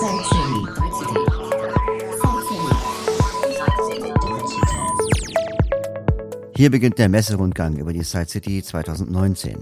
[0.00, 0.37] Searching.
[6.58, 9.58] Hier beginnt der Messerundgang über die Side City 2019.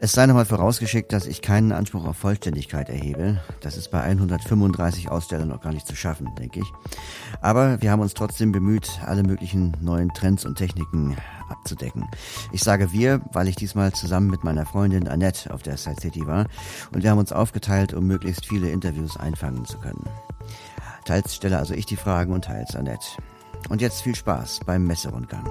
[0.00, 3.42] Es sei nochmal vorausgeschickt, dass ich keinen Anspruch auf Vollständigkeit erhebe.
[3.60, 6.72] Das ist bei 135 Ausstellern noch gar nicht zu schaffen, denke ich.
[7.42, 11.18] Aber wir haben uns trotzdem bemüht, alle möglichen neuen Trends und Techniken
[11.50, 12.06] abzudecken.
[12.50, 16.26] Ich sage wir, weil ich diesmal zusammen mit meiner Freundin Annette auf der Side City
[16.26, 16.46] war
[16.94, 20.08] und wir haben uns aufgeteilt, um möglichst viele Interviews einfangen zu können.
[21.04, 23.04] Teils stelle also ich die Fragen und teils Annette.
[23.68, 25.44] Und jetzt viel Spaß beim Messerundgang.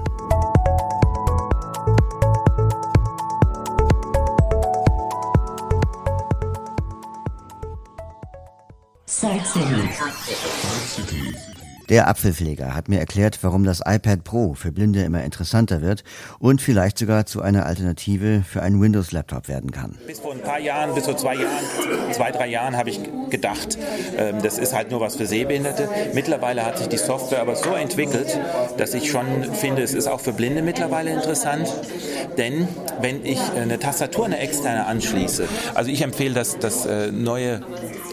[9.12, 11.51] Side City.
[11.92, 16.06] Der Apfelpfleger hat mir erklärt, warum das iPad Pro für Blinde immer interessanter wird
[16.40, 19.98] und vielleicht sogar zu einer Alternative für einen Windows-Laptop werden kann.
[20.08, 21.66] Bis vor ein paar Jahren, bis vor zwei Jahren,
[22.14, 23.78] zwei, drei Jahren habe ich gedacht,
[24.18, 25.90] ähm, das ist halt nur was für Sehbehinderte.
[26.14, 28.40] Mittlerweile hat sich die Software aber so entwickelt,
[28.78, 31.68] dass ich schon finde, es ist auch für Blinde mittlerweile interessant.
[32.38, 32.70] Denn
[33.02, 37.60] wenn ich eine Tastatur, eine externe anschließe, also ich empfehle das, das äh, neue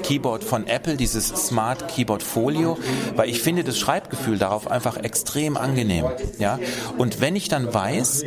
[0.02, 2.76] Keyboard von Apple, dieses Smart Keyboard Folio,
[3.14, 6.06] weil ich finde das Schreibgefühl darauf einfach extrem angenehm.
[6.38, 6.58] Ja?
[6.96, 8.24] Und wenn ich dann weiß,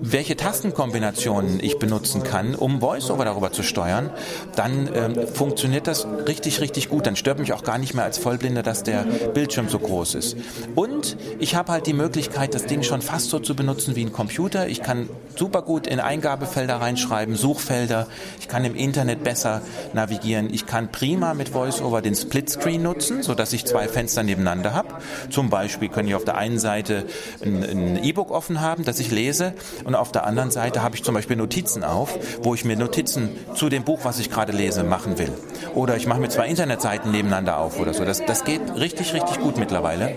[0.00, 4.10] welche Tastenkombinationen ich benutzen kann, um VoiceOver darüber zu steuern,
[4.56, 7.06] dann ähm, funktioniert das richtig, richtig gut.
[7.06, 9.04] Dann stört mich auch gar nicht mehr als Vollblinder, dass der
[9.34, 10.36] Bildschirm so groß ist.
[10.74, 14.12] Und ich habe halt die Möglichkeit, das Ding schon fast so zu benutzen wie ein
[14.12, 14.68] Computer.
[14.68, 18.06] Ich kann super gut in Eingabefelder reinschreiben, Suchfelder.
[18.38, 19.62] Ich kann im Internet besser
[19.94, 20.52] navigieren.
[20.52, 24.88] Ich kann prima mit VoiceOver den Splitscreen nutzen, sodass ich zwei Fenster nebeneinander habe.
[25.30, 27.06] Zum Beispiel kann ich auf der einen Seite
[27.42, 31.14] ein E-Book offen haben, das ich lese, und auf der anderen Seite habe ich zum
[31.14, 35.18] Beispiel Notizen auf, wo ich mir Notizen zu dem Buch, was ich gerade lese, machen
[35.18, 35.32] will.
[35.74, 38.04] Oder ich mache mir zwei Internetseiten nebeneinander auf oder so.
[38.04, 40.16] Das, das geht richtig, richtig gut mittlerweile.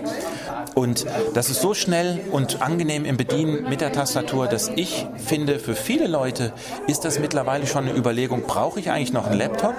[0.78, 5.58] Und das ist so schnell und angenehm im Bedienen mit der Tastatur, dass ich finde,
[5.58, 6.52] für viele Leute
[6.86, 9.74] ist das mittlerweile schon eine Überlegung, brauche ich eigentlich noch einen Laptop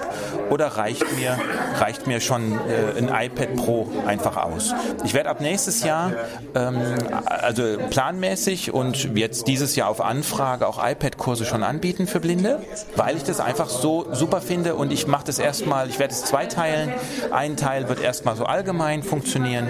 [0.50, 1.38] oder reicht mir,
[1.78, 4.74] reicht mir schon äh, ein iPad Pro einfach aus?
[5.02, 6.12] Ich werde ab nächstes Jahr,
[6.54, 6.76] ähm,
[7.24, 12.58] also planmäßig und jetzt dieses Jahr auf Anfrage auch iPad-Kurse schon anbieten für Blinde,
[12.96, 16.24] weil ich das einfach so super finde und ich mache das erstmal, ich werde es
[16.24, 16.92] zweiteilen.
[17.30, 19.66] Ein Teil wird erstmal so allgemein funktionieren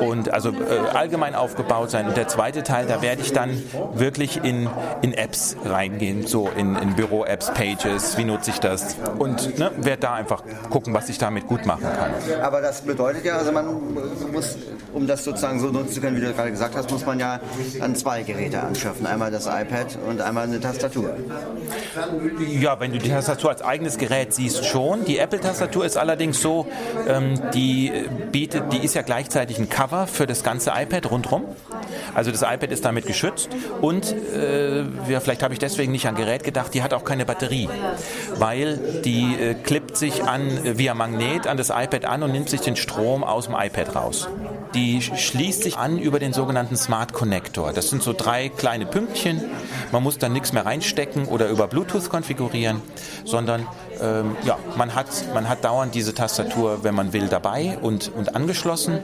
[0.00, 0.52] und also
[0.92, 2.06] allgemein aufgebaut sein.
[2.06, 3.62] Und der zweite Teil, da werde ich dann
[3.94, 4.68] wirklich in,
[5.02, 10.02] in Apps reingehen, so in, in Büro-Apps, Pages, wie nutze ich das und ne, werde
[10.02, 12.42] da einfach gucken, was ich damit gut machen kann.
[12.42, 13.66] Aber das bedeutet ja, also man
[14.32, 14.56] muss,
[14.92, 17.40] um das sozusagen so nutzen zu können, wie du gerade gesagt hast, muss man ja
[17.78, 19.06] dann zwei Geräte anschaffen.
[19.06, 21.10] Einmal das iPad und einmal eine Tastatur.
[22.48, 25.04] Ja, wenn du die Tastatur als eigenes Gerät siehst, schon.
[25.04, 26.66] Die Apple-Tastatur ist allerdings so,
[27.06, 27.92] ähm, die
[28.32, 31.44] bietet, die ist ja gleichzeitig ein Cover für das ganze iPad rundherum.
[32.14, 33.50] Also das iPad ist damit geschützt
[33.80, 37.24] und äh, ja, vielleicht habe ich deswegen nicht an Gerät gedacht, die hat auch keine
[37.26, 37.68] Batterie,
[38.38, 42.48] weil die äh, klippt sich an äh, via Magnet an das iPad an und nimmt
[42.48, 44.28] sich den Strom aus dem iPad raus.
[44.74, 47.72] Die schließt sich an über den sogenannten Smart Connector.
[47.72, 49.42] Das sind so drei kleine Pünktchen.
[49.92, 52.82] Man muss dann nichts mehr reinstecken oder über Bluetooth konfigurieren,
[53.24, 53.66] sondern
[54.00, 58.34] ähm, ja, man hat, man hat dauernd diese Tastatur, wenn man will, dabei und, und
[58.34, 59.00] angeschlossen.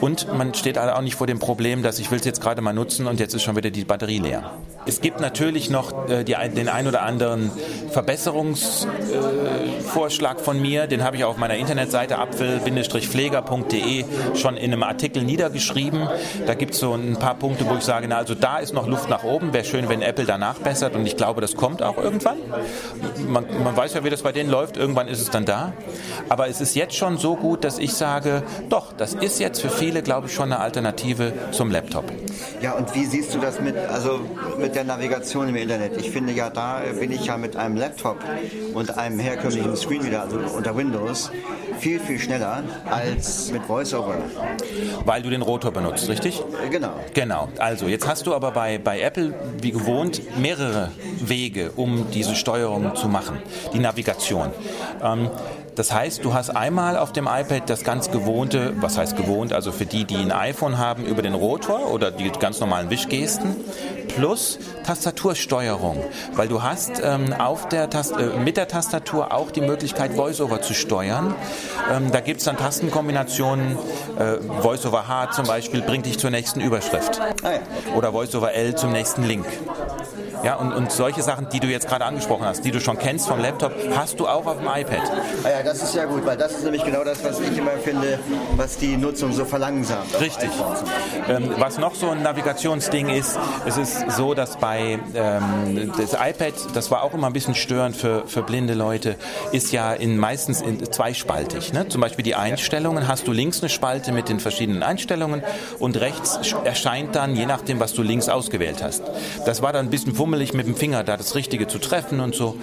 [0.00, 2.72] Und man steht auch nicht vor dem Problem, dass ich will es jetzt gerade mal
[2.72, 4.50] nutzen und jetzt ist schon wieder die Batterie leer.
[4.88, 7.50] Es gibt natürlich noch äh, die, den ein oder anderen
[7.90, 10.86] Verbesserungsvorschlag äh, von mir.
[10.86, 16.08] Den habe ich auf meiner Internetseite apfel-pfleger.de schon in einem Artikel niedergeschrieben.
[16.46, 18.86] Da gibt es so ein paar Punkte, wo ich sage, na, also da ist noch
[18.86, 19.52] Luft nach oben.
[19.52, 22.38] Wäre schön, wenn Apple danach bessert und ich glaube, das kommt auch irgendwann.
[23.26, 24.78] Man, man weiß ja, wie das bei denen läuft.
[24.78, 25.74] Irgendwann ist es dann da.
[26.30, 29.68] Aber es ist jetzt schon so gut, dass ich sage, doch, das ist jetzt für
[29.68, 32.06] viele, glaube ich, schon eine Alternative zum Laptop.
[32.62, 34.20] Ja, und wie siehst du das mit, also
[34.58, 35.96] mit der Navigation im Internet?
[35.96, 38.18] Ich finde ja, da bin ich ja mit einem Laptop
[38.74, 41.30] und einem herkömmlichen Screenreader, also unter Windows,
[41.80, 44.16] viel, viel schneller als mit VoiceOver.
[45.04, 46.42] Weil du den Rotor benutzt, richtig?
[46.70, 46.92] Genau.
[47.14, 47.48] Genau.
[47.58, 52.94] Also, jetzt hast du aber bei, bei Apple, wie gewohnt, mehrere Wege, um diese Steuerung
[52.94, 53.38] zu machen.
[53.72, 54.50] Die Navigation Navigation.
[55.02, 55.30] Ähm,
[55.78, 59.70] das heißt, du hast einmal auf dem iPad das ganz gewohnte, was heißt gewohnt, also
[59.70, 63.54] für die, die ein iPhone haben, über den Rotor oder die ganz normalen Wischgesten,
[64.08, 66.02] plus Tastatursteuerung,
[66.34, 70.62] weil du hast ähm, auf der Tast äh, mit der Tastatur auch die Möglichkeit, VoiceOver
[70.62, 71.36] zu steuern.
[71.92, 73.78] Ähm, da gibt es dann Tastenkombinationen,
[74.18, 77.50] äh, VoiceOver H zum Beispiel bringt dich zur nächsten Überschrift ah
[77.96, 79.46] oder VoiceOver L zum nächsten Link.
[80.44, 83.28] Ja, und, und solche Sachen, die du jetzt gerade angesprochen hast, die du schon kennst
[83.28, 85.02] vom Laptop, hast du auch auf dem iPad.
[85.44, 87.72] Ah ja, das ist ja gut, weil das ist nämlich genau das, was ich immer
[87.72, 88.18] finde,
[88.56, 90.20] was die Nutzung so verlangsamt.
[90.20, 90.50] Richtig.
[91.28, 96.54] Ähm, was noch so ein Navigationsding ist, es ist so, dass bei ähm, das iPad,
[96.74, 99.16] das war auch immer ein bisschen störend für, für blinde Leute,
[99.52, 101.72] ist ja in meistens in zweispaltig.
[101.72, 101.88] Ne?
[101.88, 105.42] Zum Beispiel die Einstellungen hast du links eine Spalte mit den verschiedenen Einstellungen
[105.78, 109.02] und rechts erscheint dann, je nachdem, was du links ausgewählt hast.
[109.46, 112.34] Das war dann ein bisschen fummelig mit dem Finger, da das Richtige zu treffen und
[112.34, 112.56] so.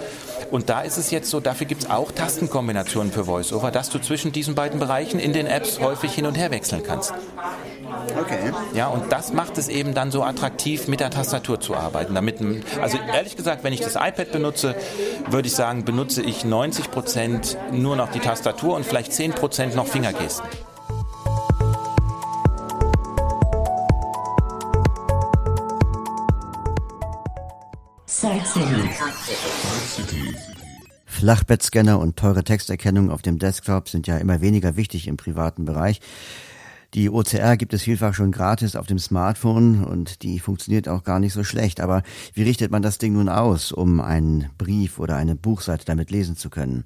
[0.50, 3.98] Und da ist es jetzt so, dafür gibt es auch Tastenkombinationen für VoiceOver, dass du
[3.98, 7.12] zwischen diesen beiden Bereichen in den Apps häufig hin und her wechseln kannst.
[8.20, 8.52] Okay.
[8.74, 12.14] Ja, und das macht es eben dann so attraktiv, mit der Tastatur zu arbeiten.
[12.14, 12.38] Damit,
[12.80, 14.74] also ehrlich gesagt, wenn ich das iPad benutze,
[15.28, 19.74] würde ich sagen, benutze ich 90 Prozent nur noch die Tastatur und vielleicht 10 Prozent
[19.74, 20.46] noch Fingergesten.
[31.04, 36.00] Flachbettscanner und teure Texterkennung auf dem Desktop sind ja immer weniger wichtig im privaten Bereich.
[36.94, 41.18] Die OCR gibt es vielfach schon gratis auf dem Smartphone und die funktioniert auch gar
[41.18, 41.80] nicht so schlecht.
[41.80, 42.02] Aber
[42.32, 46.36] wie richtet man das Ding nun aus, um einen Brief oder eine Buchseite damit lesen
[46.36, 46.84] zu können?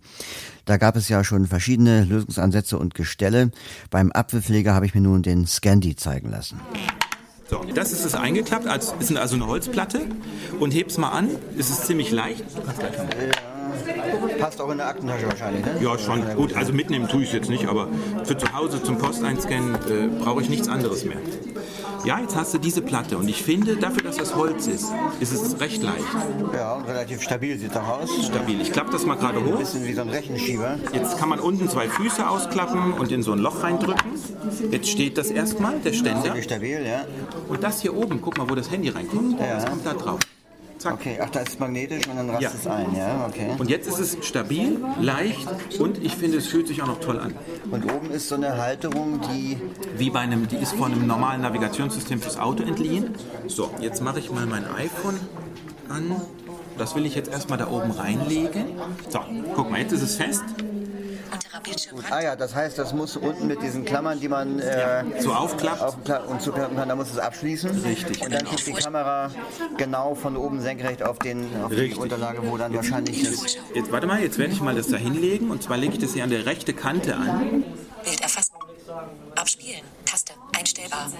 [0.64, 3.52] Da gab es ja schon verschiedene Lösungsansätze und Gestelle.
[3.90, 6.60] Beim Apfelpfleger habe ich mir nun den Scandy zeigen lassen.
[7.50, 10.02] So, das ist es eingeklappt, als ist also eine Holzplatte
[10.60, 11.30] und heb's mal an.
[11.58, 12.44] Es ist ziemlich leicht.
[14.38, 15.76] Passt auch in der Aktentasche wahrscheinlich, ne?
[15.80, 16.22] Ja, schon.
[16.36, 17.88] Gut, also mitnehmen tue ich es jetzt nicht, aber
[18.24, 21.18] für zu Hause zum Post einscannen äh, brauche ich nichts anderes mehr.
[22.04, 24.90] Ja, jetzt hast du diese Platte und ich finde, dafür, dass das Holz ist,
[25.20, 26.04] ist es recht leicht.
[26.54, 28.26] Ja, und relativ stabil sieht das aus.
[28.26, 28.60] Stabil.
[28.60, 29.52] Ich klappe das mal gerade hoch.
[29.52, 30.78] Ein bisschen wie so ein Rechenschieber.
[30.94, 34.12] Jetzt kann man unten zwei Füße ausklappen und in so ein Loch reindrücken.
[34.70, 36.40] Jetzt steht das erstmal, der Ständer.
[36.40, 37.04] Stabil, ja.
[37.48, 39.38] Und das hier oben, guck mal, wo das Handy reinkommt.
[39.38, 39.56] Ja.
[39.56, 40.20] Das kommt da drauf.
[40.80, 40.94] Zack.
[40.94, 42.50] Okay, ach, da ist es magnetisch und dann rast Ja.
[42.58, 43.50] es ein, ja, okay.
[43.58, 45.46] Und jetzt ist es stabil, leicht
[45.78, 47.34] und ich finde, es fühlt sich auch noch toll an.
[47.70, 49.58] Und oben ist so eine Halterung, die
[49.98, 53.10] Wie bei einem, die ist von einem normalen Navigationssystem fürs Auto entliehen.
[53.46, 55.20] So, jetzt mache ich mal mein iPhone
[55.90, 56.16] an.
[56.78, 58.64] Das will ich jetzt erstmal da oben reinlegen.
[59.10, 59.20] So,
[59.54, 60.44] guck mal, jetzt ist es fest.
[61.32, 62.12] Unterer Bildschirmrand.
[62.12, 65.80] Ah ja, das heißt, das muss unten mit diesen Klammern, die man äh, So aufklappt.
[65.82, 67.70] aufkla- und zuklappen kann, da muss es abschließen.
[67.82, 68.22] Richtig.
[68.22, 69.30] Und dann guckt die Kamera
[69.76, 71.94] genau von oben senkrecht auf, den, auf die.
[71.94, 73.56] Unterlage, wo dann wahrscheinlich das...
[73.74, 75.50] Jetzt warte mal, jetzt werde ich mal das da hinlegen.
[75.50, 77.64] Und zwar lege ich das hier an der rechten Kante an.
[78.04, 78.52] Bild erfassen.
[79.36, 79.82] Abspielen.
[80.04, 80.32] Taste.
[80.58, 81.10] Einstellbar.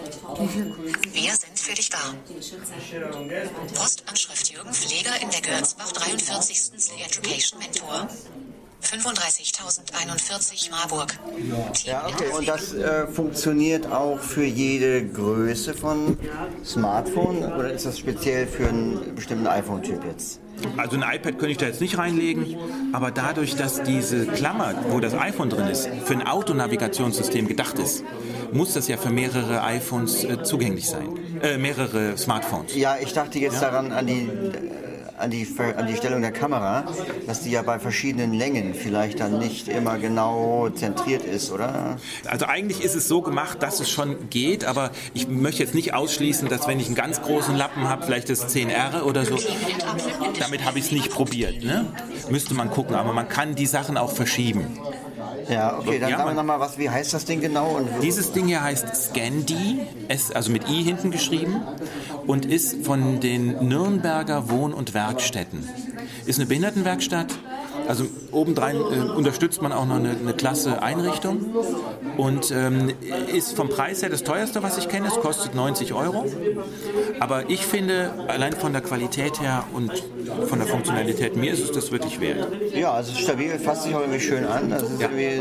[1.12, 1.98] Wir sind für dich da.
[3.74, 6.58] Postanschrift Jürgen Pfleger in der Görnsbach 43.
[6.78, 8.08] Slay Education Mentor.
[8.82, 11.18] 35.041 Marburg.
[11.84, 12.24] Ja, okay.
[12.36, 16.18] Und das äh, funktioniert auch für jede Größe von
[16.64, 20.40] Smartphone oder ist das speziell für einen bestimmten iPhone-Typ jetzt?
[20.76, 22.56] Also ein iPad könnte ich da jetzt nicht reinlegen,
[22.92, 28.04] aber dadurch, dass diese Klammer, wo das iPhone drin ist, für ein Autonavigationssystem gedacht ist,
[28.52, 31.08] muss das ja für mehrere iPhones äh, zugänglich sein.
[31.40, 32.74] Äh, mehrere Smartphones.
[32.74, 34.79] Ja, ich dachte jetzt daran an die, äh,
[35.20, 35.46] an, die,
[35.76, 36.84] an die Stellung der Kamera,
[37.26, 41.96] dass die ja bei verschiedenen Längen vielleicht dann nicht immer genau zentriert ist, oder?
[42.26, 45.94] Also eigentlich ist es so gemacht, dass es schon geht, aber ich möchte jetzt nicht
[45.94, 49.38] ausschließen, dass wenn ich einen ganz großen Lappen habe, vielleicht das 10R oder so,
[50.38, 51.62] damit habe ich es nicht probiert.
[51.62, 51.86] Ne?
[52.30, 54.78] Müsste man gucken, aber man kann die Sachen auch verschieben.
[55.50, 57.80] Ja, okay, dann Ja, sagen wir nochmal, was, wie heißt das Ding genau?
[58.02, 59.80] Dieses Ding hier heißt Scandi,
[60.34, 61.62] also mit I hinten geschrieben
[62.26, 65.68] und ist von den Nürnberger Wohn- und Werkstätten.
[66.26, 67.34] Ist eine Behindertenwerkstatt.
[67.88, 71.46] Also obendrein äh, unterstützt man auch noch eine, eine klasse Einrichtung
[72.16, 72.92] und ähm,
[73.34, 75.08] ist vom Preis her das teuerste, was ich kenne.
[75.08, 76.24] Es kostet 90 Euro.
[77.18, 79.90] Aber ich finde, allein von der Qualität her und
[80.48, 82.46] von der Funktionalität, mir ist es das wirklich wert.
[82.74, 84.70] Ja, also es ist stabil, fasst sich auch irgendwie schön an.
[84.98, 85.40] Irgendwie,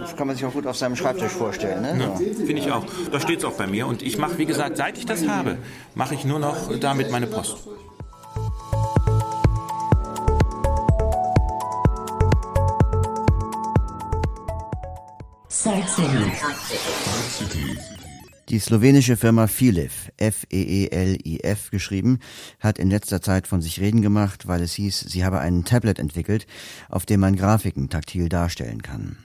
[0.00, 1.82] das kann man sich auch gut auf seinem Schreibtisch vorstellen.
[1.82, 2.12] Ne?
[2.16, 2.44] So.
[2.46, 2.84] Finde ich auch.
[3.10, 3.86] Da steht es auch bei mir.
[3.86, 5.58] Und ich mache, wie gesagt, seit ich das habe,
[5.94, 7.58] mache ich nur noch damit meine Post.
[18.48, 22.20] Die slowenische Firma Filif, F-E-E-L-I-F geschrieben,
[22.60, 25.98] hat in letzter Zeit von sich reden gemacht, weil es hieß, sie habe ein Tablet
[25.98, 26.46] entwickelt,
[26.88, 29.16] auf dem man Grafiken taktil darstellen kann.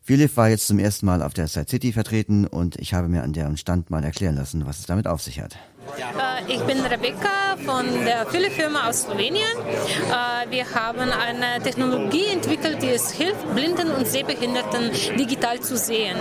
[0.00, 3.22] Filif war jetzt zum ersten Mal auf der Side City vertreten und ich habe mir
[3.22, 5.58] an deren Stand mal erklären lassen, was es damit auf sich hat.
[5.96, 9.46] Äh, ich bin Rebecca von der Füllefirma aus Slowenien.
[9.46, 16.16] Äh, wir haben eine Technologie entwickelt, die es hilft, Blinden und Sehbehinderten digital zu sehen.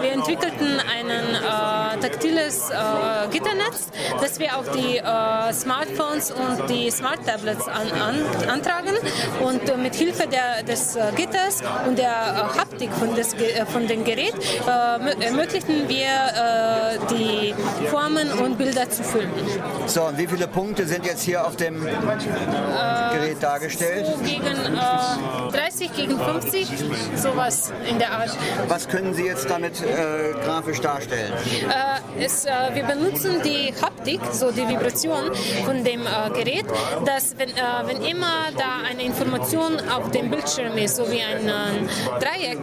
[0.00, 3.88] Wir entwickelten ein äh, taktiles äh, Gitternetz,
[4.20, 8.94] das wir auf die äh, Smartphones und die Smart Tablets an, an, antragen
[9.40, 13.34] und mit Hilfe der, des äh, Gitters und der Haptik von, des,
[13.72, 14.34] von dem Gerät
[15.20, 16.10] ermöglichten wir
[17.10, 17.54] die
[17.88, 19.30] Formen und Bilder zu füllen.
[19.86, 21.90] So, und wie viele Punkte sind jetzt hier auf dem äh,
[23.12, 24.06] Gerät dargestellt?
[24.06, 26.68] So gegen äh, 30 gegen 50,
[27.16, 28.36] sowas in der Art.
[28.68, 31.32] Was können Sie jetzt damit äh, grafisch darstellen?
[31.32, 35.30] Äh, es, äh, wir benutzen die Haptik, so die Vibration
[35.64, 36.66] von dem äh, Gerät,
[37.04, 37.50] dass wenn,
[37.84, 41.50] wenn immer da eine Information auf dem Bildschirm ist, so wie ein
[42.20, 42.60] Dreieck,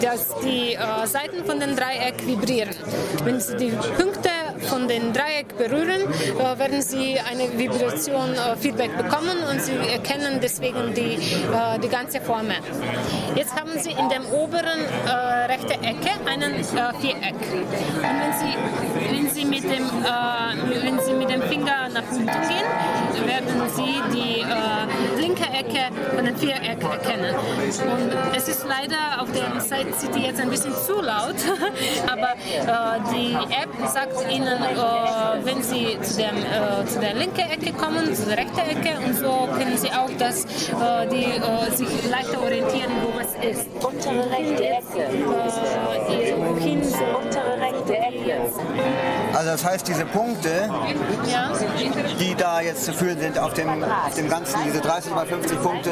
[0.00, 2.74] dass die Seiten von dem Dreieck vibrieren.
[3.24, 4.30] Wenn Sie die Punkte
[4.64, 10.40] von dem Dreieck berühren, äh, werden Sie eine Vibration äh, Feedback bekommen und Sie erkennen
[10.42, 12.56] deswegen die, äh, die ganze Formel.
[13.34, 14.80] Jetzt haben Sie in der oberen
[15.48, 17.34] rechten Ecke einen Viereck.
[17.52, 18.54] Und wenn Sie,
[19.10, 19.88] wenn Sie, mit, dem,
[20.82, 22.66] wenn Sie mit dem Finger nach unten gehen,
[23.26, 24.44] werden Sie die
[25.20, 27.34] linke Ecke von dem Viereck erkennen.
[27.34, 31.36] Und es ist leider auf der Site City jetzt ein bisschen zu laut,
[32.10, 32.34] aber
[33.14, 38.14] die App sagt Ihnen, äh, wenn Sie zu, dem, äh, zu der linken Ecke kommen,
[38.14, 42.42] zu der rechten Ecke und so können Sie auch das, äh, die, äh, sich leichter
[42.42, 43.66] orientieren, wo was ist.
[43.84, 45.02] Untere rechte Ecke.
[46.08, 49.21] Äh, wohin Untere rechte Ecke.
[49.42, 50.70] Also das heißt, diese Punkte,
[52.20, 55.60] die da jetzt zu führen sind auf dem, auf dem Ganzen, diese 30 mal 50
[55.60, 55.90] Punkte,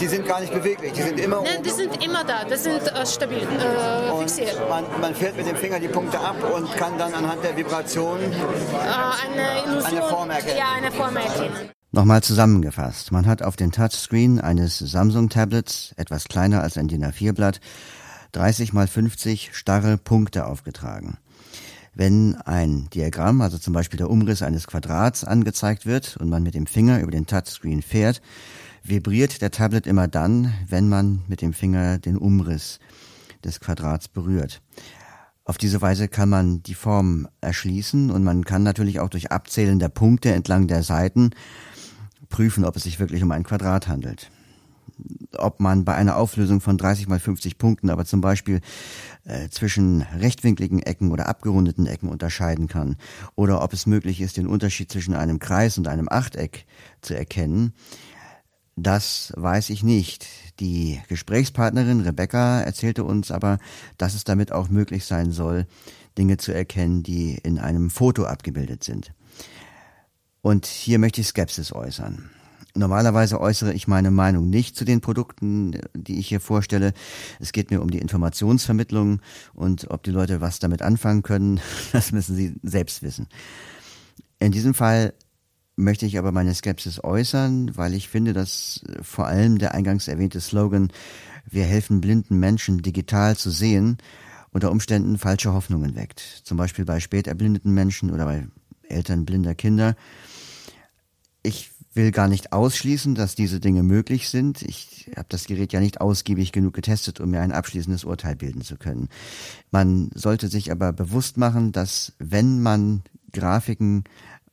[0.00, 2.82] die sind gar nicht beweglich, die sind immer Nein, die sind immer da, das sind
[2.82, 4.60] äh, stabil, äh, fixiert.
[4.68, 8.18] Man, man fährt mit dem Finger die Punkte ab und kann dann anhand der Vibration
[8.18, 10.58] äh, eine, Illusion, eine Form erkennen.
[10.58, 11.70] Ja, eine Form erkennen.
[11.92, 13.12] Nochmal zusammengefasst.
[13.12, 17.60] Man hat auf den Touchscreen eines Samsung-Tablets, etwas kleiner als ein DIN A4-Blatt,
[18.32, 21.18] 30 mal 50 starre Punkte aufgetragen.
[21.98, 26.54] Wenn ein Diagramm, also zum Beispiel der Umriss eines Quadrats, angezeigt wird und man mit
[26.54, 28.22] dem Finger über den Touchscreen fährt,
[28.84, 32.78] vibriert der Tablet immer dann, wenn man mit dem Finger den Umriss
[33.42, 34.62] des Quadrats berührt.
[35.44, 39.80] Auf diese Weise kann man die Form erschließen und man kann natürlich auch durch Abzählen
[39.80, 41.30] der Punkte entlang der Seiten
[42.28, 44.30] prüfen, ob es sich wirklich um ein Quadrat handelt.
[45.36, 48.60] Ob man bei einer Auflösung von 30 mal 50 Punkten aber zum Beispiel
[49.28, 52.96] äh, zwischen rechtwinkligen Ecken oder abgerundeten Ecken unterscheiden kann
[53.36, 56.64] oder ob es möglich ist, den Unterschied zwischen einem Kreis und einem Achteck
[57.02, 57.74] zu erkennen,
[58.74, 60.26] das weiß ich nicht.
[60.60, 63.58] Die Gesprächspartnerin Rebecca erzählte uns aber,
[63.96, 65.66] dass es damit auch möglich sein soll,
[66.16, 69.12] Dinge zu erkennen, die in einem Foto abgebildet sind.
[70.40, 72.30] Und hier möchte ich Skepsis äußern.
[72.78, 76.92] Normalerweise äußere ich meine Meinung nicht zu den Produkten, die ich hier vorstelle.
[77.40, 79.20] Es geht mir um die Informationsvermittlung
[79.52, 81.60] und ob die Leute was damit anfangen können,
[81.92, 83.26] das müssen sie selbst wissen.
[84.38, 85.12] In diesem Fall
[85.74, 90.40] möchte ich aber meine Skepsis äußern, weil ich finde, dass vor allem der eingangs erwähnte
[90.40, 90.92] Slogan
[91.50, 93.98] Wir helfen blinden Menschen digital zu sehen
[94.50, 96.20] unter Umständen falsche Hoffnungen weckt.
[96.20, 98.46] Zum Beispiel bei spät erblindeten Menschen oder bei
[98.88, 99.96] Eltern blinder Kinder.
[101.42, 104.62] Ich will gar nicht ausschließen, dass diese Dinge möglich sind.
[104.62, 108.62] Ich habe das Gerät ja nicht ausgiebig genug getestet, um mir ein abschließendes Urteil bilden
[108.62, 109.08] zu können.
[109.72, 113.02] Man sollte sich aber bewusst machen, dass wenn man
[113.32, 114.04] Grafiken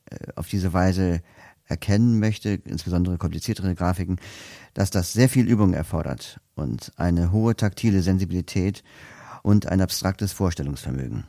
[0.09, 1.21] äh, auf diese Weise
[1.67, 4.17] erkennen möchte, insbesondere kompliziertere Grafiken,
[4.73, 8.83] dass das sehr viel Übung erfordert und eine hohe taktile Sensibilität
[9.43, 11.25] und ein abstraktes Vorstellungsvermögen.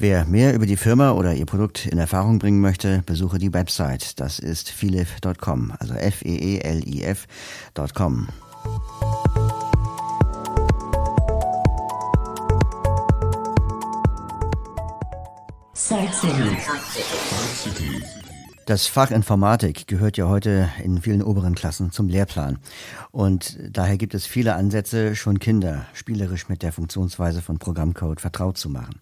[0.00, 4.18] Wer mehr über die Firma oder ihr Produkt in Erfahrung bringen möchte, besuche die Website.
[4.18, 6.68] Das ist filif.com, also F-E-E-L-I-F.com.
[18.64, 22.58] Das Fach Informatik gehört ja heute in vielen oberen Klassen zum Lehrplan.
[23.10, 28.56] Und daher gibt es viele Ansätze, schon Kinder spielerisch mit der Funktionsweise von Programmcode vertraut
[28.56, 28.98] zu machen.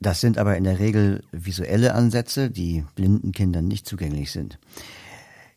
[0.00, 4.58] Das sind aber in der Regel visuelle Ansätze, die blinden Kindern nicht zugänglich sind.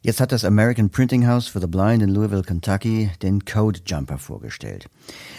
[0.02, 4.18] Jetzt hat das American Printing House for the Blind in Louisville, Kentucky den Code Jumper
[4.18, 4.88] vorgestellt.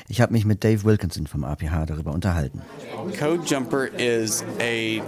[0.09, 2.61] Ich habe mich mit Dave Wilkinson vom APH darüber unterhalten.
[3.19, 5.01] Code Jumper is a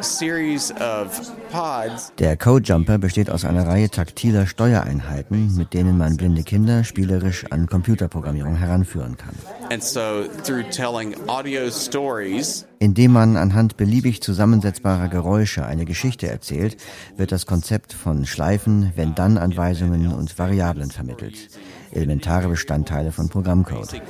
[0.00, 2.12] series of pods.
[2.18, 7.44] Der Code Jumper besteht aus einer Reihe taktiler Steuereinheiten, mit denen man blinde Kinder spielerisch
[7.50, 9.34] an Computerprogrammierung heranführen kann.
[9.70, 16.76] And so through telling audio stories, Indem man anhand beliebig zusammensetzbarer Geräusche eine Geschichte erzählt,
[17.16, 21.48] wird das Konzept von Schleifen, Wenn-Dann-Anweisungen und Variablen vermittelt.
[21.96, 24.00] Elementare Bestandteile von Programmcode.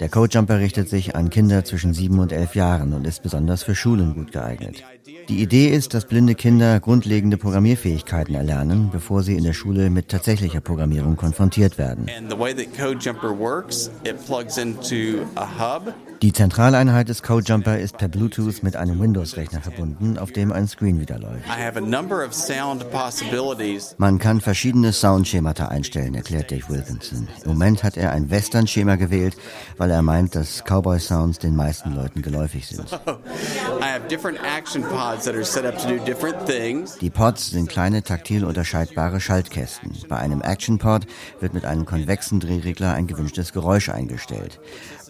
[0.00, 3.74] Der Codejumper richtet sich an Kinder zwischen sieben und elf Jahren und ist besonders für
[3.74, 4.82] Schulen gut geeignet.
[5.28, 10.08] Die Idee ist, dass blinde Kinder grundlegende Programmierfähigkeiten erlernen, bevor sie in der Schule mit
[10.08, 12.06] tatsächlicher Programmierung konfrontiert werden.
[12.16, 15.94] And the way that Code Jumper works, it plugs into a hub.
[16.24, 21.18] Die Zentraleinheit des Codejumper ist per Bluetooth mit einem Windows-Rechner verbunden, auf dem ein Screenreader
[21.18, 21.44] läuft.
[22.26, 23.94] Of sound possibilities.
[23.98, 27.28] Man kann verschiedene Soundschemata einstellen, erklärt Dave Wilkinson.
[27.44, 29.36] Im Moment hat er ein Western-Schema gewählt,
[29.76, 32.88] weil er meint, dass Cowboy-Sounds den meisten Leuten geläufig sind.
[37.00, 39.92] Die Pods sind kleine taktil unterscheidbare Schaltkästen.
[40.08, 41.06] Bei einem Action-Pod
[41.40, 44.58] wird mit einem konvexen Drehregler ein gewünschtes Geräusch eingestellt.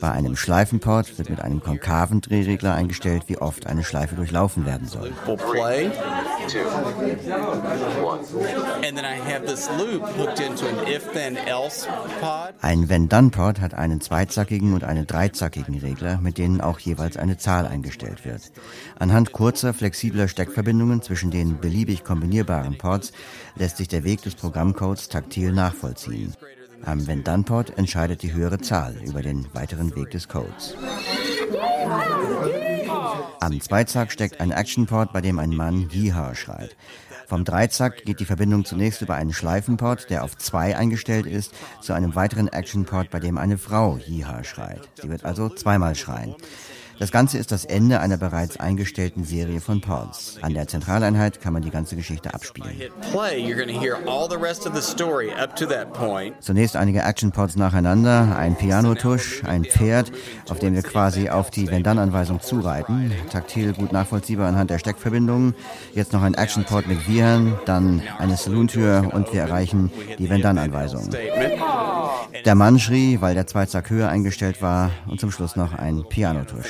[0.05, 4.87] Bei einem Schleifenpod wird mit einem konkaven Drehregler eingestellt, wie oft eine Schleife durchlaufen werden
[4.87, 5.15] soll.
[12.61, 17.67] Ein Wenn-Dann-Pod hat einen zweizackigen und einen dreizackigen Regler, mit denen auch jeweils eine Zahl
[17.67, 18.53] eingestellt wird.
[18.99, 23.13] Anhand kurzer, flexibler Steckverbindungen zwischen den beliebig kombinierbaren Pods
[23.57, 26.35] lässt sich der Weg des Programmcodes taktil nachvollziehen.
[26.85, 30.77] Am Wenn-Dann-Pod entscheidet die höhere Zahl über den weiteren Weg des Codes.
[33.41, 36.77] Am Zweizack steckt ein Action-Pod, bei dem ein Mann Yeehaw schreit.
[37.27, 41.95] Vom Dreizack geht die Verbindung zunächst über einen Schleifenpod, der auf zwei eingestellt ist, zu
[41.95, 44.89] einem weiteren Action-Pod, bei dem eine Frau Yeehaw schreit.
[45.01, 46.35] Sie wird also zweimal schreien.
[46.99, 50.39] Das Ganze ist das Ende einer bereits eingestellten Serie von Pods.
[50.43, 52.81] An der Zentraleinheit kann man die ganze Geschichte abspielen.
[56.41, 60.13] Zunächst einige Action-Pods nacheinander, ein Pianotusch, ein Pferd,
[60.49, 63.13] auf dem wir quasi auf die Wenn-Dann-Anweisung zureiten.
[63.31, 65.55] Taktil gut nachvollziehbar anhand der Steckverbindungen.
[65.95, 71.11] Jetzt noch ein Action-Pod mit Viren, dann eine Saloon-Tür und wir erreichen die Wenn-Dann-Anweisung.
[72.45, 76.67] Der Mann schrie, weil der Zweizack höher eingestellt war und zum Schluss noch ein Pianotusch.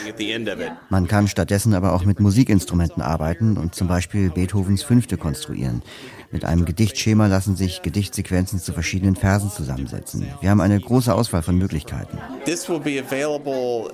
[0.88, 5.82] Man kann stattdessen aber auch mit Musikinstrumenten arbeiten und zum Beispiel Beethovens Fünfte konstruieren.
[6.30, 10.26] Mit einem Gedichtschema lassen sich Gedichtsequenzen zu verschiedenen Versen zusammensetzen.
[10.40, 12.18] Wir haben eine große Auswahl von Möglichkeiten.
[12.44, 13.92] This will be available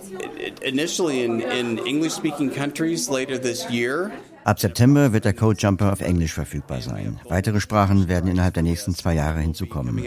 [0.62, 4.10] initially in, in English speaking countries later this year.
[4.44, 7.20] Ab September wird der Code Jumper auf Englisch verfügbar sein.
[7.28, 10.02] Weitere Sprachen werden innerhalb der nächsten zwei Jahre hinzukommen.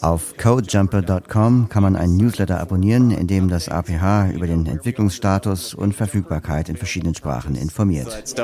[0.00, 5.94] Auf codejumper.com kann man einen Newsletter abonnieren, in dem das APH über den Entwicklungsstatus und
[5.94, 8.08] Verfügbarkeit in verschiedenen Sprachen informiert.
[8.10, 8.34] That's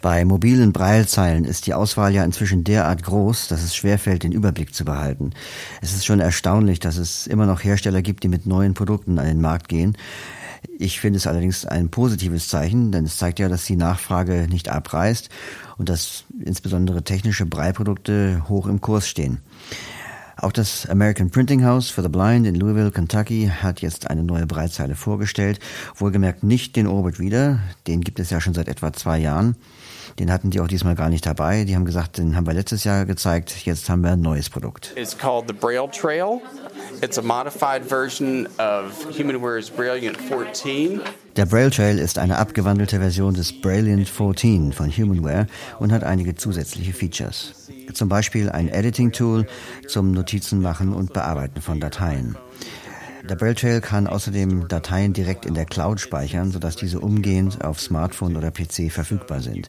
[0.00, 4.72] Bei mobilen Braillezeilen ist die Auswahl ja inzwischen derart groß, dass es schwerfällt, den Überblick
[4.72, 5.32] zu behalten.
[5.80, 9.26] Es ist schon erstaunlich, dass es immer noch Hersteller gibt, die mit neuen Produkten an
[9.26, 9.96] den Markt gehen.
[10.78, 14.68] Ich finde es allerdings ein positives Zeichen, denn es zeigt ja, dass die Nachfrage nicht
[14.68, 15.28] abreißt
[15.78, 19.38] und dass insbesondere technische Breilprodukte hoch im Kurs stehen.
[20.38, 24.46] Auch das American Printing House for the Blind in Louisville, Kentucky hat jetzt eine neue
[24.46, 25.60] Breitzeile vorgestellt.
[25.94, 29.56] Wohlgemerkt nicht den Orbit Reader, den gibt es ja schon seit etwa zwei Jahren.
[30.18, 31.64] Den hatten die auch diesmal gar nicht dabei.
[31.64, 34.92] Die haben gesagt, den haben wir letztes Jahr gezeigt, jetzt haben wir ein neues Produkt.
[34.96, 36.40] It's called the Braille Trail.
[37.02, 41.00] It's a modified version of HumanWare's Brilliant 14.
[41.36, 45.46] Der Braille Trail ist eine abgewandelte Version des Brilliant 14 von Humanware
[45.78, 47.68] und hat einige zusätzliche Features.
[47.92, 49.46] Zum Beispiel ein Editing-Tool
[49.86, 52.36] zum Notizen machen und bearbeiten von Dateien.
[53.28, 57.80] Der Braille Trail kann außerdem Dateien direkt in der Cloud speichern, sodass diese umgehend auf
[57.80, 59.68] Smartphone oder PC verfügbar sind.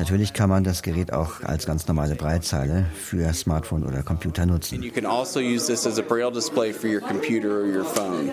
[0.00, 4.82] Natürlich kann man das Gerät auch als ganz normale Breitzeile für Smartphone oder Computer nutzen.
[4.82, 8.32] You can also use this as a Braille display for your computer or your phone.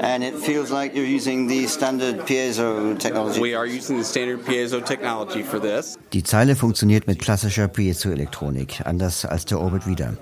[0.00, 3.40] And it feels like you're using the standard piezo technology.
[3.40, 5.96] We are using the standard piezo technology for this.
[6.12, 10.18] Die Zeile funktioniert mit klassischer Piezoelektronik, anders als der Orbit Reader.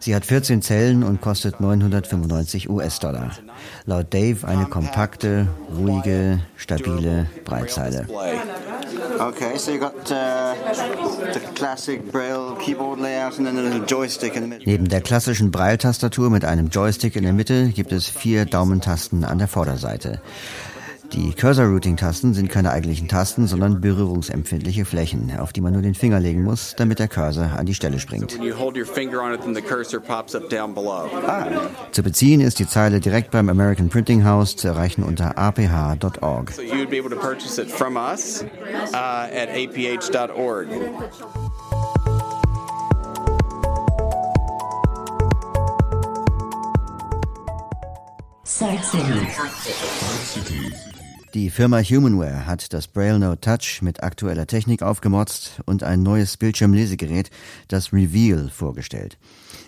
[0.00, 3.30] Sie hat 14 Zellen und kostet 995 US-Dollar.
[3.84, 8.06] Laut Dave eine kompakte, ruhige, stabile Breitzeile.
[8.06, 8.40] Display.
[9.18, 10.54] Okay, so you got uh,
[11.32, 14.66] the classic Braille keyboard layout and then a little joystick in the middle.
[14.66, 19.38] Neben der klassischen Braille-Tastatur mit einem Joystick in der Mitte gibt es vier Daumentasten an
[19.38, 20.20] der Vorderseite.
[21.16, 26.20] Die Cursor-Routing-Tasten sind keine eigentlichen Tasten, sondern berührungsempfindliche Flächen, auf die man nur den Finger
[26.20, 28.38] legen muss, damit der Cursor an die Stelle springt.
[30.74, 31.08] Below.
[31.90, 36.50] Zu beziehen ist die Zeile direkt beim American Printing House zu erreichen unter aph.org.
[36.50, 38.44] So you would be able to purchase it from us
[38.92, 40.68] uh, at aph.org.
[48.44, 49.26] Side City.
[51.36, 56.38] Die Firma Humanware hat das Braille Note Touch mit aktueller Technik aufgemotzt und ein neues
[56.38, 57.28] Bildschirmlesegerät,
[57.68, 59.18] das Reveal, vorgestellt.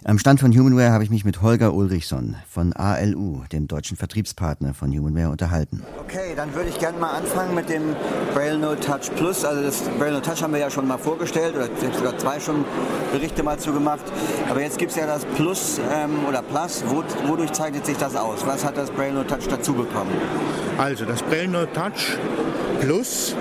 [0.04, 4.72] Am Stand von Humanware habe ich mich mit Holger Ulrichson von ALU, dem deutschen Vertriebspartner
[4.72, 5.82] von Humanware, unterhalten.
[6.00, 7.96] Okay, dann würde ich gerne mal anfangen mit dem
[8.32, 9.44] Braille Note Touch Plus.
[9.44, 12.16] Also das Braille Note Touch haben wir ja schon mal vorgestellt oder ich habe sogar
[12.16, 12.64] zwei schon
[13.12, 14.04] Berichte mal zu gemacht.
[14.48, 16.84] Aber jetzt gibt es ja das Plus ähm, oder Plus.
[16.86, 18.46] Wo, wodurch zeichnet sich das aus?
[18.46, 20.12] Was hat das Braille Note Touch dazu bekommen?
[20.78, 22.16] Also das Braille Note Touch
[22.80, 23.34] Plus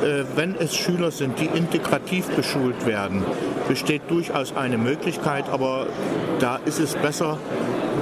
[0.03, 3.23] Äh, Wenn es Schüler sind, die integrativ beschult werden,
[3.67, 5.87] besteht durchaus eine Möglichkeit, aber
[6.39, 7.37] da ist es besser,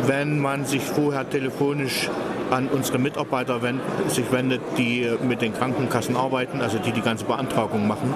[0.07, 2.09] wenn man sich vorher telefonisch
[2.51, 3.59] an unsere Mitarbeiter
[4.07, 8.13] sich wendet, die mit den Krankenkassen arbeiten, also die die ganze Beantragung machen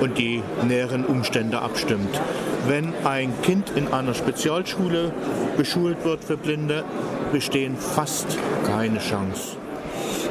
[0.00, 2.20] und die näheren Umstände abstimmt.
[2.68, 5.12] Wenn ein Kind in einer Spezialschule
[5.56, 6.84] beschult wird für Blinde,
[7.32, 9.56] bestehen fast keine Chance.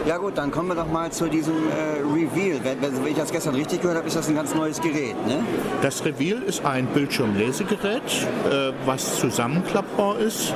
[0.06, 2.60] Ja gut, dann kommen wir doch mal zu diesem äh, Reveal.
[2.63, 5.39] Wenn, wenn ich das gestern richtig gehört habe, ist das ein ganz neues Gerät, ne?
[5.82, 10.54] Das Reveal ist ein Bildschirmlesegerät, äh, was zusammenklappbar ist.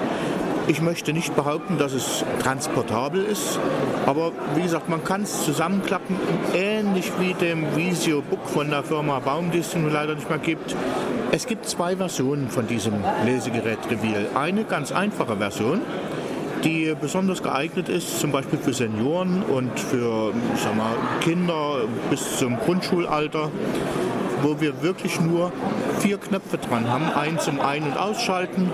[0.68, 3.60] Ich möchte nicht behaupten, dass es transportabel ist,
[4.06, 6.16] aber wie gesagt, man kann es zusammenklappen,
[6.54, 10.38] ähnlich wie dem Visio Book von der Firma Baum, die es nun leider nicht mehr
[10.38, 10.76] gibt.
[11.32, 12.94] Es gibt zwei Versionen von diesem
[13.26, 14.28] Lesegerät Reveal.
[14.36, 15.82] Eine ganz einfache Version,
[16.64, 22.58] die besonders geeignet ist, zum Beispiel für Senioren und für sag mal, Kinder bis zum
[22.58, 23.50] Grundschulalter,
[24.42, 25.52] wo wir wirklich nur
[26.00, 27.06] vier Knöpfe dran haben.
[27.14, 28.70] Einen zum Ein- und Ausschalten,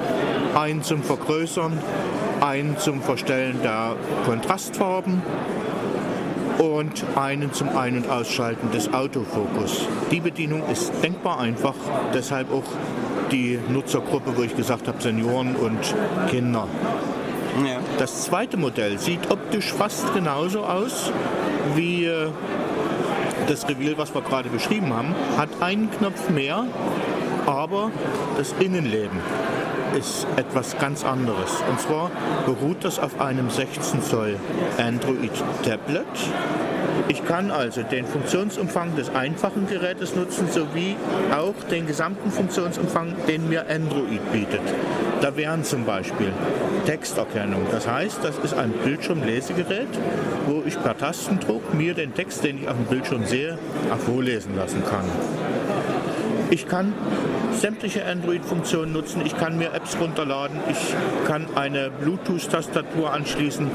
[0.55, 1.73] einen zum Vergrößern,
[2.41, 3.95] einen zum Verstellen der
[4.25, 5.21] Kontrastfarben
[6.59, 9.87] und einen zum Ein- und Ausschalten des Autofokus.
[10.11, 11.75] Die Bedienung ist denkbar einfach,
[12.13, 12.63] deshalb auch
[13.31, 15.79] die Nutzergruppe, wo ich gesagt habe, Senioren und
[16.29, 16.67] Kinder.
[17.63, 17.79] Ja.
[17.97, 21.11] Das zweite Modell sieht optisch fast genauso aus
[21.75, 22.27] wie äh,
[23.47, 26.65] das Reveal, was wir gerade beschrieben haben, hat einen Knopf mehr,
[27.45, 27.91] aber
[28.37, 29.19] das Innenleben
[29.97, 31.63] ist etwas ganz anderes.
[31.69, 32.11] Und zwar
[32.45, 34.37] beruht das auf einem 16 Zoll
[34.77, 35.31] Android
[35.63, 36.05] Tablet
[37.07, 40.95] Ich kann also den Funktionsumfang des einfachen Gerätes nutzen, sowie
[41.31, 44.61] auch den gesamten Funktionsumfang, den mir Android bietet.
[45.21, 46.31] Da wären zum Beispiel
[46.85, 47.61] Texterkennung.
[47.71, 49.87] Das heißt, das ist ein Bildschirmlesegerät,
[50.47, 53.57] wo ich per Tastendruck mir den Text, den ich auf dem Bildschirm sehe,
[53.93, 55.05] auch vorlesen lassen kann.
[56.49, 56.93] Ich kann
[57.59, 59.21] sämtliche Android-Funktionen nutzen.
[59.25, 60.59] Ich kann mir Apps runterladen.
[60.69, 60.95] Ich
[61.27, 63.69] kann eine Bluetooth-Tastatur anschließen.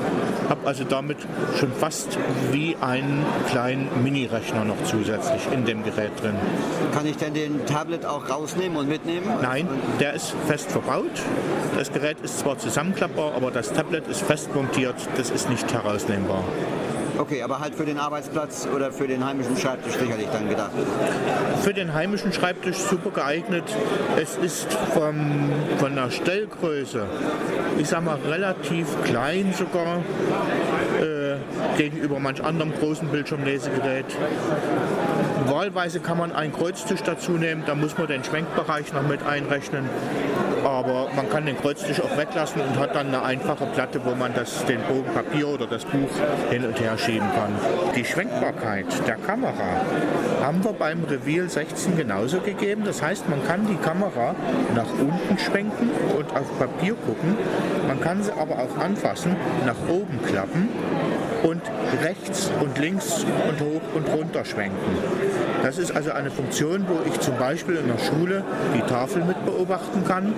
[0.48, 1.18] Habe also damit
[1.58, 2.18] schon fast
[2.52, 6.34] wie einen kleinen Mini-Rechner noch zusätzlich in dem Gerät drin.
[6.92, 9.26] Kann ich denn den Tablet auch rausnehmen und mitnehmen?
[9.42, 11.22] Nein, der ist fest verbaut.
[11.76, 14.96] Das Gerät ist zwar zusammenklappbar, aber das Tablet ist fest montiert.
[15.16, 16.44] Das ist nicht herausnehmbar.
[17.20, 20.70] Okay, aber halt für den Arbeitsplatz oder für den heimischen Schreibtisch sicherlich dann gedacht.
[21.60, 23.64] Für den heimischen Schreibtisch super geeignet.
[24.16, 27.06] Es ist vom, von der Stellgröße,
[27.78, 29.98] ich sag mal, relativ klein sogar
[30.98, 31.36] äh,
[31.76, 34.06] gegenüber manch anderem großen Bildschirmlesegerät.
[35.50, 39.84] Wahlweise kann man einen Kreuztisch dazu nehmen, da muss man den Schwenkbereich noch mit einrechnen.
[40.64, 44.32] Aber man kann den Kreuztisch auch weglassen und hat dann eine einfache Platte, wo man
[44.32, 46.10] das, den Bogen Papier oder das Buch
[46.50, 47.52] hin und her schieben kann.
[47.96, 49.80] Die Schwenkbarkeit der Kamera
[50.40, 52.82] haben wir beim Reveal 16 genauso gegeben.
[52.84, 54.36] Das heißt, man kann die Kamera
[54.76, 57.36] nach unten schwenken und auf Papier gucken.
[57.88, 59.34] Man kann sie aber auch anfassen,
[59.66, 60.68] nach oben klappen
[61.42, 61.62] und
[62.02, 64.76] rechts und links und hoch und runter schwenken.
[65.62, 69.44] Das ist also eine Funktion, wo ich zum Beispiel in der Schule die Tafel mit
[69.44, 70.32] beobachten kann.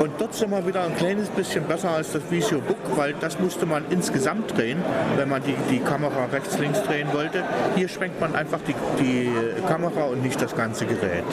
[0.00, 3.38] Und dort sind wir wieder ein kleines bisschen besser als das Visio Book, weil das
[3.38, 4.78] musste man insgesamt drehen,
[5.16, 7.42] wenn man die, die Kamera rechts-links drehen wollte.
[7.76, 9.30] Hier schwenkt man einfach die, die
[9.66, 11.24] Kamera und nicht das ganze Gerät.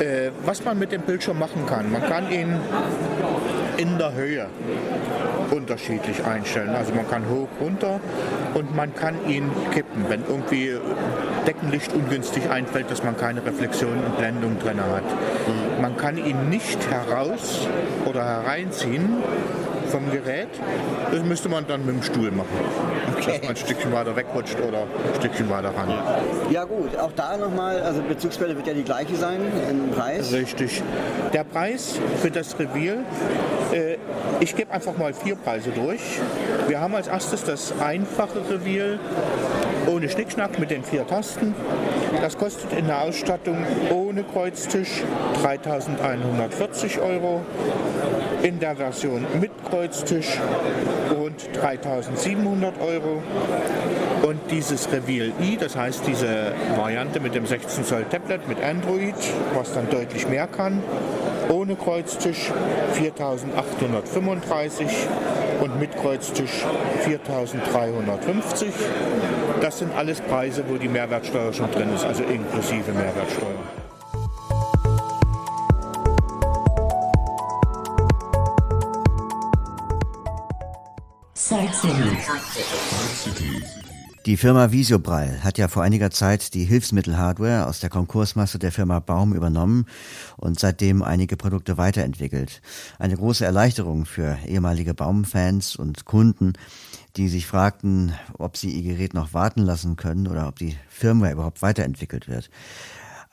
[0.00, 2.56] Äh, was man mit dem Bildschirm machen kann, man kann ihn
[3.76, 4.46] in der Höhe
[5.50, 6.70] unterschiedlich einstellen.
[6.70, 8.00] Also man kann hoch, runter
[8.54, 10.76] und man kann ihn kippen, wenn irgendwie
[11.46, 15.04] Deckenlicht ungünstig einfällt, dass man keine Reflexion und Blendung drin hat.
[15.80, 17.66] Man kann ihn nicht heraus
[18.06, 19.16] oder hereinziehen
[19.90, 20.48] vom Gerät.
[21.10, 22.48] Das müsste man dann mit dem Stuhl machen.
[23.16, 23.26] Okay.
[23.26, 25.92] Dass man ein Stückchen weiter wegrutscht oder ein Stückchen weiter ran.
[26.50, 29.40] Ja gut, auch da nochmal, also Bezugsquelle wird ja die gleiche sein
[29.70, 30.32] im Preis.
[30.32, 30.82] Richtig.
[31.32, 32.98] Der Preis für das Reveal,
[33.72, 33.96] äh,
[34.40, 36.00] ich gebe einfach mal vier Preise durch.
[36.68, 38.98] Wir haben als erstes das einfache Reveal
[39.86, 41.54] ohne Schnickschnack mit den vier Tasten.
[42.20, 43.56] Das kostet in der Ausstattung
[43.90, 45.02] ohne Kreuztisch
[45.42, 47.42] 3.140 Euro.
[48.42, 49.81] In der Version mit Kreuztisch
[51.16, 53.22] rund 3.700 Euro.
[54.22, 59.14] Und dieses Reveal i, das heißt diese Variante mit dem 16 Zoll Tablet mit Android,
[59.54, 60.82] was dann deutlich mehr kann,
[61.48, 62.52] ohne Kreuztisch
[62.94, 64.86] 4.835
[65.60, 66.64] und mit Kreuztisch
[67.04, 68.66] 4.350.
[69.60, 73.91] Das sind alles Preise, wo die Mehrwertsteuer schon drin ist, also inklusive Mehrwertsteuer.
[84.24, 89.00] Die Firma Visiobraille hat ja vor einiger Zeit die Hilfsmittelhardware aus der Konkursmasse der Firma
[89.00, 89.84] Baum übernommen
[90.38, 92.62] und seitdem einige Produkte weiterentwickelt.
[92.98, 96.54] Eine große Erleichterung für ehemalige Baumfans und Kunden,
[97.16, 101.32] die sich fragten, ob sie ihr Gerät noch warten lassen können oder ob die Firmware
[101.32, 102.48] überhaupt weiterentwickelt wird.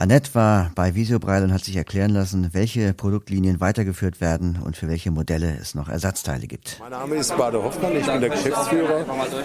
[0.02, 4.88] Annette war bei Visiobraille und hat sich erklären lassen, welche Produktlinien weitergeführt werden und für
[4.88, 6.78] welche Modelle es noch Ersatzteile gibt.
[6.80, 9.04] Mein Name ist Bade Hoffmann, ich bin der Geschäftsführer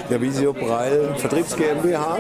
[0.08, 2.18] der Visiobraille Vertriebs GmbH.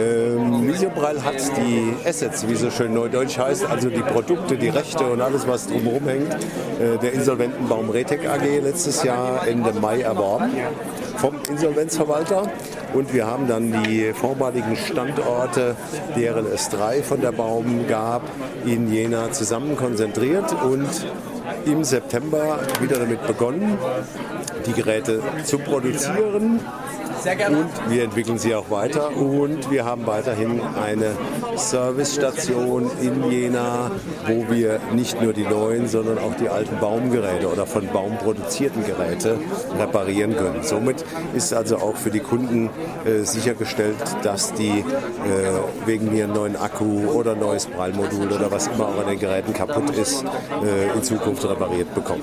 [0.00, 5.04] Ähm, Visiobraille hat die Assets, wie so schön neudeutsch heißt, also die Produkte, die Rechte
[5.04, 10.50] und alles, was drumherum hängt, äh, der Insolventenbaum Retec AG letztes Jahr Ende Mai erworben
[11.18, 12.50] vom Insolvenzverwalter.
[12.94, 15.76] Und wir haben dann die vormaligen Standorte,
[16.16, 18.22] deren es drei von der Baum gab,
[18.66, 20.88] in Jena zusammen konzentriert und
[21.64, 23.78] im September wieder damit begonnen,
[24.66, 26.60] die Geräte zu produzieren.
[27.24, 31.12] Und wir entwickeln sie auch weiter und wir haben weiterhin eine
[31.56, 33.92] Servicestation in Jena,
[34.26, 38.84] wo wir nicht nur die neuen, sondern auch die alten Baumgeräte oder von Baum produzierten
[38.84, 39.38] Geräte
[39.78, 40.62] reparieren können.
[40.62, 41.04] Somit
[41.34, 42.70] ist also auch für die Kunden
[43.04, 44.84] äh, sichergestellt, dass die äh,
[45.86, 49.52] wegen mir einen neuen Akku oder neues Prallmodul oder was immer auch an den Geräten
[49.52, 52.22] kaputt ist, äh, in Zukunft repariert bekommen.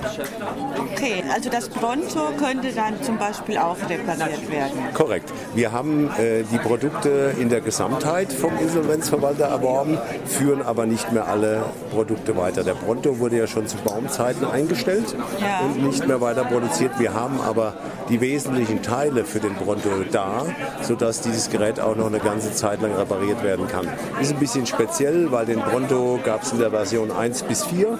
[0.92, 4.89] Okay, also das Pronto könnte dann zum Beispiel auch repariert werden.
[4.94, 5.32] Korrekt.
[5.54, 11.28] Wir haben äh, die Produkte in der Gesamtheit vom Insolvenzverwalter erworben, führen aber nicht mehr
[11.28, 12.64] alle Produkte weiter.
[12.64, 15.60] Der Pronto wurde ja schon zu Baumzeiten eingestellt Ja.
[15.64, 16.92] und nicht mehr weiter produziert.
[16.98, 17.74] Wir haben aber
[18.08, 20.44] die wesentlichen Teile für den Pronto da,
[20.82, 23.88] sodass dieses Gerät auch noch eine ganze Zeit lang repariert werden kann.
[24.20, 27.98] Ist ein bisschen speziell, weil den Pronto gab es in der Version 1 bis 4.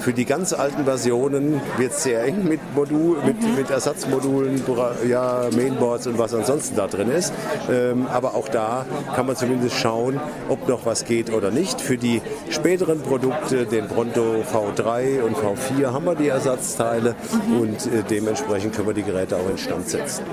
[0.00, 4.62] Für die ganz alten Versionen wird es sehr eng mit, Modul, mit, mit Ersatzmodulen,
[5.08, 7.32] ja, Mainboards und was ansonsten da drin ist.
[7.70, 11.80] Ähm, aber auch da kann man zumindest schauen, ob noch was geht oder nicht.
[11.80, 12.20] Für die
[12.50, 17.14] späteren Produkte, den Pronto V3 und V4, haben wir die Ersatzteile
[17.58, 20.24] und äh, dementsprechend können wir die Geräte auch instand setzen.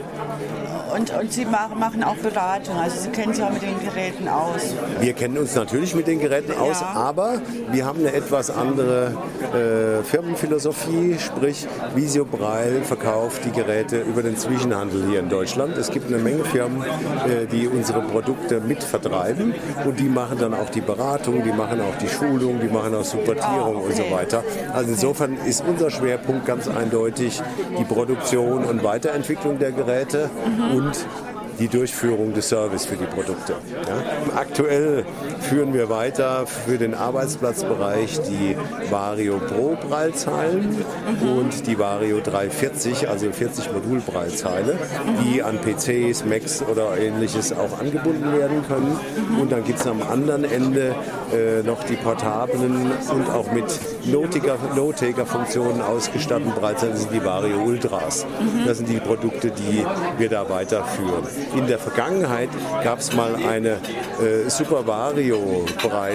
[0.94, 4.74] Und, und Sie machen, auch Beratung, also Sie kennen sich auch mit den Geräten aus.
[5.00, 6.88] Wir kennen uns natürlich mit den Geräten aus, Ja.
[6.88, 9.14] aber wir haben eine etwas andere
[9.54, 15.78] äh, Firmenphilosophie, sprich Visio Braille verkauft die Geräte über den Zwischenhandel hier in Deutschland.
[15.78, 19.54] Es gibt eine Menge Firmen, äh, die unsere Produkte mit vertreiben
[19.86, 23.04] und die machen dann auch die Beratung, die machen auch die Schulung, die machen auch
[23.06, 24.44] Supportierung und so weiter.
[24.74, 27.42] Also insofern ist unser Schwerpunkt ganz eindeutig
[27.78, 30.30] die Produktion und Weiterentwicklung der Geräte
[30.76, 31.27] und and
[31.60, 33.54] die Durchführung des Service für die Produkte.
[33.88, 34.38] Ja.
[34.38, 35.06] Aktuell
[35.42, 38.56] führen wir weiter für den Arbeitsplatzbereich die
[38.90, 40.84] Vario Pro Prallzeilen
[41.22, 44.78] und die Vario 340, also 40 Modul Prallzeile,
[45.24, 49.00] die an PCs, Macs oder ähnliches auch angebunden werden können.
[49.40, 50.96] Und dann gibt es am anderen Ende
[51.34, 53.66] äh, noch die portablen und auch mit
[54.06, 58.26] Nottaker-Funktionen ausgestatteten Prallzeilen, das sind die Vario Ultras.
[58.66, 59.86] Das sind die Produkte, die
[60.18, 61.24] wir da weiterführen.
[61.56, 62.50] In der Vergangenheit
[62.84, 65.66] gab es mal eine äh, Super Vario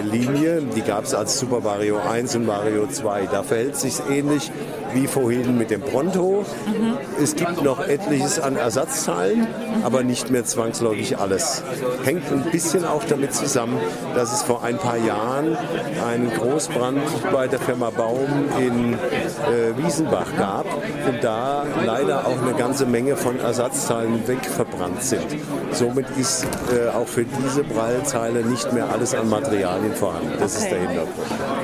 [0.02, 3.28] Linie, die gab es als Super Vario 1 und Vario 2.
[3.30, 4.50] Da verhält sich ähnlich
[4.94, 6.44] wie vorhin mit dem Pronto.
[7.20, 9.46] Es gibt noch etliches an Ersatzteilen,
[9.84, 11.62] aber nicht mehr zwangsläufig alles.
[12.04, 13.78] Hängt ein bisschen auch damit zusammen,
[14.14, 15.56] dass es vor ein paar Jahren
[16.06, 17.00] einen Großbrand
[17.32, 20.66] bei der Firma Baum in äh, Wiesenbach gab
[21.08, 25.21] und da leider auch eine ganze Menge von Ersatzteilen wegverbrannt sind.
[25.72, 30.32] Somit ist äh, auch für diese Prallzeile nicht mehr alles an Materialien vorhanden.
[30.38, 31.10] Das ist der Hintergrund.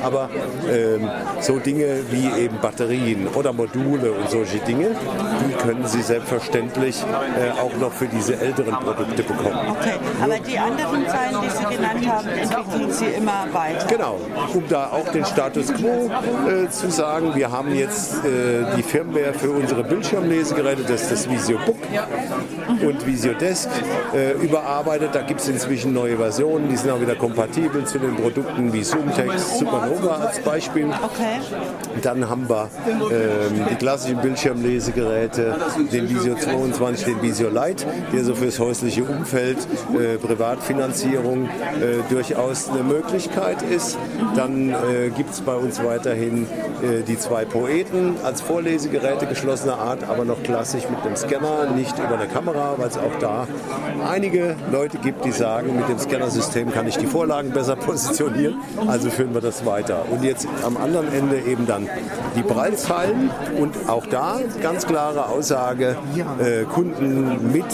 [0.02, 0.30] Aber
[0.70, 1.08] ähm,
[1.40, 4.90] so Dinge wie eben Batterien oder Module und solche Dinge,
[5.46, 9.58] die können Sie selbstverständlich äh, auch noch für diese älteren Produkte bekommen.
[9.70, 13.86] Okay, aber die anderen Zeilen, die Sie genannt haben, entwickeln Sie immer weiter.
[13.88, 14.20] Genau,
[14.54, 16.10] um da auch den Status quo
[16.48, 21.30] äh, zu sagen, wir haben jetzt äh, die Firmware für unsere Bildschirmlesegeräte, das ist das
[21.30, 21.76] Visio Book
[22.82, 23.47] und Visio Desk,
[24.14, 25.10] äh, überarbeitet.
[25.12, 28.82] Da gibt es inzwischen neue Versionen, die sind auch wieder kompatibel zu den Produkten wie
[28.82, 30.86] Zoomtext, Supernova als Beispiel.
[30.86, 31.40] Okay.
[32.02, 32.68] Dann haben wir
[33.10, 35.56] ähm, die klassischen Bildschirmlesegeräte,
[35.92, 39.58] den Visio 22, den Visio Lite, der so fürs häusliche Umfeld,
[39.94, 41.48] äh, Privatfinanzierung äh,
[42.10, 43.98] durchaus eine Möglichkeit ist.
[44.36, 46.46] Dann äh, gibt es bei uns weiterhin
[46.82, 51.96] äh, die zwei Poeten als Vorlesegeräte geschlossener Art, aber noch klassisch mit dem Scanner, nicht
[51.98, 53.37] über eine Kamera, weil es auch da
[54.08, 58.56] einige Leute gibt, die sagen, mit dem Scannersystem kann ich die Vorlagen besser positionieren.
[58.86, 60.04] Also führen wir das weiter.
[60.10, 61.88] Und jetzt am anderen Ende eben dann
[62.36, 65.96] die Prallzeilen und auch da ganz klare Aussage,
[66.38, 67.66] äh, Kunden mit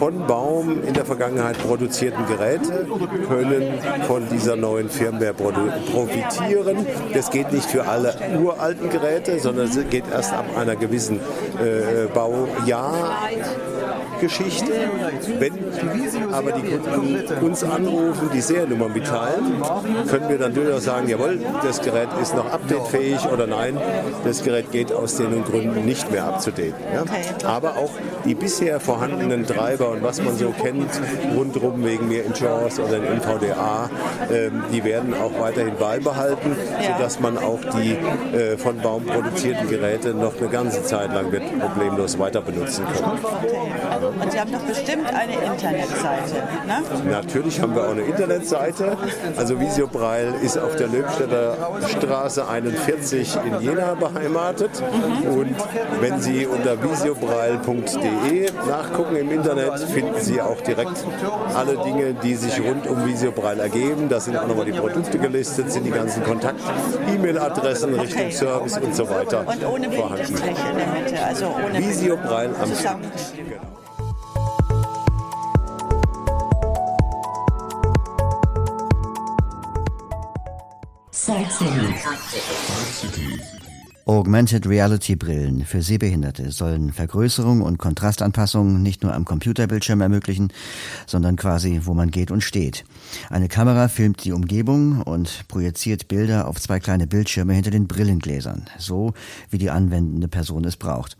[0.00, 2.86] von Baum in der Vergangenheit produzierten Geräte
[3.28, 3.74] können
[4.06, 6.86] von dieser neuen Firmware profitieren.
[7.12, 11.20] Das geht nicht für alle uralten Geräte, sondern es geht erst ab einer gewissen
[11.58, 13.18] äh, Baujahr.
[14.20, 14.72] Geschichte.
[15.38, 15.52] Wenn
[16.32, 19.62] aber die Kunden uns anrufen, die Seriennummer mitteilen,
[20.08, 23.78] können wir dann durchaus sagen, jawohl, das Gerät ist noch updatefähig oder nein,
[24.24, 26.74] das Gerät geht aus den Gründen nicht mehr abzudaten.
[26.92, 27.04] Ja?
[27.48, 27.90] Aber auch
[28.24, 30.90] die bisher vorhandenen Treiber und was man so kennt,
[31.36, 33.90] rundherum wegen mir in JAWS oder in NVDA,
[34.30, 37.96] ähm, die werden auch weiterhin beibehalten, sodass man auch die
[38.36, 43.18] äh, von Baum produzierten Geräte noch eine ganze Zeit lang wird problemlos weiter benutzen können.
[44.20, 46.34] Und Sie haben doch bestimmt eine Internetseite,
[46.66, 46.82] ne?
[47.10, 48.96] Natürlich haben wir auch eine Internetseite.
[49.36, 51.56] Also Visio Braille ist auf der Löbstädter
[51.98, 54.82] Straße 41 in Jena beheimatet.
[55.24, 55.54] Und
[56.00, 61.04] wenn Sie unter visiobreil.de nachgucken im Internet, finden Sie auch direkt
[61.54, 64.08] alle Dinge, die sich rund um Visio Braille ergeben.
[64.08, 66.60] Da sind auch nochmal die Produkte gelistet, sind die ganzen Kontakt,
[67.14, 70.34] E-Mail-Adressen Richtung Service und so weiter Und ohne vorhanden.
[70.34, 73.69] In der Mitte, also ohne Visio Braille am Stück.
[84.06, 90.52] Augmented Reality Brillen für Sehbehinderte sollen Vergrößerung und Kontrastanpassung nicht nur am Computerbildschirm ermöglichen,
[91.06, 92.84] sondern quasi, wo man geht und steht.
[93.28, 98.68] Eine Kamera filmt die Umgebung und projiziert Bilder auf zwei kleine Bildschirme hinter den Brillengläsern,
[98.76, 99.14] so
[99.50, 101.16] wie die anwendende Person es braucht.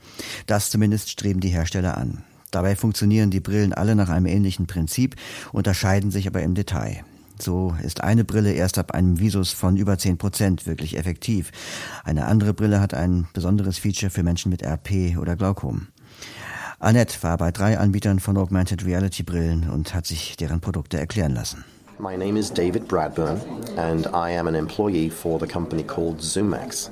[0.46, 2.24] Das zumindest streben die Hersteller an.
[2.50, 5.14] Dabei funktionieren die Brillen alle nach einem ähnlichen Prinzip,
[5.52, 7.04] unterscheiden sich aber im Detail.
[7.40, 11.50] So ist eine Brille erst ab einem Visus von über 10 Prozent wirklich effektiv.
[12.04, 15.88] Eine andere Brille hat ein besonderes Feature für Menschen mit RP oder Glaukom.
[16.78, 21.32] Annette war bei drei Anbietern von Augmented Reality Brillen und hat sich deren Produkte erklären
[21.32, 21.64] lassen.
[21.98, 23.40] My name is David Bradburn
[23.76, 26.90] and I am an employee for the company called ZoomX.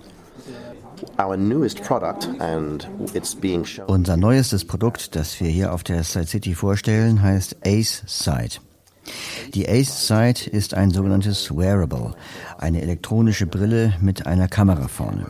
[1.18, 6.04] Our newest product and it's being shown Unser neuestes Produkt, das wir hier auf der
[6.04, 8.60] Side City vorstellen, heißt Ace Sight.
[9.54, 12.14] Die Ace Sight ist ein sogenanntes Wearable,
[12.58, 15.26] eine elektronische Brille mit einer Kamera vorne.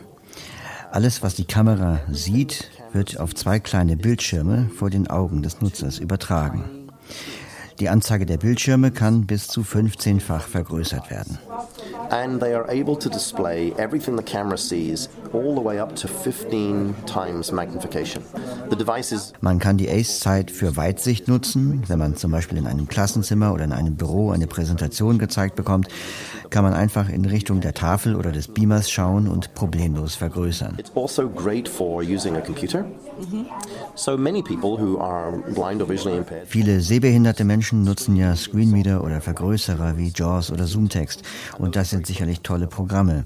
[0.90, 5.98] Alles, was die Kamera sieht, wird auf zwei kleine Bildschirme vor den Augen des Nutzers
[5.98, 6.77] übertragen.
[7.80, 11.38] Die Anzeige der Bildschirme kann bis zu 15-fach vergrößert werden.
[12.10, 16.08] and they are able to display everything the camera sees all the way up to
[16.08, 18.22] 15 times magnification.
[18.70, 21.82] The device is Man kann die Ace-Zeit für Weitsicht nutzen.
[21.86, 25.88] Wenn man zum Beispiel in einem Klassenzimmer oder in einem Büro eine Präsentation gezeigt bekommt,
[26.50, 30.76] kann man einfach in Richtung der Tafel oder des Beamers schauen und problemlos vergrößern.
[30.78, 32.86] It's also great for using a computer.
[36.46, 41.22] Viele sehbehinderte Menschen nutzen ja Screenreader oder Vergrößerer wie JAWS oder Zoomtext
[41.58, 43.24] und das sind sicherlich tolle Programme.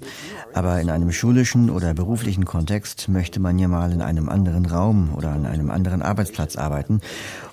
[0.54, 5.14] Aber in einem schulischen oder beruflichen Kontext möchte man ja mal in einem anderen Raum
[5.14, 7.00] oder an einem anderen Arbeitsplatz arbeiten,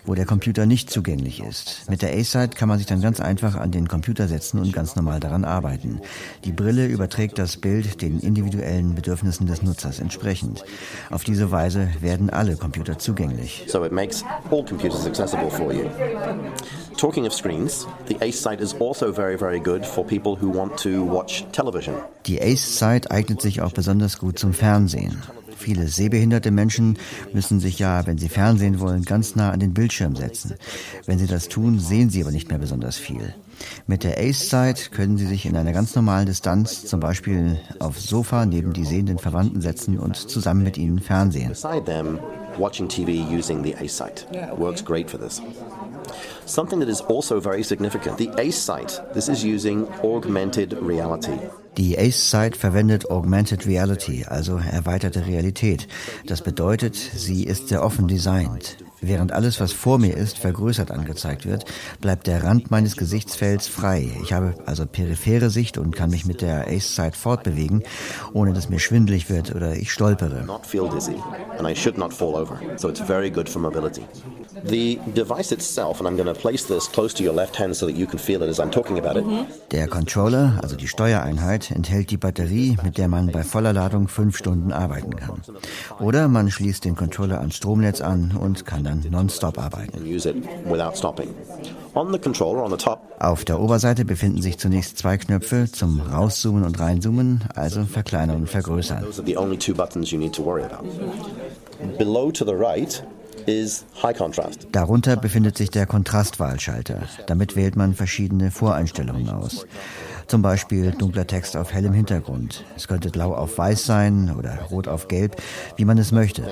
[0.06, 1.90] wo der Computer nicht zugänglich ist.
[1.90, 4.96] Mit der A-Side kann man sich dann ganz einfach an den Computer setzen und ganz
[4.96, 6.02] normal daran arbeiten.
[6.46, 10.64] Die Brille überträgt das Bild den individuellen Bedürfnissen des Nutzers entsprechend.
[11.10, 13.66] Auf diese Weise werden alle Computer zugänglich.
[13.68, 15.90] so it makes all computers accessible for you.
[16.98, 20.78] Talking of screens, the Ace Sight is also very, very good for people who want
[20.80, 21.96] to watch television.
[22.26, 25.22] Die Ace-Sight eignet sich auch besonders gut zum Fernsehen.
[25.56, 26.98] Viele sehbehinderte Menschen
[27.34, 30.56] müssen sich ja, wenn sie Fernsehen wollen, ganz nah an den Bildschirm setzen.
[31.06, 33.34] Wenn sie das tun, sehen sie aber nicht mehr besonders viel.
[33.88, 38.46] Mit der Ace-Sight können sie sich in einer ganz normalen Distanz, zum Beispiel aufs Sofa
[38.46, 41.50] neben die sehenden Verwandten setzen und zusammen mit ihnen fernsehen.
[41.50, 42.20] Beside them,
[42.58, 45.42] watching TV using the Ace Sight works great for this.
[46.46, 51.38] Something that is also very significant the Ace Sight, this is using augmented reality.
[51.78, 55.88] Die Ace-Sight verwendet Augmented Reality, also erweiterte Realität.
[56.26, 58.78] Das bedeutet, sie ist sehr offen designt.
[59.02, 61.64] Während alles, was vor mir ist, vergrößert angezeigt wird,
[62.02, 64.12] bleibt der Rand meines Gesichtsfelds frei.
[64.22, 67.84] Ich habe also periphere Sicht und kann mich mit der Ace-Sight fortbewegen,
[68.34, 70.44] ohne dass mir schwindelig wird oder ich stolpere.
[70.46, 71.16] Not feel dizzy,
[71.58, 72.60] and I should not fall over.
[72.76, 74.04] So it's very good for mobility.
[74.68, 77.86] The device itself, and I'm going to place this close to your left hand so
[77.88, 79.26] that you can feel it as I'm talking about it.
[79.72, 84.38] Der Controller, also die Steuereinheit, enthält die Batterie, mit der man bei voller Ladung fünf
[84.38, 85.42] Stunden arbeiten kann.
[86.00, 89.98] Oder man schließt den Controller ans Stromnetz an und kann dann nonstop arbeiten.
[89.98, 90.36] and use it
[90.66, 91.30] without stopping.
[91.96, 96.00] On the controller on the top, Auf der Oberseite befinden sich zunächst zwei Knöpfe zum
[96.02, 99.04] Rauszoomen und Reinzoomen, also verkleinern und vergrößern.
[99.04, 100.86] those are the only two buttons you need to worry about.
[101.98, 103.04] Below to the right.
[104.72, 107.04] Darunter befindet sich der Kontrastwahlschalter.
[107.28, 109.66] Damit wählt man verschiedene Voreinstellungen aus.
[110.28, 112.64] Zum Beispiel dunkler Text auf hellem Hintergrund.
[112.76, 115.42] Es könnte blau auf weiß sein oder rot auf gelb,
[115.76, 116.44] wie man es möchte.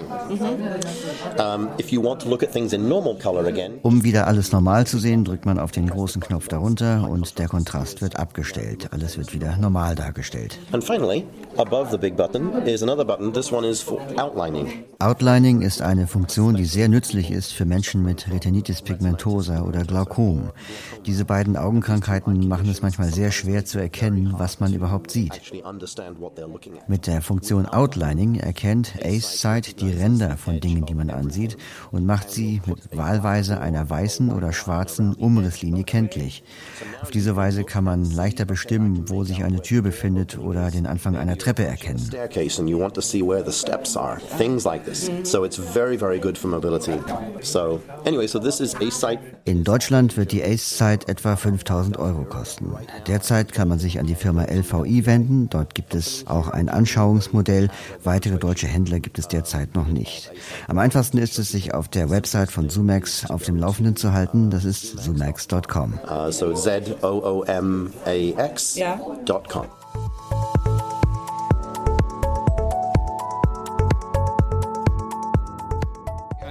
[3.84, 7.48] Um, wieder alles normal zu sehen, drückt man auf den großen Knopf darunter und der
[7.48, 8.92] Kontrast wird abgestellt.
[8.92, 10.58] Alles wird wieder normal dargestellt.
[10.78, 11.26] and finally,
[11.58, 13.32] above the big button is another button.
[13.34, 14.86] This one is for outlining.
[15.00, 20.52] Outlining ist eine Funktion, die sehr nützlich ist für Menschen mit Retinitis pigmentosa oder Glaukom.
[21.06, 25.42] Diese beiden Augenkrankheiten machen es manchmal sehr schwer zu erkennen, was man überhaupt sieht.
[26.88, 31.58] Mit der Funktion Outlining erkennt Ace Sight die Ränder von Dingen, die man ansieht
[31.92, 36.44] und macht sie mit wahlweise einer weißen oder schwarzen Umrisslinie kenntlich.
[37.02, 41.16] Auf diese Weise kann man leichter bestimmen, wo sich eine Tür befindet oder den Anfang
[41.16, 42.00] einer Treppe erkennen.
[42.00, 44.20] Staircase, and you want to see where the steps are.
[44.38, 45.10] Things like this.
[45.24, 47.00] So it's very, very good for mobility.
[47.42, 49.20] So anyway, so this is a site.
[49.46, 52.76] In Deutschland wird die Ace-Zeit etwa 5000 Euro kosten.
[53.08, 55.50] Derzeit kann man sich an die Firma LVI wenden.
[55.50, 57.70] Dort gibt es auch ein Anschauungsmodell.
[58.04, 60.30] Weitere deutsche Händler gibt es derzeit noch nicht.
[60.68, 64.50] Am einfachsten ist es, sich auf der Website von Zoomax auf dem Laufenden zu halten.
[64.50, 65.94] Das ist zoomax.com.
[66.10, 67.46] Uh, so Z O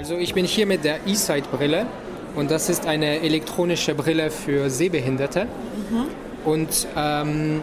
[0.06, 1.84] Also ich bin hier mit der E-Sight-Brille
[2.36, 5.48] und das ist eine elektronische Brille für Sehbehinderte.
[6.44, 7.60] Und ähm,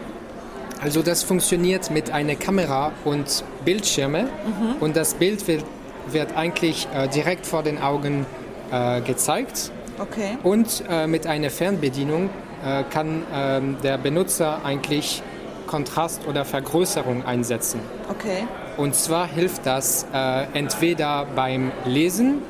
[0.78, 4.76] also das funktioniert mit einer Kamera und Bildschirme Mhm.
[4.80, 5.64] und das Bild wird,
[6.10, 8.26] wird eigentlich äh, direkt vor den Augen
[8.70, 9.70] äh, gezeigt.
[9.98, 10.36] Okay.
[10.42, 12.28] Und äh, mit einer Fernbedienung
[12.62, 15.22] äh, kann ähm, der Benutzer eigentlich
[15.66, 17.80] Kontrast oder Vergrößerung einsetzen.
[18.10, 18.44] Okay.
[18.76, 22.42] Und zwar hilft das äh, entweder beim Lesen,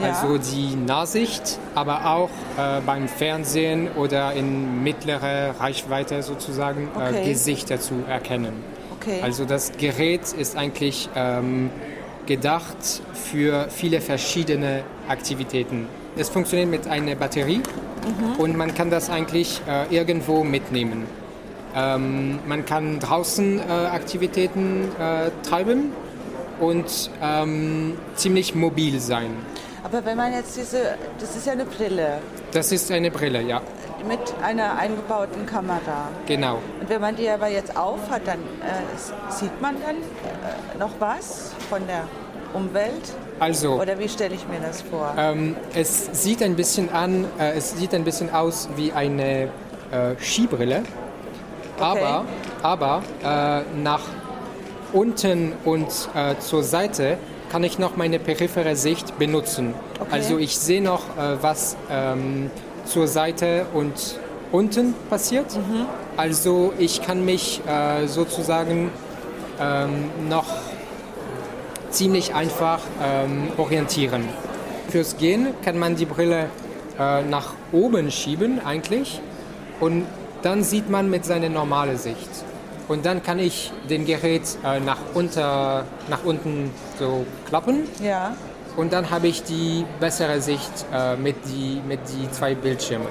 [0.00, 0.08] Ja.
[0.08, 7.22] also die Nahsicht, aber auch äh, beim Fernsehen oder in mittlerer Reichweite sozusagen Okay.
[7.22, 8.52] äh, Gesichter zu erkennen.
[9.00, 9.20] Okay.
[9.22, 11.70] Also das Gerät ist eigentlich ähm,
[12.26, 12.76] gedacht
[13.12, 15.86] für viele verschiedene Aktivitäten.
[16.16, 17.60] Es funktioniert mit einer Batterie
[18.04, 18.38] Mhm.
[18.40, 21.06] und man kann das eigentlich äh, irgendwo mitnehmen.
[21.74, 25.92] Ähm, man kann draußen äh, Aktivitäten äh, treiben
[26.60, 29.30] und ähm, ziemlich mobil sein.
[29.82, 32.18] Aber wenn man jetzt diese, das ist ja eine Brille
[32.52, 33.60] Das ist eine Brille, ja,
[34.08, 36.08] mit einer eingebauten Kamera.
[36.26, 36.58] genau.
[36.80, 40.90] Und wenn man die aber jetzt auf hat, dann äh, sieht man dann äh, noch
[40.98, 42.04] was von der
[42.54, 43.12] Umwelt?
[43.40, 45.12] Also, Oder wie stelle ich mir das vor?
[45.18, 49.48] ähm, es sieht ein bisschen an, äh, es sieht ein bisschen aus wie eine
[49.90, 50.14] äh,
[51.76, 52.24] Skibrille,
[52.62, 54.02] aber, aber äh, nach
[54.92, 57.18] unten und äh, zur Seite
[57.50, 59.74] kann ich noch meine periphere Sicht benutzen.
[60.00, 60.08] Okay.
[60.10, 62.50] Also ich sehe noch, äh, was ähm,
[62.84, 64.18] zur Seite und
[64.52, 65.46] unten passiert.
[66.16, 68.90] Also ich kann mich äh, sozusagen
[69.60, 70.46] ähm, noch
[71.90, 74.28] ziemlich einfach ähm, orientieren.
[74.88, 76.48] Fürs Gehen kann man die Brille
[76.98, 79.20] äh, nach oben schieben eigentlich
[79.80, 80.06] und
[80.44, 82.28] dann sieht man mit seiner normalen Sicht.
[82.86, 88.36] Und dann kann ich den Gerät äh, nach, unter, nach unten so klappen Ja.
[88.76, 93.08] und dann habe ich die bessere Sicht äh, mit, die, mit die zwei Bildschirmen.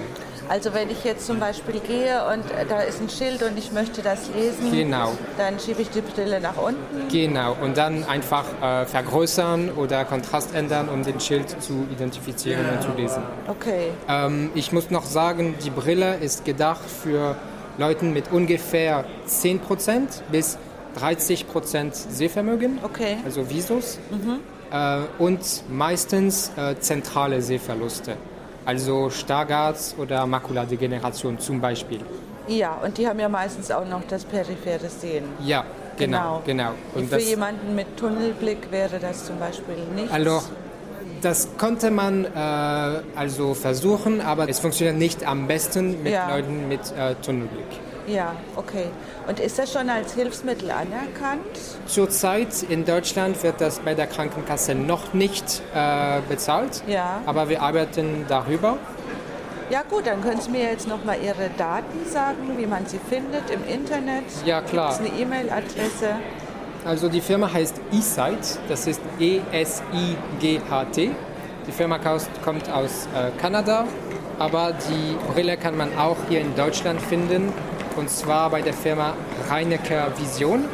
[0.49, 3.71] Also wenn ich jetzt zum Beispiel gehe und äh, da ist ein Schild und ich
[3.71, 5.11] möchte das lesen, Genau.
[5.37, 7.07] dann schiebe ich die Brille nach unten.
[7.09, 12.81] Genau, und dann einfach äh, vergrößern oder Kontrast ändern, um den Schild zu identifizieren und
[12.83, 13.23] zu lesen.
[13.47, 13.91] Okay.
[14.09, 17.35] Ähm, ich muss noch sagen, die Brille ist gedacht für
[17.77, 20.57] Leute mit ungefähr 10% bis
[21.01, 23.17] 30% Sehvermögen, okay.
[23.25, 24.39] also Visus, Mhm.
[24.71, 25.39] äh, und
[25.71, 28.15] meistens äh, zentrale Sehverluste,
[28.65, 31.99] also Stargardt oder Makuladegeneration zum Beispiel.
[32.47, 35.25] Ja, und die haben ja meistens auch noch das periphere Sehen.
[35.43, 35.63] Ja,
[35.97, 36.71] genau, genau.
[36.93, 40.11] Und für jemanden mit Tunnelblick wäre das zum Beispiel nichts.
[40.11, 40.41] Also,
[41.21, 42.29] das konnte man äh,
[43.15, 46.29] also versuchen, aber es funktioniert nicht am besten mit Ja.
[46.35, 47.63] Leuten mit äh, Tunnelblick.
[48.07, 48.85] Ja, okay.
[49.27, 51.45] Und ist das schon als Hilfsmittel anerkannt?
[51.85, 57.21] Zurzeit in Deutschland wird das bei der Krankenkasse noch nicht äh, bezahlt, Ja.
[57.25, 58.77] aber wir arbeiten darüber.
[59.69, 62.99] Ja gut, dann können Sie mir jetzt noch mal Ihre Daten sagen, wie man sie
[63.09, 64.25] findet im Internet.
[64.45, 64.97] Ja, klar.
[64.97, 66.15] Gibt's eine E-Mail-Adresse?
[66.85, 71.11] Also die Firma heißt eSight, das ist E-S-I-G-H-T.
[71.65, 71.97] Die Firma
[72.43, 73.85] kommt aus äh, Kanada,
[74.37, 77.53] aber die Brille kann man auch hier in Deutschland finden
[77.95, 79.13] und zwar bei der Firma
[79.49, 80.65] Reinecker Vision.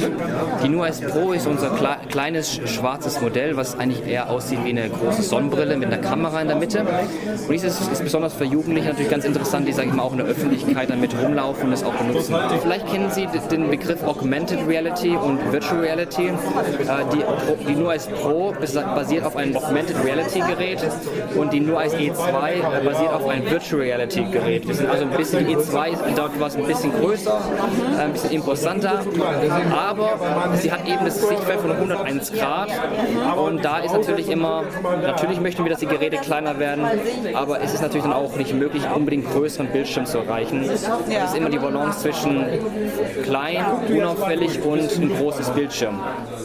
[0.62, 4.70] Die NuEyes Pro ist ist unser kle kleines schwarzes Modell, was eigentlich eher aussieht wie
[4.70, 6.80] eine große Sonnenbrille mit einer Kamera in der Mitte.
[6.80, 10.18] Und dieses ist besonders für Jugendliche natürlich ganz interessant, die, sage ich mal, auch in
[10.18, 12.34] der Öffentlichkeit damit rumlaufen und das auch benutzen.
[12.62, 16.26] Vielleicht kennen Sie den Begriff Augmented Reality und Virtual Reality.
[16.26, 16.32] Äh,
[17.12, 18.52] die, die NUICE Pro
[18.94, 20.80] basiert auf einem Augmented Reality Gerät
[21.34, 24.68] und die NUICE E2 basiert auf einem Virtual Reality Gerät.
[24.68, 27.38] Das sind also ein bisschen, die E2 dort war es ein bisschen größer,
[27.98, 29.04] ein bisschen imposanter,
[29.76, 30.18] aber
[30.56, 32.68] sie hat eben das Sichtfeld von 101 Grad
[33.36, 34.64] und da ist natürlich immer,
[35.02, 36.84] natürlich möchten wir, dass die Geräte kleiner werden,
[37.34, 40.62] aber es ist natürlich dann auch nicht möglich, unbedingt größeren Bildschirm zu erreichen.
[40.62, 42.44] Es ist immer die Balance zwischen
[43.22, 46.00] klein, unauffällig und ein großes Bildschirm.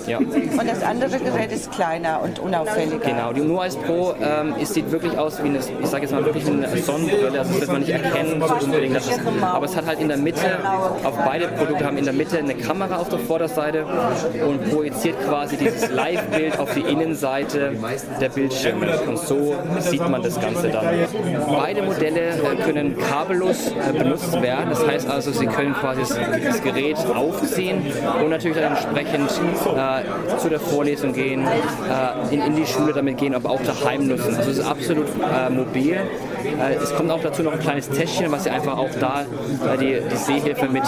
[0.07, 0.17] Ja.
[0.17, 2.99] Und das andere Gerät ist kleiner und unauffälliger.
[2.99, 6.23] Genau, die Nuice Pro ähm, es sieht wirklich aus wie eine, ich sage jetzt mal
[6.23, 8.95] wirklich eine Sonnenbrille, also das wird man nicht erkennen so unbedingt.
[8.95, 10.59] Das ist, aber es hat halt in der Mitte,
[11.03, 15.57] auf beide Produkte haben in der Mitte eine Kamera auf der Vorderseite und projiziert quasi
[15.57, 17.73] dieses Live-Bild auf die Innenseite
[18.19, 18.99] der Bildschirme.
[19.07, 20.85] Und so sieht man das Ganze dann.
[21.47, 22.33] Beide Modelle
[22.65, 24.71] können kabellos äh, benutzt werden.
[24.71, 27.83] Das heißt also, Sie können quasi das, das Gerät aufziehen
[28.23, 33.17] und natürlich dann entsprechend äh, zu der Vorlesung gehen, äh, in, in, die Schule damit
[33.17, 34.35] gehen, aber auch daheim nutzen.
[34.35, 35.99] Also es ist absolut äh, mobil.
[36.45, 39.77] Äh, es kommt auch dazu noch ein kleines Täschchen, was Sie einfach auch da äh,
[39.77, 40.83] die, die Sehhilfe mit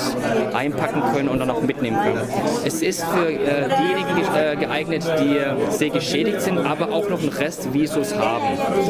[0.53, 2.21] einpacken können und dann auch mitnehmen können.
[2.65, 4.13] Es ist für äh, diejenigen
[4.59, 5.39] geeignet, die
[5.71, 8.43] sehgeschädigt sind, aber auch noch einen Rest Visus haben.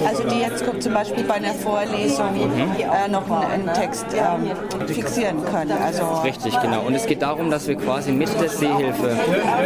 [0.08, 3.12] Also die jetzt zum Beispiel bei einer Vorlesung mhm.
[3.12, 5.72] noch einen, Text ähm, fixieren können.
[5.82, 6.82] Also Richtig, genau.
[6.82, 9.18] Und es geht darum, dass wir quasi mit der Sehhilfe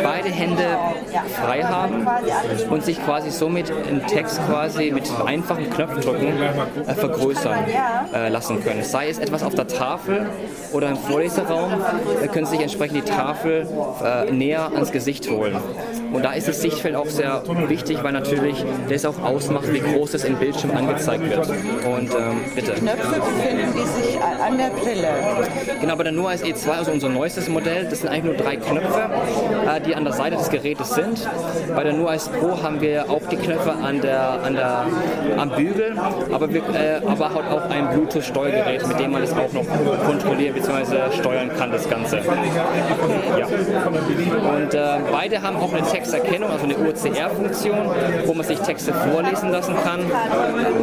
[0.03, 0.63] beide Hände
[1.41, 2.07] frei haben
[2.69, 6.27] und sich quasi somit einen Text quasi mit einfachen Knopfdrücken
[6.86, 7.65] äh, vergrößern
[8.13, 8.83] äh, lassen können.
[8.83, 10.27] Sei es etwas auf der Tafel
[10.73, 11.71] oder im Vorleseraum,
[12.21, 13.67] äh, können Sie sich entsprechend die Tafel
[14.03, 15.55] äh, näher ans Gesicht holen.
[16.13, 20.13] Und da ist das Sichtfeld auch sehr wichtig, weil natürlich das auch ausmacht, wie groß
[20.13, 21.47] es im Bildschirm angezeigt wird.
[21.47, 22.73] Und ähm, bitte.
[22.73, 25.09] Knöpfe befinden die sich an der Brille.
[25.81, 29.09] Genau, bei der NUAS E2, also unser neuestes Modell, das sind eigentlich nur drei Knöpfe,
[29.67, 31.27] äh, die an der Seite des Gerätes sind.
[31.75, 34.85] Bei der NUAS Pro haben wir auch die Knöpfe an der, an der,
[35.37, 35.95] am Bügel,
[36.31, 40.53] aber, wir, äh, aber halt auch ein Bluetooth-Steuergerät, mit dem man das auch noch kontrollieren
[40.55, 41.11] bzw.
[41.19, 42.17] steuern kann, das Ganze.
[43.37, 43.47] Ja.
[43.47, 47.77] Und äh, beide haben auch eine Texterkennung, also eine OCR-Funktion,
[48.25, 49.99] wo man sich Texte vorlesen lassen kann.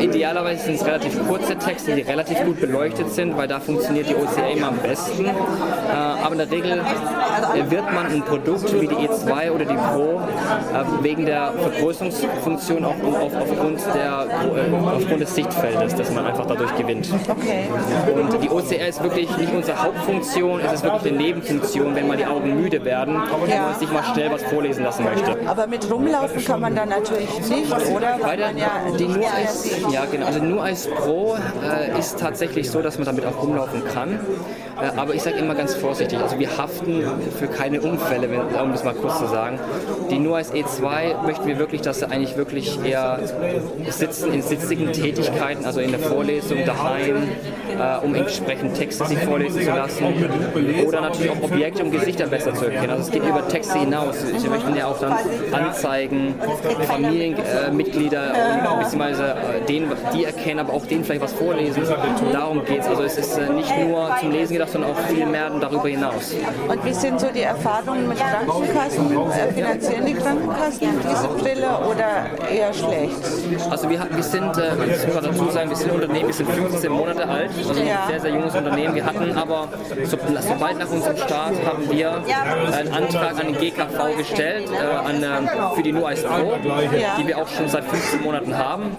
[0.01, 4.15] Idealerweise sind es relativ kurze Texte, die relativ gut beleuchtet sind, weil da funktioniert die
[4.15, 5.27] OCR immer am besten.
[5.27, 5.31] Äh,
[5.93, 6.81] aber in der Regel
[7.69, 12.97] wird man ein Produkt wie die E2 oder die Pro äh, wegen der Vergrößerungsfunktion auch
[13.03, 17.09] auf, aufgrund, der, äh, aufgrund des Sichtfeldes, das man einfach dadurch gewinnt.
[17.29, 17.65] Okay.
[18.15, 22.17] Und die OCR ist wirklich nicht unsere Hauptfunktion, es ist wirklich eine Nebenfunktion, wenn mal
[22.17, 23.63] die Augen müde werden und Ja.
[23.63, 25.37] man sich mal schnell was vorlesen lassen möchte.
[25.47, 28.19] Aber mit rumlaufen kann man dann natürlich nicht, oder?
[28.23, 32.71] Bei der, ja die nur als, ja genau, also nur als Pro äh, ist tatsächlich
[32.71, 34.21] so, dass man damit auch rumlaufen kann.
[34.81, 37.03] Äh, aber ich sage immer ganz vorsichtig, also wir haften
[37.39, 39.59] für keine Unfälle, wenn, um das mal kurz zu sagen.
[40.11, 43.19] Die nur als E2 möchten wir wirklich, dass sie eigentlich wirklich eher
[43.89, 47.29] sitzen in sitzigen Tätigkeiten, also in der Vorlesung, daheim,
[47.79, 50.05] äh, um entsprechend Texte sich vorlesen zu lassen.
[50.87, 52.91] Oder natürlich auch Objekte, um Gesichter besser zu erkennen.
[52.91, 54.17] Also es geht über Texte hinaus.
[54.37, 55.15] Sie möchten ja auch dann
[55.53, 56.35] Anzeigen,
[56.87, 61.83] Familienmitglieder, äh, beziehungsweise äh, denen, die erkennen, aber auch denen vielleicht was vorlesen.
[62.33, 62.89] Darum geht es.
[62.89, 66.35] Also es ist äh, nicht nur zum Lesen gedacht, sondern auch viel mehr darüber hinaus.
[66.69, 69.13] Und wie sind so die Erfahrungen mit Krankenkassen?
[69.13, 73.17] Äh, Finanzieren die Krankenkassen diese Brille oder eher schlecht?
[73.71, 74.71] Also wir, wir sind, äh,
[75.23, 77.77] das muss dazu sagen, wir sind ein Unternehmen, wir sind 15 Monate alt, also ein
[78.09, 78.95] sehr, sehr junges Unternehmen.
[78.95, 79.69] Wir hatten aber,
[80.05, 82.23] so, sobald nach unserem Start, haben wir
[82.73, 86.55] einen Antrag an den GKV gestellt, äh, an, ähm, für die NUICE Pro,
[87.19, 88.97] die wir auch schon seit 15 Monaten haben.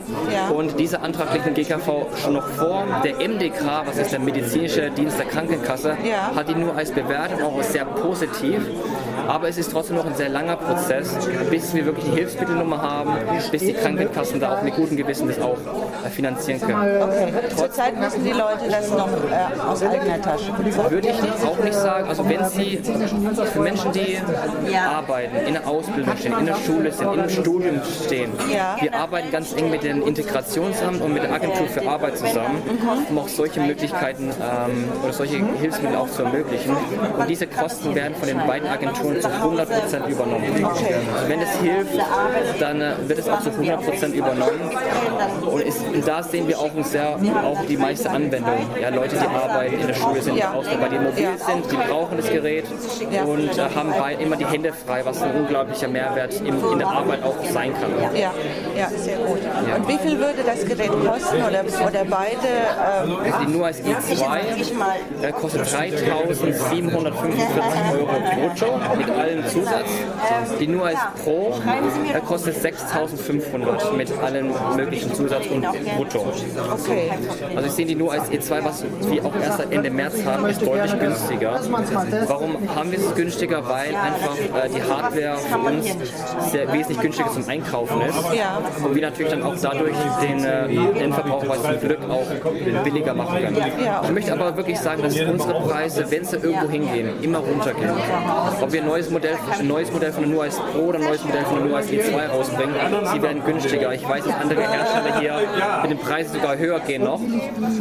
[0.54, 2.84] Und dieser Antrag liegt dem GKV schon noch vor.
[3.04, 5.98] Der MDK, was ist der medizinische Dienst der Krankenkasse,
[6.36, 8.62] hat die NUICE bewertet, auch sehr positiv.
[9.28, 11.16] Aber es ist trotzdem noch ein sehr langer Prozess,
[11.50, 13.14] bis wir wirklich die Hilfsmittelnummer haben,
[13.52, 15.58] bis die Krankenkassen da auch mit gutem Gewissen das auch
[16.06, 17.02] äh, finanzieren können.
[17.02, 17.34] Okay.
[17.56, 20.92] Zurzeit müssen die Leute das noch äh, aus eigener Tasche bezahlen.
[20.92, 22.08] Würde ich auch nicht sagen.
[22.08, 22.82] Also wenn Sie
[23.54, 24.18] für Menschen, die
[24.78, 28.76] arbeiten, in der Ausbildung stehen, in der Schule sind, im Studium stehen, Ja.
[28.80, 32.62] wir arbeiten ganz eng mit dem Integrationsamt und mit der Agentur für Arbeit zusammen,
[33.10, 36.76] um auch solche Möglichkeiten ähm, oder solche Hilfsmittel auch zu ermöglichen.
[37.18, 40.44] Und diese Kosten werden von den beiden Agenturen zu 100% übernommen.
[41.28, 41.92] Wenn es hilft,
[42.60, 44.72] dann äh, wird es auch zu 100% übernommen.
[45.52, 48.58] Und, ist, und da sehen wir auch sehr, auch die meiste Anwendung.
[48.82, 50.46] Ja, Leute, die arbeiten in der Schule, sind Ja.
[50.46, 50.54] ja.
[50.54, 51.38] Ausländer, die mobil Ja.
[51.38, 52.66] sind, die brauchen das Gerät
[53.26, 56.88] und äh, haben bei, immer die Hände frei, was ein unglaublicher Mehrwert im, in der
[56.88, 57.92] Arbeit auch sein kann.
[58.14, 58.32] Ja,
[58.78, 59.40] ja, sehr gut.
[59.78, 62.48] Und wie viel würde das Gerät kosten oder, oder beide?
[63.06, 69.88] Ähm, Also die Nuance i2 äh, kostet 3.745 Euro brutto mit allem Zusatz.
[70.60, 71.54] Die Nuance Pro
[72.14, 75.62] äh, kostet 6.500 mit allem möglichen Zusatz und
[75.96, 76.25] brutto.
[76.26, 77.12] Okay.
[77.56, 81.00] Also ich sehe die Nuance E2, was wir auch erst Ende März haben, ist deutlich
[81.00, 81.60] günstiger.
[82.28, 83.68] Warum haben wir es günstiger?
[83.68, 85.86] Weil einfach äh, die Hardware für uns
[86.52, 88.18] sehr wesentlich günstiger zum Einkaufen ist.
[88.84, 93.58] Und wir natürlich dann auch dadurch den äh, Endverbraucher zum Glück auch billiger machen können.
[94.04, 97.92] Ich möchte aber wirklich sagen, dass unsere Preise, wenn sie irgendwo hingehen, immer runtergehen.
[98.62, 101.24] Ob wir ein neues Modell, ein neues Modell von der Nuance Pro oder ein neues
[101.24, 102.76] Modell von der Nuance E2 rausbringen,
[103.14, 103.94] sie werden günstiger.
[103.94, 105.36] Ich weiß, dass andere Hersteller hier
[105.82, 107.20] mit den Preisen sogar höher gehen noch,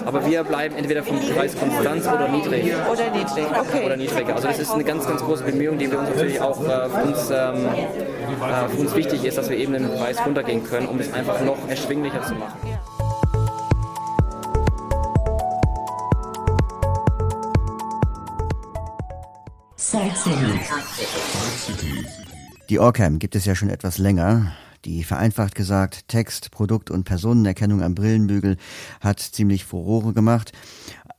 [0.06, 2.64] aber wir bleiben entweder vom Preis konstant oder niedrig.
[2.90, 3.86] Oder niedrig, okay.
[3.86, 4.34] Oder niedriger.
[4.34, 7.02] Also das ist eine ganz, ganz große Bemühung, die wir uns natürlich auch äh, für,
[7.04, 10.98] uns, ähm, äh, für uns wichtig ist, dass wir eben den Preis runtergehen können, um
[10.98, 12.58] es einfach noch erschwinglicher zu machen.
[22.68, 24.56] Die Orcam gibt es ja schon etwas länger.
[24.84, 28.56] Die vereinfacht gesagt Text-, Produkt- und Personenerkennung am Brillenbügel
[29.00, 30.52] hat ziemlich Furore gemacht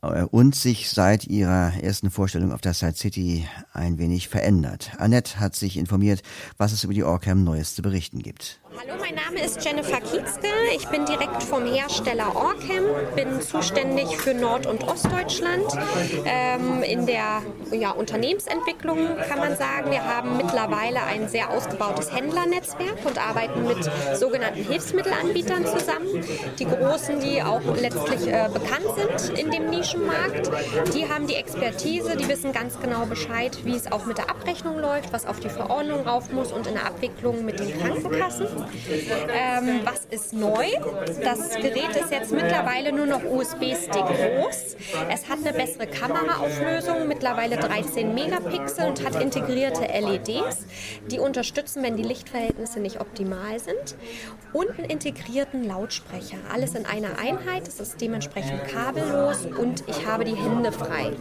[0.02, 4.92] äh, und sich seit ihrer ersten Vorstellung auf der Side City ein wenig verändert.
[4.98, 6.22] Annette hat sich informiert,
[6.58, 8.60] was es über die Orcam Neues zu berichten gibt.
[8.78, 10.48] Hallo, mein Name ist Jennifer Kietzke.
[10.74, 15.64] Ich bin direkt vom Hersteller Orcam, bin zuständig für Nord- und Ostdeutschland
[16.26, 19.90] ähm, in der ja, Unternehmensentwicklung, kann man sagen.
[19.90, 23.78] Wir haben mittlerweile ein sehr ausgebautes Händlernetzwerk und arbeiten mit
[24.14, 26.22] sogenannten Hilfsmittelanbietern zusammen.
[26.58, 30.50] Die großen, die auch letztlich äh, bekannt sind in dem Nischenmarkt,
[30.94, 34.78] die haben die Expertise, die wissen ganz genau Bescheid, wie es auch mit der Abrechnung
[34.78, 38.65] läuft, was auf die Verordnung rauf muss und in der Abwicklung mit den Krankenkassen.
[38.88, 40.66] Ähm, was ist neu?
[41.22, 44.76] Das Gerät ist jetzt mittlerweile nur noch USB-Stick groß.
[45.10, 50.66] Es hat eine bessere Kameraauflösung, mittlerweile 13 Megapixel und hat integrierte LEDs,
[51.10, 53.96] die unterstützen, wenn die Lichtverhältnisse nicht optimal sind.
[54.52, 56.38] Und einen integrierten Lautsprecher.
[56.52, 57.68] Alles in einer Einheit.
[57.68, 61.12] Es ist dementsprechend kabellos und ich habe die Hände frei.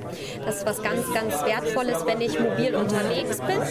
[0.45, 3.61] Das ist was ganz, ganz Wertvolles, wenn ich mobil unterwegs bin.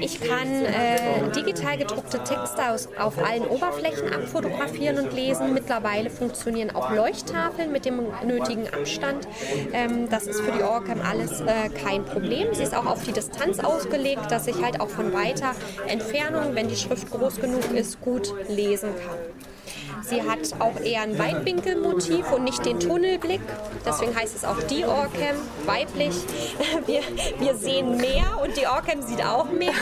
[0.00, 5.54] Ich kann äh, digital gedruckte Texte aus, auf allen Oberflächen abfotografieren und lesen.
[5.54, 9.26] Mittlerweile funktionieren auch Leuchttafeln mit dem nötigen Abstand.
[9.72, 12.54] Ähm, das ist für die Orcam alles äh, kein Problem.
[12.54, 15.52] Sie ist auch auf die Distanz ausgelegt, dass ich halt auch von weiter
[15.86, 19.35] Entfernung, wenn die Schrift groß genug ist, gut lesen kann.
[20.08, 23.40] Sie hat auch eher ein Weitwinkelmotiv und nicht den Tunnelblick.
[23.84, 26.14] Deswegen heißt es auch die Orcam, weiblich.
[26.86, 27.00] Wir,
[27.38, 29.72] wir sehen mehr und die Orcam sieht auch mehr.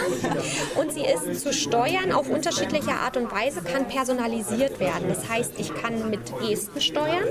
[0.77, 5.09] Und sie ist zu steuern auf unterschiedliche Art und Weise, kann personalisiert werden.
[5.09, 7.25] Das heißt, ich kann mit Gesten steuern.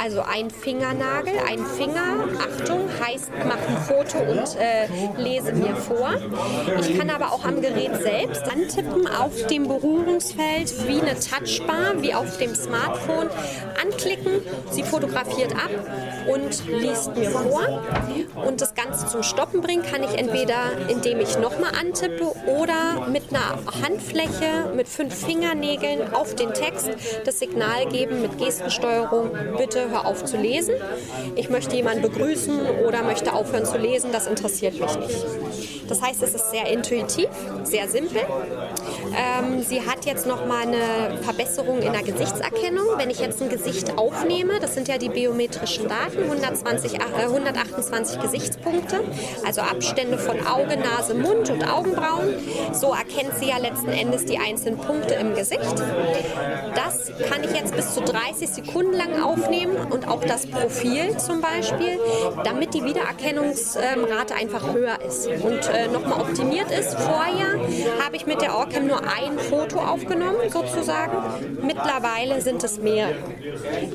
[0.00, 4.86] Also ein Fingernagel, ein Finger, Achtung, heißt, mach ein Foto und äh,
[5.16, 6.10] lese mir vor.
[6.80, 12.14] Ich kann aber auch am Gerät selbst antippen auf dem Berührungsfeld wie eine Touchbar, wie
[12.14, 13.28] auf dem Smartphone,
[13.80, 14.42] anklicken.
[14.70, 15.70] Sie fotografiert ab
[16.28, 17.82] und liest mir vor.
[18.46, 23.24] Und das Ganze zum Stoppen bringen kann ich entweder, indem ich nochmal antippe oder mit
[23.30, 26.90] einer Handfläche mit fünf Fingernägeln auf den Text
[27.24, 30.74] das Signal geben mit Gestensteuerung, bitte hör auf zu lesen.
[31.36, 35.77] Ich möchte jemanden begrüßen oder möchte aufhören zu lesen, das interessiert mich nicht.
[35.88, 37.28] Das heißt, es ist sehr intuitiv,
[37.64, 38.22] sehr simpel.
[39.16, 42.86] Ähm, sie hat jetzt nochmal eine Verbesserung in der Gesichtserkennung.
[42.96, 48.20] Wenn ich jetzt ein Gesicht aufnehme, das sind ja die biometrischen Daten, 120, äh, 128
[48.20, 49.00] Gesichtspunkte,
[49.46, 52.34] also Abstände von Auge, Nase, Mund und Augenbrauen.
[52.72, 55.82] So erkennt sie ja letzten Endes die einzelnen Punkte im Gesicht.
[56.74, 61.40] Das kann ich jetzt bis zu 30 Sekunden lang aufnehmen und auch das Profil zum
[61.40, 61.98] Beispiel,
[62.44, 66.94] damit die Wiedererkennungsrate einfach höher ist und äh, nochmal optimiert ist.
[66.98, 67.58] Vorher
[68.04, 71.16] habe ich mit der Orcam nur ein Foto aufgenommen, sozusagen.
[71.62, 73.08] Mittlerweile sind es mehr.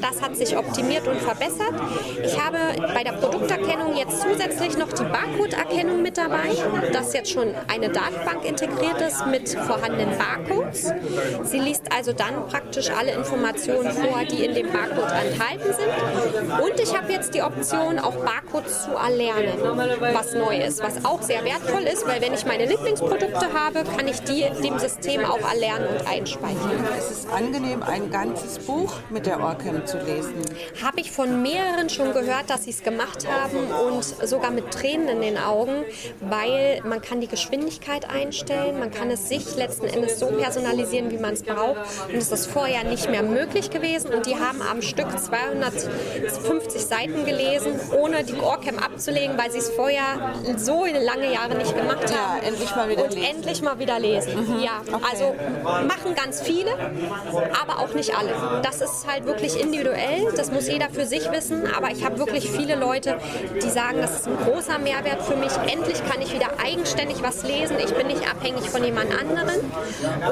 [0.02, 1.74] Das hat sich optimiert und verbessert.
[2.24, 2.58] Ich habe
[2.94, 6.50] bei der Produkterkennung jetzt zusätzlich noch die Barcode-Erkennung mit dabei,
[6.92, 10.94] das jetzt schon eine Datenbank integriert ist mit vorhandenen Barcodes.
[11.44, 16.62] Sie liest also dann praktisch alle Informationen vor, die in dem Barcode enthalten sind.
[16.62, 19.54] Und ich habe jetzt die Option, auch Barcodes zu erlernen,
[20.14, 24.08] was neu ist, was auch sehr wertvoll ist, weil wenn ich meine Lieblingsprodukte habe, kann
[24.08, 26.88] ich die dem System auch erlernen und einspeichern.
[26.98, 30.36] Es ist angenehm, ein ganzes Buch mit der Orcam zu lesen?
[30.84, 33.58] Habe ich von mehreren schon gehört, dass sie es gemacht haben
[33.88, 35.84] und sogar mit Tränen in den Augen,
[36.22, 41.18] weil man kann die Geschwindigkeit einstellen, man kann es sich letzten Endes so personalisieren, wie
[41.18, 44.82] man es braucht und es ist vorher nicht mehr möglich gewesen und die haben am
[44.82, 51.56] Stück 250 Seiten gelesen, ohne die Orcam abzulegen, weil sie es vorher so lange Jahre
[51.56, 52.42] nicht gemacht haben.
[52.42, 53.28] Ja, endlich mal wieder und lesen.
[53.36, 54.60] endlich mal wieder lesen.
[54.62, 55.04] Ja, Okay.
[55.12, 55.36] also
[55.88, 56.72] machen ganz viele,
[57.62, 58.32] aber auch nicht alle.
[58.64, 62.50] Das ist halt wirklich individuell, das muss jeder für sich wissen, aber ich habe wirklich
[62.50, 63.18] viele Leute,
[63.64, 65.52] die sagen, das ist ein großer Mehrwert für mich.
[65.72, 69.60] Endlich kann ich wieder eigenständig was lesen, ich bin nicht abhängig von jemand anderen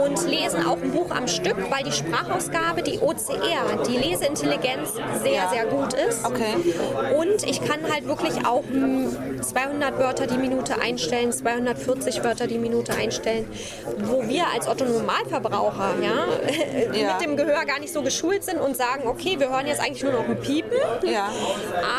[0.04, 5.48] und lesen auch ein Buch am Stück, weil die Sprachausgabe, die OCR, die Leseintelligenz sehr,
[5.50, 6.26] sehr gut ist.
[6.26, 12.58] Und ich kann halt wirklich auch mm, 200 Wörter die Minute einstellen, 240 Wörter die
[12.58, 13.46] Minute einstellen,
[14.00, 16.26] wo wir als Otto Normalverbraucher ja,
[17.00, 17.14] Ja.
[17.14, 20.04] mit dem Gehör gar nicht so geschult sind und sagen, okay, wir hören jetzt eigentlich
[20.04, 20.72] nur noch ein Piepen.
[21.04, 21.30] Ja.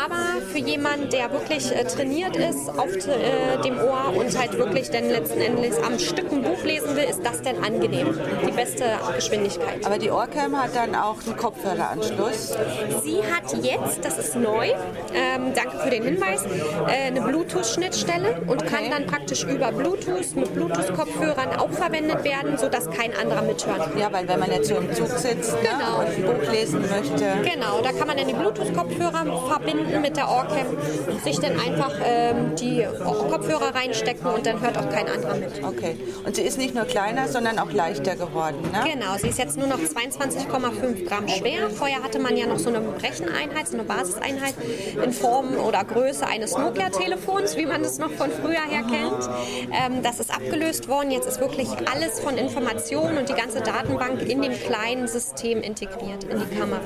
[0.05, 4.89] Aber für jemanden, der wirklich äh, trainiert ist auf äh, dem Ohr und halt wirklich
[4.89, 8.19] dann letzten Endes am Stück ein Buch lesen will, ist das dann angenehm.
[8.45, 8.83] Die beste
[9.15, 9.85] Geschwindigkeit.
[9.85, 12.53] Aber die Orcam hat dann auch einen Kopfhöreranschluss.
[13.03, 14.69] Sie hat jetzt, das ist neu,
[15.13, 16.43] ähm, danke für den Hinweis,
[16.87, 22.89] äh, eine Bluetooth-Schnittstelle und kann dann praktisch über Bluetooth mit Bluetooth-Kopfhörern auch verwendet werden, sodass
[22.89, 23.89] kein anderer mithört.
[23.95, 26.01] Ja, weil wenn man jetzt so im Zug sitzt Genau.
[26.01, 27.25] ne, und ein Buch lesen möchte.
[27.43, 30.65] Genau, da kann man dann die Bluetooth-Kopfhörer verbinden mit der Ohrcam,
[31.23, 35.63] sich dann einfach ähm, die Kopfhörer reinstecken und dann hört auch kein anderer mit.
[35.63, 35.95] Okay.
[36.25, 38.89] Und sie ist nicht nur kleiner, sondern auch leichter geworden, ne?
[38.93, 41.69] Genau, sie ist jetzt nur noch 22,5 Gramm schwer.
[41.69, 44.55] Vorher hatte man ja noch so eine Recheneinheit, so eine Basiseinheit
[45.03, 48.92] in Form oder Größe eines Nokia-Telefons, wie man es noch von früher her kennt.
[49.71, 51.11] Ähm, das ist abgelöst worden.
[51.11, 56.23] Jetzt ist wirklich alles von Informationen und die ganze Datenbank in dem kleinen System integriert,
[56.25, 56.81] in die Kamera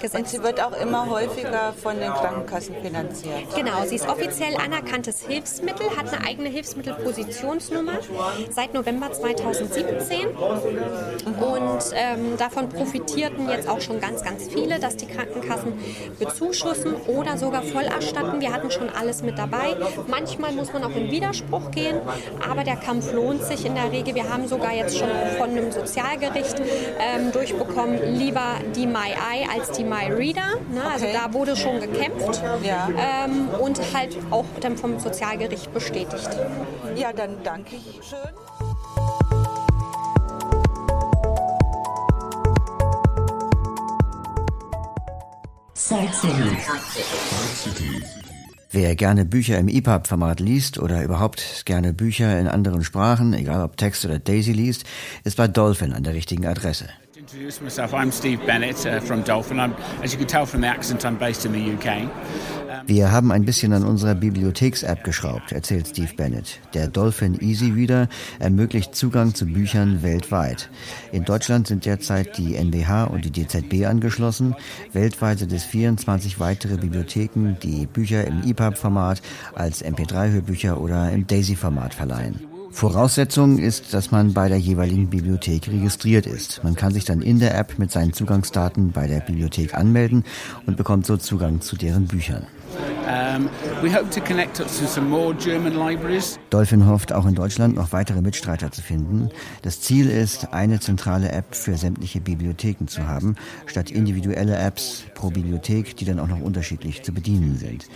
[0.00, 0.14] gesetzt.
[0.14, 3.54] Und sie wird auch immer häufiger von den Krankenkassen finanziert.
[3.54, 7.98] Genau, sie ist offiziell anerkanntes Hilfsmittel, hat eine eigene Hilfsmittelpositionsnummer
[8.50, 10.28] seit November 2017.
[10.28, 15.72] Und ähm, davon profitierten jetzt auch schon ganz, ganz viele, dass die Krankenkassen
[16.18, 18.40] bezuschussen oder sogar voll erstatten.
[18.40, 19.76] Wir hatten schon alles mit dabei.
[20.06, 21.96] Manchmal muss man auch in Widerspruch gehen,
[22.48, 24.14] aber der Kampf lohnt sich in der Regel.
[24.14, 26.60] Wir haben sogar jetzt schon von einem Sozialgericht
[26.98, 30.56] ähm, durchbekommen, lieber die MyEye als die MyReader.
[30.72, 30.82] Ne?
[30.92, 31.16] Also Okay.
[31.24, 32.88] da wurde schon gekämpft Ja.
[33.24, 36.28] ähm, und halt auch dann vom Sozialgericht bestätigt.
[36.96, 38.18] Ja, dann danke ich schön.
[45.74, 48.17] Side City.
[48.70, 53.78] Wer gerne Bücher im EPUB-Format liest oder überhaupt gerne Bücher in anderen Sprachen, egal ob
[53.78, 54.84] Text oder Daisy liest,
[55.24, 56.86] ist bei Dolphin an der richtigen Adresse.
[57.28, 57.92] Introduce myself.
[57.92, 59.60] I'm Steve Bennett uh, from Dolphin.
[59.60, 62.08] I'm, as you can tell from the accent, I'm based in the UK.
[62.86, 66.60] Wir haben ein bisschen an unserer Bibliotheks-App geschraubt, erzählt Steve Bennett.
[66.72, 68.08] Der Dolphin Easy Reader
[68.38, 70.70] ermöglicht Zugang zu Büchern weltweit.
[71.12, 74.54] In Deutschland sind derzeit die NBH und die DZB angeschlossen.
[74.94, 79.20] Weltweit sind es 24 weitere Bibliotheken, die Bücher im EPUB-Format
[79.54, 82.47] als MP3-Hörbücher oder im Daisy-Format verleihen.
[82.78, 86.62] Voraussetzung ist, dass man bei der jeweiligen Bibliothek registriert ist.
[86.62, 90.22] Man kann sich dann in der App mit seinen Zugangsdaten bei der Bibliothek anmelden
[90.64, 92.46] und bekommt so Zugang zu deren Büchern.
[93.82, 96.38] We hope to connect us to some more German libraries.
[96.50, 99.30] Dolphin hofft auch in Deutschland noch weitere Mitstreiter zu finden.
[99.62, 105.30] Das Ziel ist, eine zentrale App für sämtliche Bibliotheken zu haben, statt individuelle Apps pro
[105.30, 107.86] Bibliothek, die dann auch noch unterschiedlich zu bedienen sind.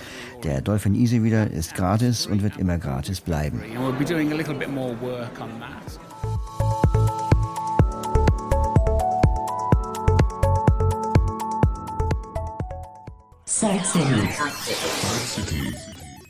[0.45, 3.61] Der Dolphin Easy Reader ist gratis und wird immer gratis bleiben.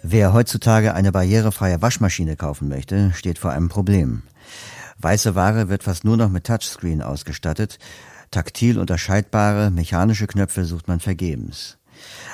[0.03, 4.23] Wer heutzutage eine barrierefreie Waschmaschine kaufen möchte, steht vor einem Problem.
[4.99, 7.79] Weiße Ware wird fast nur noch mit Touchscreen ausgestattet.
[8.31, 11.79] Taktil unterscheidbare mechanische Knöpfe sucht man vergebens.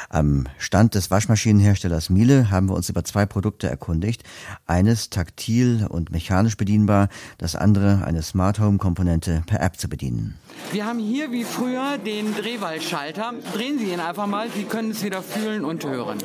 [0.09, 4.23] Am Stand des Waschmaschinenherstellers Miele haben wir uns über zwei Produkte erkundigt.
[4.67, 7.09] Eines taktil und mechanisch bedienbar,
[7.39, 10.39] das andere eine Smart Home Komponente per App zu bedienen.
[10.73, 13.35] Wir haben hier wie früher den Drehwallschalter.
[13.55, 16.19] Drehen Sie ihn einfach mal, Sie können es wieder fühlen und hören.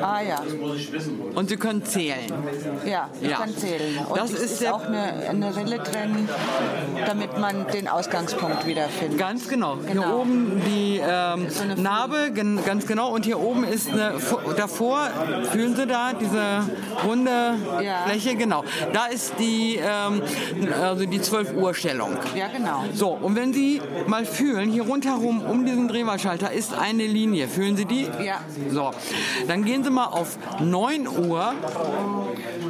[0.00, 0.40] Ah ja.
[1.34, 2.32] Und Sie können zählen.
[2.86, 3.38] Ja, ich Ja.
[3.38, 3.98] kann zählen.
[4.08, 6.28] Und Das ist ist, auch eine, eine Rille drin,
[7.06, 9.18] damit man den Ausgangspunkt wiederfindet.
[9.18, 9.78] Ganz genau.
[9.90, 13.12] Hier oben die ähm, Narbe, gen ganz genau.
[13.12, 14.14] Und hier oben ist eine,
[14.56, 15.08] davor,
[15.50, 16.64] fühlen Sie da diese
[17.06, 17.54] runde
[18.06, 18.36] Fläche?
[18.36, 18.64] Genau.
[18.92, 20.22] Da ist die, ähm,
[20.80, 22.16] also die 12 Uhr Stellung.
[22.34, 22.84] Ja, genau.
[22.94, 27.48] So, und wenn Sie mal fühlen, hier rundherum um diesen Drehwahlschalter ist eine Linie.
[27.48, 28.08] Fühlen Sie die?
[28.24, 28.40] Ja.
[28.70, 28.90] So,
[29.48, 31.54] dann gehen Sie mal auf 9 Uhr.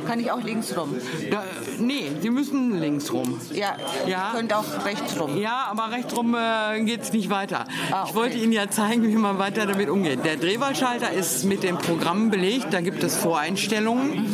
[0.06, 0.94] Kann ich auch links rum?
[1.30, 1.42] Da,
[1.78, 3.40] nee, Sie müssen links rum.
[3.52, 3.76] Ja,
[4.06, 4.30] Ja.
[4.32, 5.36] ihr könnt auch rechts rum.
[5.38, 7.64] Ja, aber rechts rum äh, geht es nicht weiter.
[7.92, 10.24] Ah, Ich wollte Ihnen ja zeigen, wie man weiter damit umgeht.
[10.24, 14.26] Der Drehwahlschalter ist mit dem Programm belegt, da gibt es Voreinstellungen.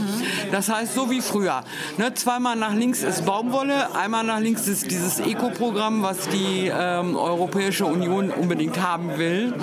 [0.53, 1.63] Das heißt, so wie früher.
[1.99, 7.17] Ne, zweimal nach links ist Baumwolle, einmal nach links ist dieses Eco-Programm, was die ähm,
[7.17, 9.55] Europäische Union unbedingt haben will.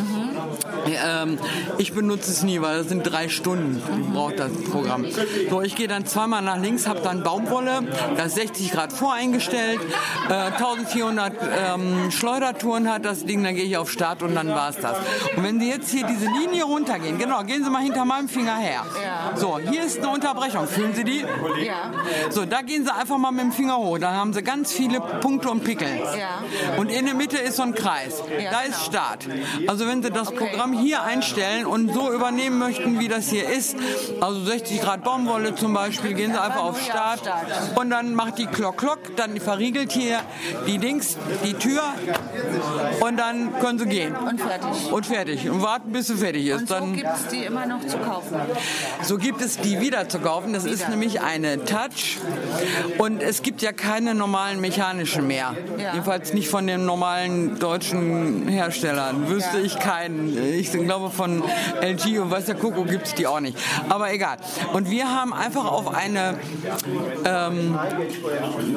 [0.88, 1.40] Ähm,
[1.80, 3.82] ich benutze es nie, weil das sind drei Stunden,
[4.14, 5.06] braucht das Programm.
[5.50, 7.82] So, ich gehe dann zweimal nach links, habe dann Baumwolle,
[8.16, 9.80] das ist 60 Grad voreingestellt,
[10.30, 11.34] äh, 1400
[11.74, 14.98] ähm, Schleudertouren hat das Ding, dann gehe ich auf Start und dann war es das.
[15.36, 18.56] Und wenn Sie jetzt hier diese Linie runtergehen, genau, gehen Sie mal hinter meinem Finger
[18.56, 18.86] her.
[19.36, 21.26] So, hier ist eine Unterbrechung, fühlen Sie die?
[21.66, 21.92] Ja.
[22.30, 25.02] So, da gehen Sie einfach mal mit dem Finger hoch, dann haben Sie ganz viele
[25.02, 25.88] Punkte und Pickel.
[26.18, 26.78] Ja.
[26.78, 28.24] Und in der Mitte ist so ein Kreis.
[28.30, 28.76] Ja, da genau.
[28.76, 29.28] ist Start.
[29.68, 33.76] Also wenn Sie das Programm hier einstellen und so übernehmen möchten, wie das hier ist,
[34.22, 37.22] also 60 Grad Baumwolle zum Beispiel, gehen Sie einfach auf Start
[37.76, 40.20] und dann macht die Glock Glock, dann verriegelt hier
[40.68, 41.82] die Dings, die Tür
[43.02, 44.16] und dann können Sie gehen.
[44.16, 44.92] Und fertig.
[44.92, 45.50] Und fertig.
[45.50, 46.62] Und warten, bis sie fertig ist.
[46.62, 48.38] Und so gibt es die immer noch zu kaufen.
[49.04, 50.54] so gibt es die wieder zu kaufen.
[50.54, 52.18] Das ist nämlich eine Touch.
[52.98, 55.56] Und es gibt ja keine normalen mechanischen mehr.
[55.78, 55.94] Ja.
[55.94, 59.30] Jedenfalls nicht von den normalen deutschen Herstellern.
[59.30, 60.38] Wüsste ich keinen.
[60.54, 61.44] Ich glaube von
[61.82, 63.58] LG und weiß der Kuckuck gibt die auch nicht.
[63.90, 64.38] Aber egal.
[64.74, 66.40] Und wir haben einfach auf eine
[67.24, 67.78] ähm,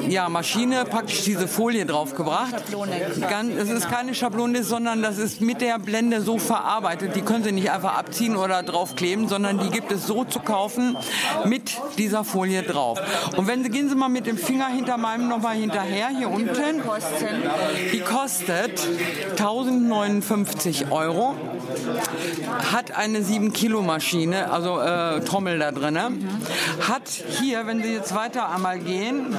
[0.08, 2.54] ja, Maschine praktisch diese Folie draufgebracht.
[3.28, 7.16] Ganz, es ist keine Schablone, sondern das ist mit der Blende so verarbeitet.
[7.16, 10.96] Die können Sie nicht einfach abziehen oder draufkleben, sondern die gibt es so zu kaufen
[11.46, 13.00] mit dieser Folie drauf.
[13.36, 16.82] Und wenn Sie gehen Sie mal mit dem Finger hinter meinem nochmal hinterher hier unten.
[17.92, 18.86] Die kostet
[19.30, 21.34] 1059 Euro.
[22.72, 25.98] Hat eine 7 Kilo Maschine, also äh, Trommel da drin.
[26.80, 27.08] Hat
[27.40, 29.36] hier, wenn Sie jetzt weiter einmal gehen,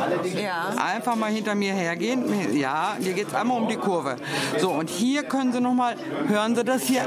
[0.78, 2.58] einfach mal hinter mir hergehen.
[2.58, 4.16] Ja, hier geht es einmal um die Kurve.
[4.60, 5.96] So, und hier können Sie nochmal,
[6.28, 7.06] hören Sie das hier?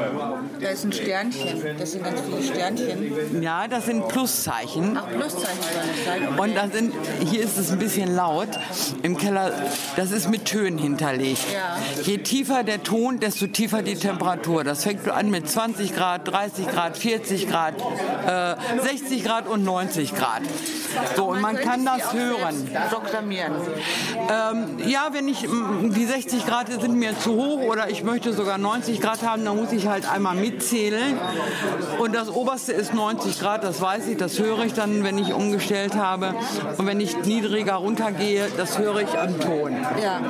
[0.61, 1.63] Da ist ein Sternchen.
[1.79, 3.43] Das sind ganz viele Sternchen.
[3.43, 4.97] Ja, das sind Pluszeichen.
[4.97, 6.39] Ach, Pluszeichen soll es sein.
[6.39, 6.95] Und da sind,
[7.29, 8.49] hier ist es ein bisschen laut
[9.03, 9.53] im Keller.
[9.97, 11.45] Das ist mit Tönen hinterlegt.
[11.53, 11.79] Ja.
[12.03, 14.65] Je tiefer der Ton, desto tiefer die Temperatur.
[14.65, 17.75] Das fängt an mit 20 Grad, 30 Grad, 40 Grad,
[18.27, 20.43] äh, 60 Grad und 90 Grad.
[21.17, 22.71] So, und man kann das hören.
[22.91, 23.53] Programmieren.
[24.29, 28.59] Ähm, ja, wenn ich, die 60 Grad sind mir zu hoch oder ich möchte sogar
[28.59, 31.19] 90 Grad haben, dann muss ich halt einmal mitzählen.
[31.99, 35.33] Und das oberste ist 90 Grad, das weiß ich, das höre ich dann, wenn ich
[35.33, 36.35] umgestellt habe.
[36.79, 39.77] Und wenn ich niedriger runtergehe, das höre ich am Ton.
[40.03, 40.21] Ja.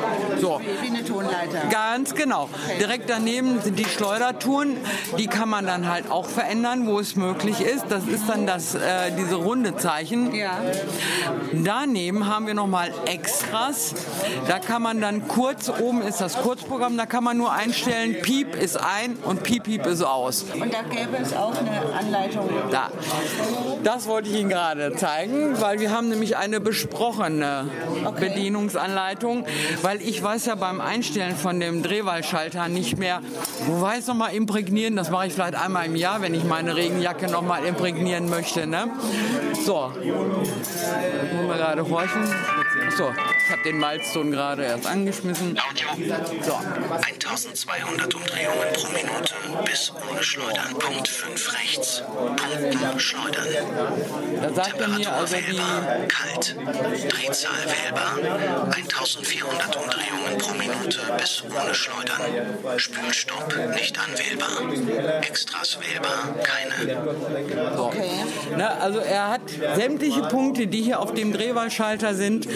[0.41, 0.61] So.
[0.81, 1.69] Wie eine Tonleiter.
[1.71, 2.49] Ganz genau.
[2.79, 4.77] Direkt daneben sind die Schleudertouren.
[5.19, 7.87] Die kann man dann halt auch verändern, wo es möglich ist.
[7.89, 10.35] Das ist dann das, äh, diese runde Zeichen.
[10.35, 10.59] Ja.
[11.53, 13.95] Daneben haben wir nochmal Extras.
[14.49, 18.55] Da kann man dann kurz, oben ist das Kurzprogramm, da kann man nur einstellen, Piep
[18.55, 20.45] ist ein und Piep Piep ist aus.
[20.55, 22.49] Und da gäbe es auch eine Anleitung.
[22.71, 22.91] Da.
[23.85, 27.69] Das wollte ich Ihnen gerade zeigen, weil wir haben nämlich eine besprochene
[28.19, 29.47] Bedienungsanleitung,
[29.83, 33.21] weil ich weiß ja beim Einstellen von dem Drehwahlschalter nicht mehr,
[33.67, 36.72] wo war es nochmal imprägnieren, das mache ich vielleicht einmal im Jahr, wenn ich meine
[36.77, 38.67] Regenjacke nochmal imprägnieren möchte.
[38.67, 38.89] Ne?
[39.65, 40.13] So, Jetzt
[41.33, 42.23] müssen wir gerade horchen.
[42.97, 43.13] So,
[43.45, 45.59] ich habe den Milestone gerade erst angeschmissen.
[46.43, 46.59] So.
[46.91, 50.79] 1200 Umdrehungen pro Minute bis ohne Schleudern.
[50.79, 52.03] Punkt 5 rechts.
[52.03, 53.47] Punkten schleudern.
[54.43, 55.61] Da sagt er mir also die.
[56.09, 56.57] Kalt.
[57.09, 58.17] Drehzahl wählbar.
[58.75, 62.21] 1400 Umdrehungen pro Minute bis ohne Schleudern.
[62.79, 65.23] Spülstopp nicht anwählbar.
[65.23, 66.35] Extras wählbar.
[66.43, 67.05] Keine.
[67.77, 67.93] So.
[68.57, 69.43] Ne, also er hat
[69.75, 72.47] sämtliche Punkte, die hier auf dem Drehwahlschalter sind,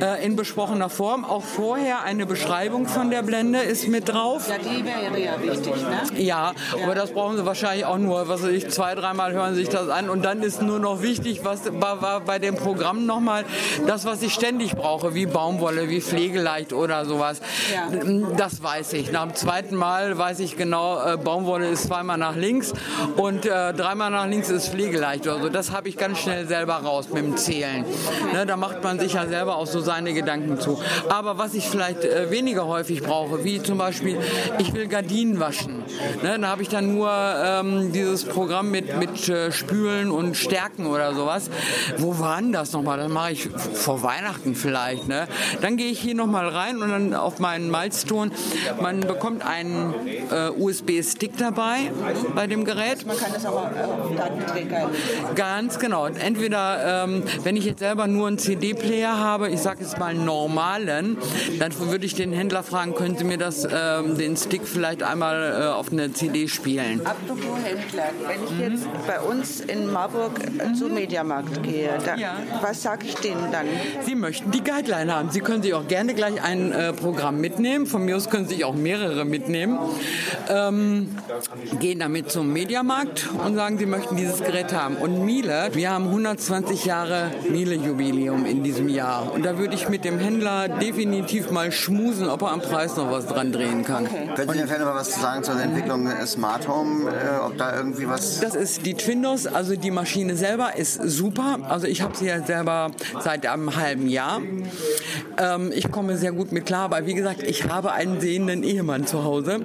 [0.00, 1.24] äh, in besprochener Form.
[1.24, 4.48] Auch vorher eine Beschreibung von der Blende ist mit drauf.
[4.48, 6.20] Ja, die wäre ja wichtig, ne?
[6.20, 6.52] Ja,
[6.82, 9.68] aber das brauchen Sie wahrscheinlich auch nur, was weiß ich, zwei, dreimal hören Sie sich
[9.68, 13.44] das an und dann ist nur noch wichtig, was war, bei dem Programm nochmal,
[13.86, 17.40] das, was ich ständig brauche, wie Baumwolle, wie Pflegeleicht oder sowas.
[18.36, 19.12] Das weiß ich.
[19.12, 22.72] Nach dem zweiten Mal weiß ich genau, äh, Baumwolle ist zweimal nach links
[23.16, 25.48] und äh, dreimal nach links ist Pflegeleicht oder so.
[25.48, 27.84] Das habe ich ganz schnell selber raus mit dem Zählen.
[28.32, 30.78] Ne, da macht man sich ja selber auch so seine Gedanken zu.
[31.08, 34.18] Aber was ich vielleicht äh, weniger häufig brauche, wie zum Beispiel,
[34.58, 35.82] ich will Gardinen waschen.
[36.22, 40.86] Ne, da habe ich dann nur ähm, dieses Programm mit, mit äh, Spülen und Stärken
[40.86, 41.50] oder sowas.
[41.98, 42.98] Wo war denn das nochmal?
[42.98, 45.08] Das mache ich vor Weihnachten vielleicht.
[45.08, 45.26] Ne?
[45.60, 48.30] Dann gehe ich hier nochmal rein und dann auf meinen Milestone.
[48.80, 49.94] Man bekommt einen
[50.30, 51.90] äh, USB-Stick dabei
[52.34, 53.06] bei dem Gerät.
[53.06, 54.90] Man kann das auch auf Datenträger.
[55.34, 56.06] Ganz genau.
[56.06, 61.16] Entweder, ähm, wenn ich jetzt selber nur einen CD-Player habe, ich sage jetzt mal normalen,
[61.58, 65.60] dann würde ich den Händler fragen, können Sie mir das, ähm, den Stick vielleicht einmal
[65.60, 67.00] äh, auf eine CD spielen?
[67.04, 72.16] Apropos Händler, wenn ich jetzt bei uns in Marburg äh, zum Mediamarkt gehe, da,
[72.60, 73.66] was sage ich denen dann?
[74.04, 75.30] Sie möchten die Guideline haben.
[75.30, 77.86] Sie können sich auch gerne gleich ein äh, Programm mitnehmen.
[77.86, 79.78] Von mir aus können Sie sich auch mehrere mitnehmen.
[80.48, 81.16] Ähm,
[81.78, 84.96] gehen damit zum Mediamarkt und sagen, Sie möchten dieses Gerät haben.
[84.96, 89.29] Und Miele, wir haben 120 Jahre Miele-Jubiläum in diesem Jahr.
[89.32, 93.10] Und da würde ich mit dem Händler definitiv mal schmusen, ob er am Preis noch
[93.10, 94.06] was dran drehen kann.
[94.06, 97.10] Können Sie denn vielleicht noch mal was sagen zur Entwicklung Smart Home?
[97.10, 98.40] Äh, ob da irgendwie was.
[98.40, 101.58] Das ist die Twindos, also die Maschine selber ist super.
[101.68, 104.40] Also ich habe sie ja selber seit einem halben Jahr.
[105.38, 109.06] Ähm, ich komme sehr gut mit klar, weil wie gesagt, ich habe einen sehenden Ehemann
[109.06, 109.60] zu Hause.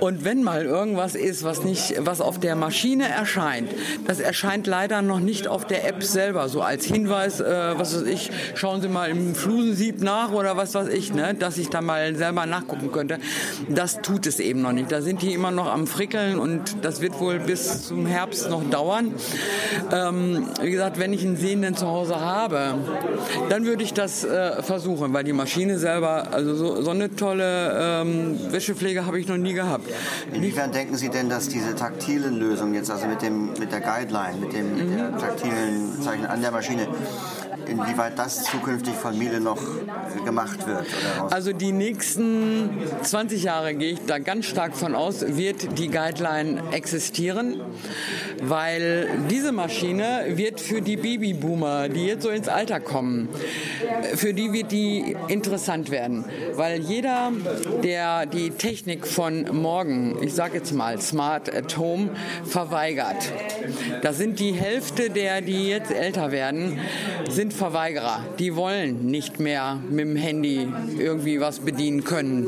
[0.00, 3.70] Und wenn mal irgendwas ist, was nicht, was auf der Maschine erscheint,
[4.06, 8.02] das erscheint leider noch nicht auf der App selber, so als Hinweis, äh, was weiß
[8.02, 11.80] ich, schauen Sie mal im Flusensieb nach oder was weiß ich, ne, dass ich da
[11.80, 13.18] mal selber nachgucken könnte.
[13.68, 14.90] Das tut es eben noch nicht.
[14.90, 18.64] Da sind die immer noch am Frickeln und das wird wohl bis zum Herbst noch
[18.70, 19.14] dauern.
[19.92, 22.74] Ähm, wie gesagt, wenn ich einen Sehenden zu Hause habe,
[23.48, 28.00] dann würde ich das äh, versuchen, weil die Maschine selber, also so, so eine tolle
[28.02, 29.88] ähm, Wäschepflege habe ich noch nie gehabt.
[30.32, 34.38] Inwiefern denken Sie denn, dass diese taktilen Lösungen jetzt, also mit, dem, mit der Guideline,
[34.40, 36.86] mit dem mit der taktilen Zeichen an der Maschine,
[37.66, 40.86] inwieweit das zukünftig von Miele noch äh, gemacht wird?
[41.30, 42.70] Also die nächsten
[43.02, 47.60] 20 Jahre gehe ich da ganz stark von aus, wird die Guideline existieren,
[48.42, 53.28] weil diese Maschine wird für die Babyboomer, die jetzt so ins Alter kommen,
[54.14, 56.24] für die wird die interessant werden,
[56.54, 57.32] weil jeder,
[57.82, 62.10] der die Technik von morgen, ich sage jetzt mal Smart at Home,
[62.44, 63.32] verweigert,
[64.02, 66.78] da sind die Hälfte der, die jetzt älter werden,
[67.28, 68.24] sind Verweigerer.
[68.38, 72.46] Die wollen nicht mehr mit dem Handy irgendwie was bedienen können,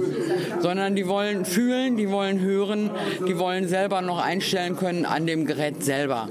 [0.60, 2.90] sondern die wollen fühlen, die wollen hören,
[3.26, 6.28] die wollen selber noch einstellen können an dem Gerät selber.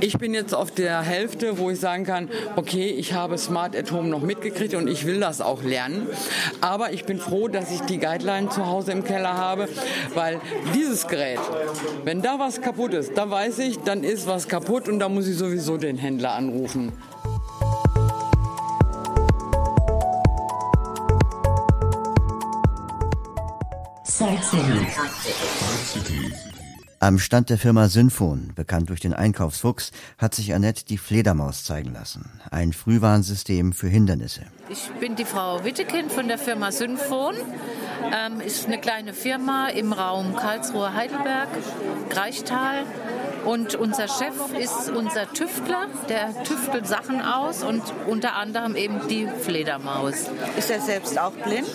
[0.00, 3.92] Ich bin jetzt auf der Hälfte, wo ich sagen kann, okay, ich habe Smart at
[3.92, 6.06] Home noch mitgekriegt und ich will das auch lernen.
[6.60, 9.68] Aber ich bin froh, dass ich die Guideline zu Hause im Keller habe,
[10.14, 10.40] weil
[10.74, 11.40] dieses Gerät,
[12.04, 15.28] wenn da was kaputt ist, da weiß ich, dann ist was kaputt und da muss
[15.28, 16.92] ich sowieso den Händler anrufen.
[27.00, 31.92] Am Stand der Firma Synfon, bekannt durch den Einkaufsfuchs, hat sich Annette die Fledermaus zeigen
[31.92, 32.30] lassen.
[32.50, 34.42] Ein Frühwarnsystem für Hindernisse.
[34.70, 37.34] Ich bin die Frau Wittekind von der Firma Synfon.
[38.10, 41.48] Ähm, ist eine kleine Firma im Raum Karlsruhe, Heidelberg,
[42.08, 42.84] Greichtal.
[43.46, 49.28] Und unser Chef ist unser Tüftler, der tüftelt Sachen aus und unter anderem eben die
[49.28, 50.28] Fledermaus.
[50.58, 51.70] Ist er selbst auch blind?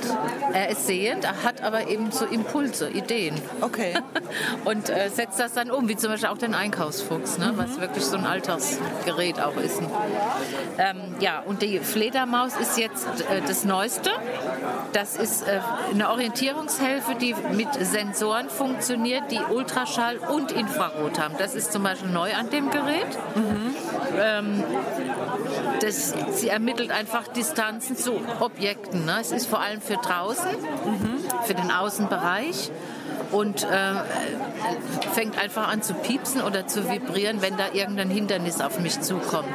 [0.51, 3.36] Er ist sehend, er hat aber eben so Impulse, Ideen.
[3.61, 3.93] Okay.
[4.65, 8.03] und äh, setzt das dann um, wie zum Beispiel auch den Einkaufsfuchs, ne, was wirklich
[8.03, 9.82] so ein Alltagsgerät auch ist.
[10.78, 14.09] Ähm, ja, und die Fledermaus ist jetzt äh, das Neueste.
[14.91, 15.61] Das ist äh,
[15.93, 21.36] eine Orientierungshilfe, die mit Sensoren funktioniert, die Ultraschall und Infrarot haben.
[21.38, 23.07] Das ist zum Beispiel neu an dem Gerät.
[24.20, 24.64] Ähm,
[25.82, 29.05] das, sie ermittelt einfach Distanzen zu Objekten.
[29.05, 29.18] Ne?
[29.22, 30.49] Es ist vor allem für draußen,
[31.45, 32.72] für den Außenbereich.
[33.32, 33.67] Und äh,
[35.13, 39.47] fängt einfach an zu piepsen oder zu vibrieren, wenn da irgendein Hindernis auf mich zukommt,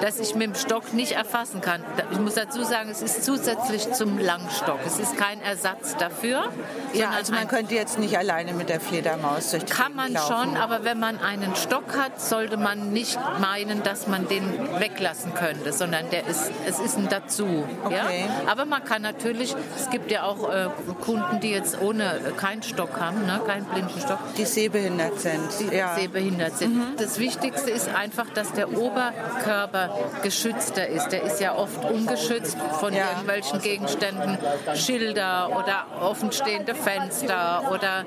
[0.00, 1.82] das ich mit dem Stock nicht erfassen kann.
[2.10, 4.80] Ich muss dazu sagen, es ist zusätzlich zum Langstock.
[4.86, 6.50] Es ist kein Ersatz dafür.
[6.92, 10.32] Ja, also man könnte jetzt nicht alleine mit der Fledermaus durch die kann man laufen.
[10.32, 14.44] schon, aber wenn man einen Stock hat, sollte man nicht meinen, dass man den
[14.78, 17.64] weglassen könnte, sondern der ist, es ist ein Dazu.
[17.90, 18.04] Ja?
[18.04, 18.24] Okay.
[18.46, 20.68] Aber man kann natürlich, es gibt ja auch äh,
[21.00, 24.18] Kunden, die jetzt ohne äh, keinen Stock haben, ne, keinen Blindenstock.
[24.36, 25.40] Die sehbehindert sind.
[25.60, 25.92] Die ja.
[25.92, 26.00] Mhm.
[26.00, 27.00] sehbehindert sind.
[27.00, 29.90] Das Wichtigste ist einfach, dass der Oberkörper
[30.22, 31.08] geschützter ist.
[31.08, 33.08] Der ist ja oft ungeschützt von Ja.
[33.10, 34.38] irgendwelchen Gegenständen,
[34.74, 38.04] Schilder oder offenstehende Fenster oder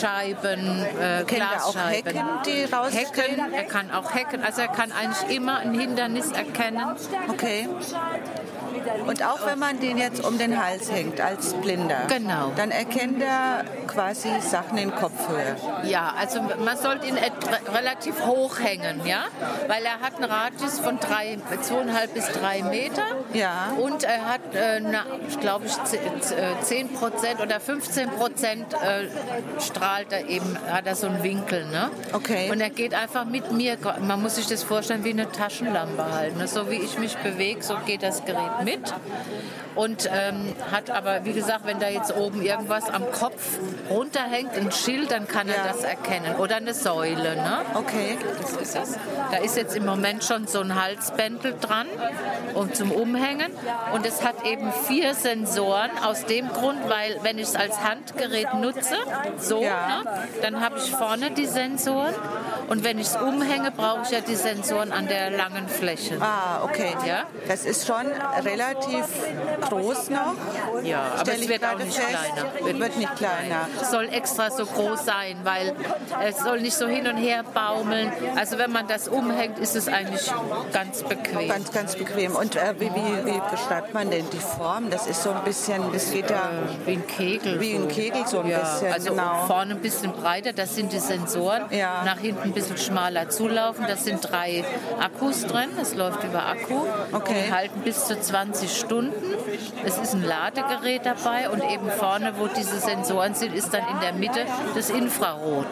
[0.00, 2.12] Scheiben, äh, Kennt er auch Glasscheiben.
[2.14, 3.06] Hecken, die rausstehen?
[3.38, 6.84] Hecken, er kann auch Hecken, also er kann eigentlich immer ein Hindernis erkennen.
[7.28, 7.68] Okay.
[9.06, 12.52] Und auch wenn man den jetzt um den Hals hängt als Blinder, Genau.
[12.56, 15.56] dann erkennt er quasi Sachen in Kopfhöhe.
[15.84, 17.18] Ja, also man sollte ihn
[17.74, 19.24] relativ hoch hängen, ja,
[19.68, 23.02] weil er hat einen Radius von drei, zweieinhalb bis drei Meter.
[23.32, 23.72] Ja.
[23.78, 25.04] Und er hat, äh, na,
[25.40, 29.08] glaube ich, ze- z- äh, 10 Prozent oder 15 Prozent äh,
[29.60, 31.90] strahlt er eben, hat er so einen Winkel, ne?
[32.12, 32.50] Okay.
[32.50, 36.36] Und er geht einfach mit mir, man muss sich das vorstellen wie eine Taschenlampe halt,
[36.36, 36.46] ne?
[36.46, 38.94] So wie ich mich bewege, so geht das Gerät mit mit.
[39.74, 44.72] Und ähm, hat aber, wie gesagt, wenn da jetzt oben irgendwas am Kopf runterhängt, ein
[44.72, 46.36] Schild, dann kann er das erkennen.
[46.38, 47.60] Oder eine Säule, ne?
[47.74, 48.18] Okay.
[48.40, 48.98] Das ist es.
[49.30, 51.86] Da ist jetzt im Moment schon so ein Halsbändel dran
[52.54, 53.52] und zum Umhängen.
[53.94, 58.54] Und es hat eben vier Sensoren aus dem Grund, weil wenn ich es als Handgerät
[58.54, 58.96] nutze,
[59.38, 60.02] so, Ja.
[60.02, 62.14] ne, dann habe ich vorne die Sensoren.
[62.68, 66.16] Und wenn ich es umhänge, brauche ich ja die Sensoren an der langen Fläche.
[66.20, 66.94] Ah, okay.
[67.06, 67.24] Ja?
[67.48, 68.06] Das ist schon
[68.44, 69.04] relativ
[69.70, 70.34] groß noch.
[70.82, 72.08] Ja, aber es wird auch nicht fest.
[72.08, 72.78] kleiner.
[72.80, 73.68] Wird, nicht kleiner.
[73.80, 75.74] Es soll extra so groß sein, weil
[76.26, 78.12] es soll nicht so hin und her baumeln.
[78.36, 80.30] Also wenn man das umhängt, ist es eigentlich
[80.72, 81.48] ganz bequem.
[81.48, 82.34] Ganz, ganz bequem.
[82.36, 84.90] Und äh, wie, wie, wie beschreibt man denn die Form?
[84.90, 86.50] Das ist so ein bisschen, das geht ja
[86.86, 87.60] wie ein Kegel.
[87.60, 89.46] Wie ein Kegel so ein Ja, bisschen, also genau.
[89.46, 91.62] vorne ein bisschen breiter, das sind die Sensoren.
[91.70, 92.02] Ja.
[92.04, 93.86] Nach hinten ein bisschen schmaler zulaufen.
[93.86, 94.64] Das sind drei
[95.00, 95.70] Akkus drin.
[95.76, 96.80] Das läuft über Akku.
[97.12, 97.44] Okay.
[97.46, 99.12] Die halten bis zu 20 Stunden.
[99.84, 104.00] Es ist ein Ladegerät dabei und eben vorne, wo diese Sensoren sind, ist dann in
[104.00, 105.66] der Mitte das Infrarot.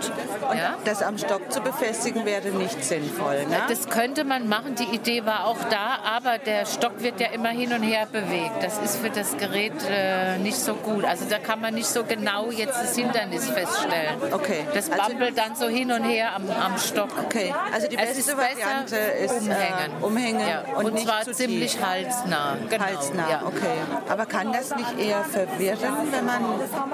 [0.54, 0.76] Ja?
[0.84, 3.46] Das am Stock zu befestigen wäre nicht sinnvoll.
[3.46, 3.56] Ne?
[3.68, 4.74] Das könnte man machen.
[4.74, 8.62] Die Idee war auch da, aber der Stock wird ja immer hin und her bewegt.
[8.62, 11.04] Das ist für das Gerät äh, nicht so gut.
[11.04, 14.16] Also da kann man nicht so genau jetzt das Hindernis feststellen.
[14.32, 14.64] Okay.
[14.74, 17.08] Das Also- bampelt dann so hin und her am, am Stock.
[17.24, 20.00] Okay, also die Es beste ist Variante ist umhängen.
[20.00, 20.62] Äh, umhängen Ja.
[20.76, 21.84] und, Und, zwar ziemlich tief.
[21.86, 22.56] halsnah.
[22.68, 22.84] Genau.
[22.84, 23.42] Halsnah, Ja.
[23.46, 23.67] okay.
[24.08, 26.42] Aber kann das nicht eher verwirren, wenn man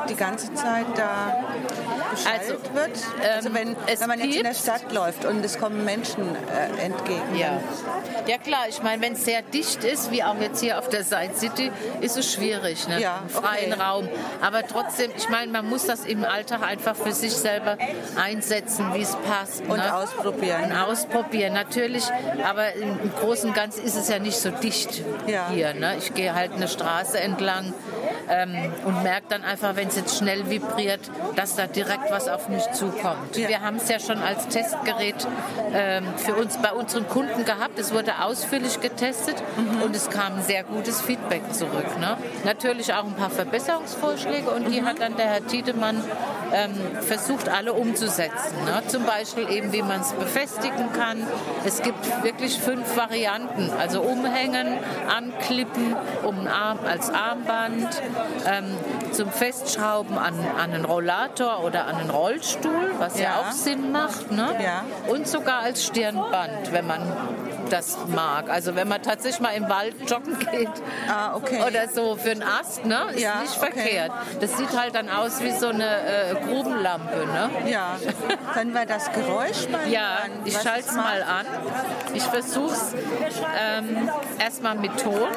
[0.09, 1.45] die ganze Zeit da
[2.31, 2.91] Also, wird?
[3.35, 4.55] Also wenn, es wenn man jetzt in der.
[4.55, 7.37] Stadt läuft und es kommen Menschen äh, entgegen.
[7.37, 7.61] Ja.
[8.27, 11.03] ja klar, ich meine, wenn es sehr dicht ist, wie auch jetzt hier auf der
[11.05, 11.71] Side City,
[12.01, 13.01] ist es schwierig, ne?
[13.01, 13.83] Ja, im freien okay.
[13.83, 14.09] Raum.
[14.41, 17.77] Aber trotzdem, ich meine, man muss das im Alltag einfach für sich selber
[18.17, 19.63] einsetzen, wie es passt.
[19.63, 19.95] Und ne?
[19.95, 20.65] ausprobieren.
[20.65, 22.05] Und ausprobieren, natürlich.
[22.49, 25.49] Aber im, im Großen und Ganzen ist es ja nicht so dicht Ja.
[25.51, 25.75] hier.
[25.75, 25.97] Ne?
[25.99, 27.73] Ich gehe halt eine Straße entlang
[28.29, 31.01] ähm, und merke dann einfach, wenn es jetzt schnell vibriert,
[31.37, 33.37] dass da direkt was auf mich zukommt.
[33.37, 35.27] Wir haben es ja schon als Testgerät
[35.73, 37.79] ähm, für uns bei unseren Kunden gehabt.
[37.79, 39.43] Es wurde ausführlich getestet
[39.83, 41.99] und es kam sehr gutes Feedback zurück.
[41.99, 42.17] Ne?
[42.45, 46.03] Natürlich auch ein paar Verbesserungsvorschläge und die hat dann der Herr Tiedemann
[46.53, 48.65] ähm, versucht, alle umzusetzen.
[48.65, 48.83] Ne?
[48.87, 51.23] Zum Beispiel eben, wie man es befestigen kann.
[51.65, 54.79] Es gibt wirklich fünf Varianten, also umhängen,
[55.09, 57.89] anklippen, um den Arm, als Armband,
[58.47, 58.65] ähm,
[59.13, 63.41] zum Festschrauben an, an einen Rollator oder an einen Rollstuhl, was ja, Ja.
[63.41, 64.31] auch Sinn macht.
[64.31, 64.55] Ne?
[64.63, 64.85] Ja.
[65.13, 67.01] Und sogar als Stirnband, wenn man
[67.75, 68.49] das mag.
[68.51, 70.69] Also wenn man tatsächlich mal im Wald joggen geht
[71.09, 71.61] Ah, okay.
[71.67, 73.07] oder so für einen Ast, ne?
[73.13, 73.73] ist Ja, nicht okay.
[73.73, 74.13] verkehrt.
[74.41, 77.27] Das sieht halt dann aus wie so eine äh, Grubenlampe.
[77.27, 77.71] Ne?
[77.71, 77.97] Ja.
[78.53, 81.47] Können wir das Geräusch mal Ja, hören, ich schalte es es mal an.
[82.15, 82.95] Ich versuche es
[83.61, 85.29] ähm, erstmal mit Ton.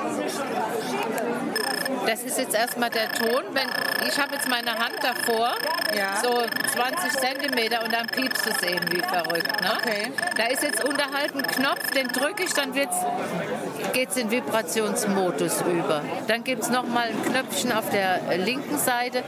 [2.07, 3.43] Das ist jetzt erstmal der Ton.
[3.51, 3.67] Wenn,
[4.07, 5.55] ich habe jetzt meine Hand davor,
[5.93, 6.21] Ja.
[6.23, 6.41] so
[6.73, 9.61] 20 Zentimeter und dann piepst es eben wie verrückt.
[9.61, 9.71] Ne?
[9.77, 10.11] Okay.
[10.37, 12.73] Da ist jetzt unterhalb ein Knopf, den drücke ich, dann
[13.93, 16.01] geht es in Vibrationsmodus über.
[16.27, 19.23] Dann gibt es nochmal ein Knöpfchen auf der linken Seite.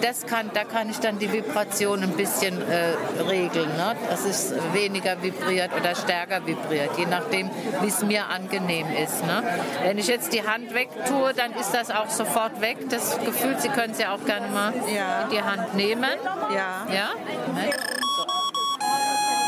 [0.00, 3.68] Das kann, da kann ich dann die Vibration ein bisschen äh, regeln.
[3.76, 3.96] Ne?
[4.08, 9.24] Dass es weniger vibriert oder stärker vibriert, je nachdem, wie es mir angenehm ist.
[9.24, 9.42] Ne?
[9.84, 12.78] Wenn ich jetzt die Hand wegtue, dann ist das auch sofort weg.
[12.90, 15.24] Das Gefühl, Sie können es ja auch gerne mal Ja.
[15.24, 16.10] in die Hand nehmen.
[16.54, 16.86] Ja.
[16.92, 17.10] Ja?
[17.46, 18.01] Moment.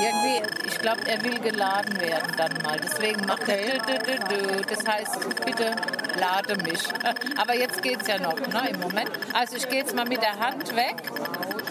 [0.05, 2.79] Irgendwie, ich glaube, er will geladen werden dann mal.
[2.79, 4.63] Deswegen macht er dü, dü, dü.
[4.69, 5.75] Das heißt, bitte
[6.21, 6.83] lade mich.
[7.41, 9.11] Aber jetzt geht es ja noch ne, im Moment.
[9.33, 10.97] Also ich gehe jetzt mal mit der Hand weg.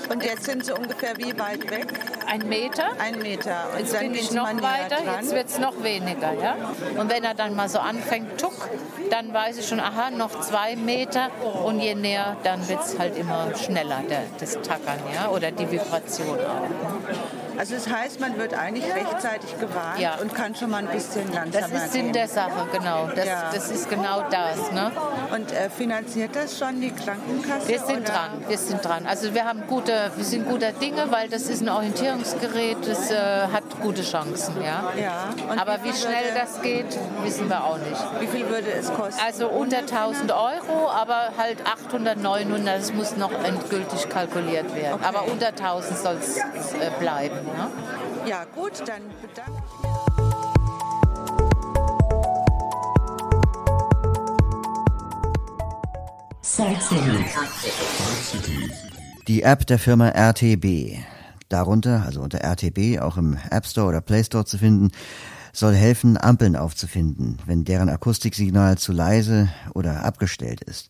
[0.09, 1.87] Und jetzt sind Sie ungefähr wie weit weg?
[2.27, 2.85] Ein Meter.
[2.99, 3.69] Ein Meter.
[3.73, 6.33] Und Jetzt dann bin ich noch weiter, jetzt wird es noch weniger.
[6.33, 6.55] Ja?
[6.97, 8.69] Und wenn er dann mal so anfängt, tuck,
[9.09, 11.29] dann weiß ich schon, aha, noch zwei Meter.
[11.63, 15.29] Und je näher, dann wird es halt immer schneller, der, das Tackern ja?
[15.29, 17.42] oder die Vibration auch.
[17.57, 20.15] Also das heißt, man wird eigentlich rechtzeitig gewarnt Ja.
[20.21, 22.13] und kann schon mal ein bisschen langsamer Das ist Sinn gehen.
[22.13, 23.07] der Sache, genau.
[23.15, 23.49] Das, Ja.
[23.53, 24.71] das ist genau das.
[24.71, 24.91] Ne?
[25.33, 27.67] Und äh, finanziert das schon die Krankenkasse?
[27.67, 28.11] Wir sind oder?
[28.11, 29.05] dran, wir sind dran.
[29.07, 33.17] Also wir haben gute, wir sind guter Dinge, weil das ist ein Orientierungsgerät, das äh,
[33.51, 34.91] hat gute Chancen, ja.
[34.99, 35.29] Ja.
[35.59, 38.01] Aber wie wie schnell würde- das geht, wissen wir auch nicht.
[38.19, 39.21] Wie viel würde es kosten?
[39.25, 44.95] Also unter 1000 Euro, aber halt 800, 900, das muss noch endgültig kalkuliert werden.
[44.95, 45.05] Okay.
[45.05, 47.37] Aber unter 1000 soll es äh, bleiben.
[47.43, 48.29] Ne?
[48.29, 49.61] Ja, gut, dann bedanke
[56.41, 58.69] Side City.
[59.27, 60.97] Die App der Firma RTB,
[61.49, 64.91] darunter, also unter RTB, auch im App Store oder Play Store zu finden,
[65.51, 70.89] soll helfen, Ampeln aufzufinden, wenn deren Akustiksignal zu leise oder abgestellt ist.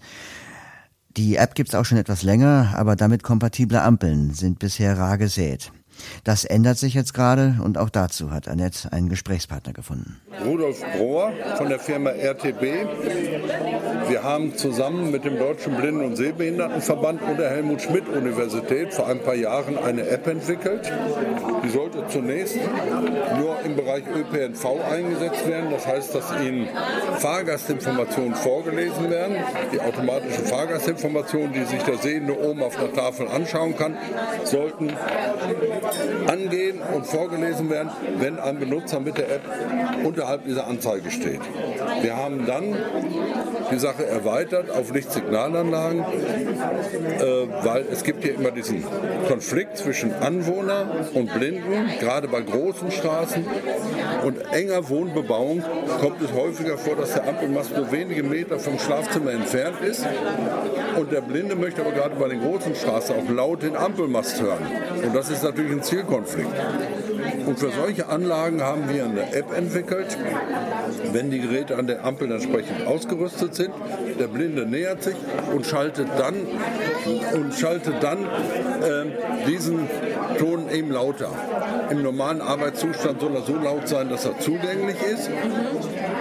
[1.15, 5.71] Die App gibt's auch schon etwas länger, aber damit kompatible Ampeln sind bisher rar gesät.
[6.23, 10.19] Das ändert sich jetzt gerade und auch dazu hat Annette einen Gesprächspartner gefunden.
[10.45, 12.61] Rudolf Brohr von der Firma RTB.
[14.09, 19.07] Wir haben zusammen mit dem Deutschen Blinden- und Sehbehindertenverband und der Helmut Schmidt Universität vor
[19.07, 20.91] ein paar Jahren eine App entwickelt.
[21.63, 22.57] Die sollte zunächst
[23.37, 25.71] nur im Bereich ÖPNV eingesetzt werden.
[25.71, 26.67] Das heißt, dass Ihnen
[27.19, 29.37] Fahrgastinformationen vorgelesen werden.
[29.71, 33.97] Die automatische Fahrgastinformation, die sich der Sehende oben auf der Tafel anschauen kann,
[34.43, 34.91] sollten
[36.27, 37.89] angehen und vorgelesen werden,
[38.19, 39.41] wenn ein Benutzer mit der App
[40.03, 41.41] unterhalb dieser Anzeige steht.
[42.01, 42.75] Wir haben dann
[43.71, 46.05] die Sache erweitert auf Lichtsignalanlagen, äh,
[47.63, 48.83] weil es gibt hier immer diesen
[49.27, 53.45] Konflikt zwischen Anwohner und Blinden, gerade bei großen Straßen
[54.23, 55.63] und enger Wohnbebauung
[55.99, 60.05] kommt es häufiger vor, dass der Ampelmast nur wenige Meter vom Schlafzimmer entfernt ist
[60.97, 64.65] und der Blinde möchte aber gerade bei den großen Straßen auch laut den Ampelmast hören.
[65.03, 67.02] Und das ist natürlich ein Zielkonflikt.
[67.45, 70.17] Und für solche Anlagen haben wir eine App entwickelt.
[71.11, 73.71] Wenn die Geräte an der Ampel entsprechend ausgerüstet sind,
[74.19, 75.15] der Blinde nähert sich
[75.53, 76.35] und schaltet dann,
[77.33, 79.11] und schaltet dann ähm,
[79.47, 79.87] diesen
[80.39, 81.29] Ton eben lauter.
[81.89, 85.29] Im normalen Arbeitszustand soll er so laut sein, dass er zugänglich ist,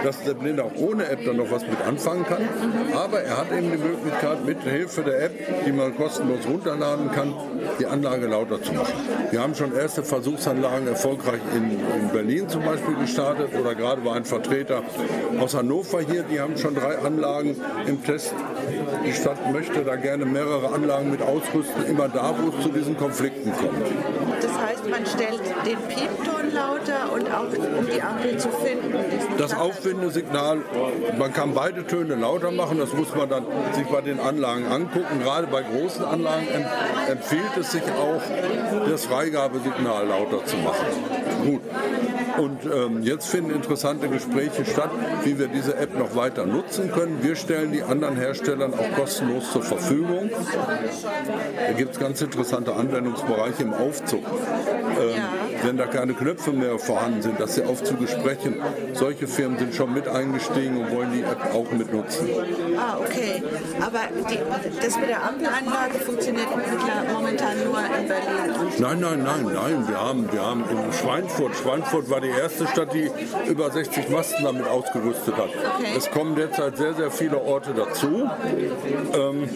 [0.03, 2.47] dass der Blinde auch ohne App dann noch was mit anfangen kann.
[2.93, 7.33] Aber er hat eben die Möglichkeit, mit Hilfe der App, die man kostenlos runterladen kann,
[7.79, 8.93] die Anlage lauter zu machen.
[9.31, 14.15] Wir haben schon erste Versuchsanlagen erfolgreich in, in Berlin zum Beispiel gestartet oder gerade war
[14.15, 14.83] ein Vertreter
[15.39, 17.55] aus Hannover hier, die haben schon drei Anlagen
[17.87, 18.33] im Test.
[19.05, 22.95] Die Stadt möchte da gerne mehrere Anlagen mit ausrüsten, immer da, wo es zu diesen
[22.95, 23.81] Konflikten kommt.
[24.41, 28.93] Das heißt, man stellt den Piepton lauter und auch um die Ampel zu finden.
[29.37, 30.59] Das Aufwindesignal,
[31.17, 35.19] man kann beide Töne lauter machen, das muss man dann sich bei den Anlagen angucken.
[35.23, 36.65] Gerade bei großen Anlagen em-
[37.11, 38.21] empfiehlt es sich auch,
[38.89, 40.82] das Freigabesignal lauter zu machen.
[41.45, 41.61] Gut.
[42.37, 44.89] Und ähm, jetzt finden interessante Gespräche statt,
[45.23, 47.19] wie wir diese App noch weiter nutzen können.
[47.21, 50.31] Wir stellen die anderen Herstellern auch kostenlos zur Verfügung.
[51.67, 54.23] Da gibt es ganz interessante Anwendungsbereiche im Aufzug.
[54.25, 55.21] Ähm,
[55.63, 58.55] Wenn da keine Knöpfe mehr vorhanden sind, dass die Aufzüge sprechen.
[58.93, 62.29] Solche Firmen sind schon mit eingestiegen und wollen die App auch mit nutzen.
[62.77, 63.43] Ah, okay.
[63.79, 63.99] Aber
[64.29, 64.39] die,
[64.81, 66.47] das mit der Ampelanlage funktioniert
[67.13, 68.23] momentan nur in Berlin.
[68.79, 69.87] Nein, nein, nein, nein.
[69.87, 73.09] Wir haben, wir haben in Schweinfurt, Schweinfurt war die erste Stadt, die
[73.47, 75.49] über 60 Masten damit ausgerüstet hat.
[75.49, 75.93] Okay.
[75.97, 78.29] Es kommen derzeit sehr, sehr viele Orte dazu,
[79.13, 79.49] ähm,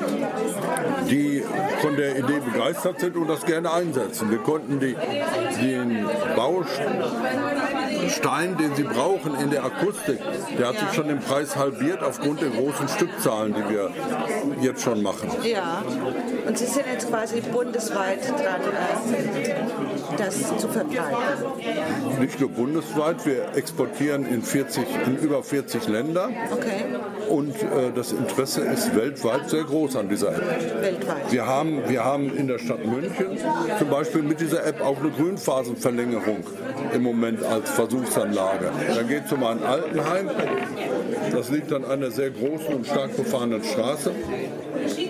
[1.10, 1.44] die
[1.82, 4.32] von der Idee begeistert sind und das gerne einsetzen.
[4.32, 4.96] Wir konnten die,
[5.62, 6.06] den
[7.98, 10.20] Baustein, den Sie brauchen in der Akustik,
[10.58, 13.92] der hat sich schon im Preis halbiert aufgrund der großen Stückzahlen, die wir
[14.62, 15.30] jetzt schon machen.
[15.44, 15.84] Ja,
[16.48, 22.20] und Sie sind jetzt quasi bundesweit dran, äh, das zu verbreiten.
[22.20, 26.30] Nicht nur bundesweit, wir exportieren in, 40, in über 40 Länder.
[26.52, 26.86] Okay.
[27.30, 30.44] Und äh, das Interesse ist weltweit sehr groß an dieser App.
[30.82, 31.32] Weltweit.
[31.32, 33.38] Wir haben, wir haben in der Stadt München
[33.80, 36.44] zum Beispiel mit dieser App auch eine Grünphasenverlängerung
[36.94, 38.72] im Moment als Versuchsanlage.
[38.96, 40.30] Da geht es um ein Altenheim.
[41.32, 44.12] Das liegt an einer sehr großen und stark befahrenen Straße.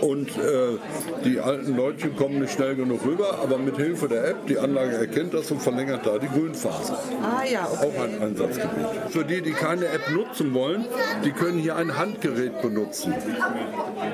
[0.02, 0.78] Und äh,
[1.26, 4.98] die alten Leute kommen nicht schnell genug rüber, aber mit Hilfe der App, die Anlage
[4.98, 6.94] erkennt das und verlängert da die Grünphase.
[7.22, 7.88] Ah ja, okay.
[7.88, 8.88] Auch ein Einsatzgebiet.
[9.10, 10.86] Für die, die keine App nutzen wollen,
[11.24, 13.14] die können hier ein Handgerät benutzen.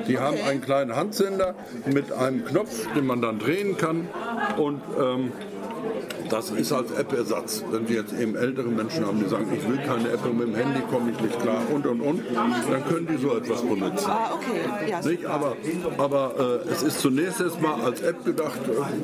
[0.07, 1.55] Die haben einen kleinen Handsender
[1.85, 4.07] mit einem Knopf, den man dann drehen kann
[4.57, 5.31] und ähm,
[6.34, 7.64] das ist als App-Ersatz.
[7.69, 10.47] Wenn Sie jetzt eben ältere Menschen haben, die sagen, ich will keine App und mit
[10.47, 14.10] dem Handy komme ich nicht klar und und und, dann können die so etwas benutzen.
[14.10, 14.61] Ah, okay.
[14.89, 15.27] Ja, Nicht?
[15.27, 15.55] Aber,
[15.99, 18.60] aber äh, es ist zunächst erstmal als App gedacht,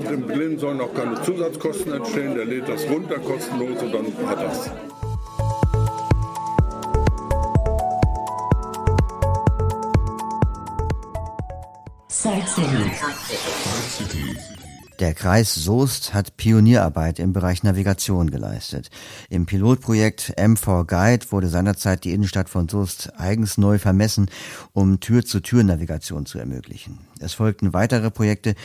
[0.10, 4.44] dem Blinden sollen auch keine Zusatzkosten entstehen, der lädt das runter kostenlos und dann hat
[4.44, 4.72] das.
[12.08, 12.92] Side City.
[15.00, 18.90] Der Kreis Soest hat Pionierarbeit im Bereich Navigation geleistet.
[19.30, 24.30] Im Pilotprojekt M4 Guide wurde seinerzeit die Innenstadt von Soest eigens neu vermessen,
[24.74, 27.00] um Tür-zu-Tür-Navigation zu ermöglichen.
[27.22, 28.56] Es folgten weitere Projekte.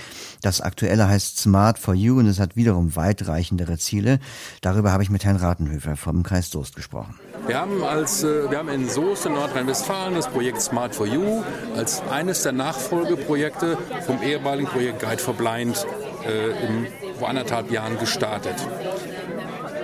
[0.42, 4.18] Das aktuelle heißt Smart for You und es hat wiederum weitreichendere Ziele.
[4.60, 7.14] Darüber habe ich mit Herrn Ratenhöfer vom Kreis Soest gesprochen.
[7.46, 11.44] Wir haben, als, äh, wir haben in Soest in Nordrhein-Westfalen das Projekt Smart for You
[11.76, 15.86] als eines der Nachfolgeprojekte vom ehemaligen Projekt Guide for Blind
[16.26, 16.86] äh, im,
[17.18, 18.56] vor anderthalb Jahren gestartet.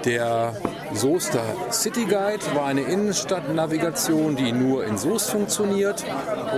[0.04, 0.54] Der
[0.94, 6.04] Soester City Guide war eine Innenstadtnavigation, die nur in Soest funktioniert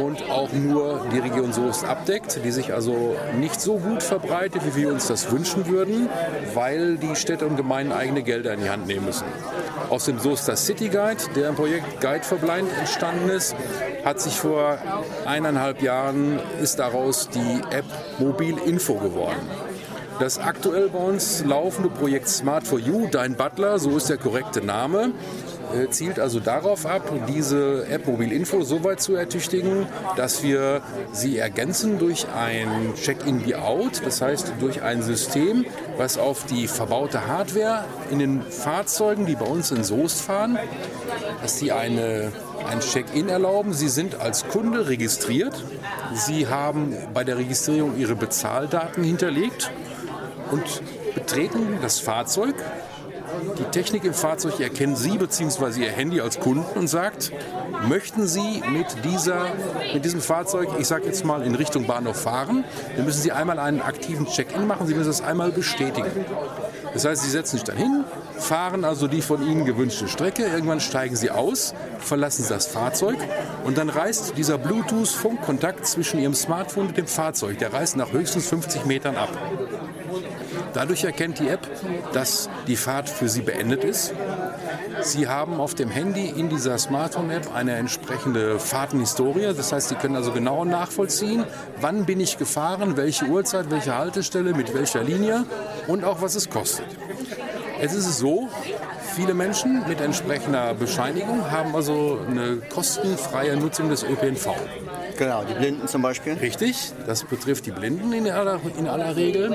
[0.01, 4.83] und auch nur die Region Soest abdeckt, die sich also nicht so gut verbreitet, wie
[4.83, 6.09] wir uns das wünschen würden,
[6.55, 9.27] weil die Städte und Gemeinden eigene Gelder in die Hand nehmen müssen.
[9.91, 13.57] Aus dem Soester City Guide, der im Projekt Guide for Blind entstanden ist,
[14.05, 14.79] hat sich vor
[15.27, 17.85] eineinhalb Jahren ist daraus die App
[18.19, 19.41] Mobil Info geworden.
[20.19, 24.61] Das aktuell bei uns laufende Projekt Smart for You, Dein Butler, so ist der korrekte
[24.61, 25.13] Name,
[25.75, 29.87] äh, zielt also darauf ab, diese App Mobil Info so weit zu ertüchtigen,
[30.17, 30.83] dass wir
[31.13, 35.65] sie ergänzen durch ein Check-in be out, das heißt durch ein System,
[35.97, 40.59] was auf die verbaute Hardware in den Fahrzeugen, die bei uns in Soest fahren,
[41.41, 42.33] dass sie eine
[42.69, 43.73] ein Check-in erlauben.
[43.73, 45.65] Sie sind als Kunde registriert.
[46.15, 49.71] Sie haben bei der Registrierung Ihre Bezahldaten hinterlegt
[50.53, 50.83] und
[51.15, 52.55] betreten das Fahrzeug.
[53.59, 55.81] Die Technik im Fahrzeug erkennt Sie bzw.
[55.81, 57.33] Ihr Handy als Kunden und sagt,
[57.89, 59.47] möchten Sie mit, dieser,
[59.95, 62.65] mit diesem Fahrzeug, ich sage jetzt mal, in Richtung Bahnhof fahren,
[62.95, 66.11] dann müssen Sie einmal einen aktiven Check-in machen, Sie müssen das einmal bestätigen.
[66.93, 68.05] Das heißt, Sie setzen sich dann hin,
[68.39, 73.16] fahren also die von Ihnen gewünschte Strecke, irgendwann steigen Sie aus, verlassen das Fahrzeug
[73.65, 78.47] und dann reißt dieser Bluetooth-Funkkontakt zwischen Ihrem Smartphone und dem Fahrzeug, der reißt nach höchstens
[78.49, 79.31] 50 Metern ab.
[80.74, 81.69] Dadurch erkennt die App,
[82.12, 84.15] dass die Fahrt für Sie beendet ist.
[85.03, 89.53] Sie haben auf dem Handy in dieser Smartphone-App eine entsprechende Fahrtenhistorie.
[89.57, 91.44] Das heißt, Sie können also genau nachvollziehen,
[91.81, 95.44] wann bin ich gefahren, welche Uhrzeit, welche Haltestelle, mit welcher Linie
[95.86, 96.86] und auch was es kostet.
[97.81, 98.49] Jetzt ist es so,
[99.16, 104.51] viele Menschen mit entsprechender Bescheinigung haben also eine kostenfreie Nutzung des ÖPNV.
[105.17, 106.35] Genau, die Blinden zum Beispiel.
[106.35, 109.55] Richtig, das betrifft die Blinden in aller, in aller Regel.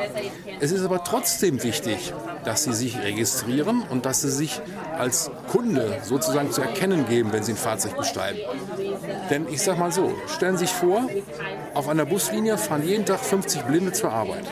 [0.60, 2.14] Es ist aber trotzdem wichtig,
[2.46, 4.62] dass sie sich registrieren und dass sie sich
[4.98, 8.40] als Kunde sozusagen zu erkennen geben, wenn sie ein Fahrzeug besteigen.
[9.30, 11.08] Denn ich sage mal so, stellen Sie sich vor,
[11.74, 14.46] auf einer Buslinie fahren jeden Tag 50 Blinde zur Arbeit.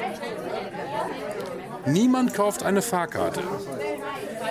[1.86, 3.41] Niemand kauft eine Fahrkarte.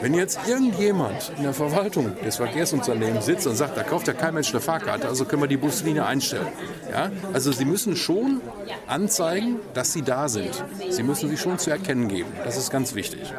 [0.04, 4.34] Wenn jetzt irgendjemand in der Verwaltung des Verkehrsunternehmens sitzt und sagt, da kauft ja kein
[4.34, 6.46] Mensch eine Fahrkarte, also können wir die Buslinie einstellen.
[6.92, 7.10] Ja?
[7.32, 8.42] Also Sie müssen schon
[8.86, 10.62] anzeigen, dass Sie da sind.
[10.90, 12.30] Sie müssen sich schon zu erkennen geben.
[12.44, 13.32] Das ist ganz wichtig.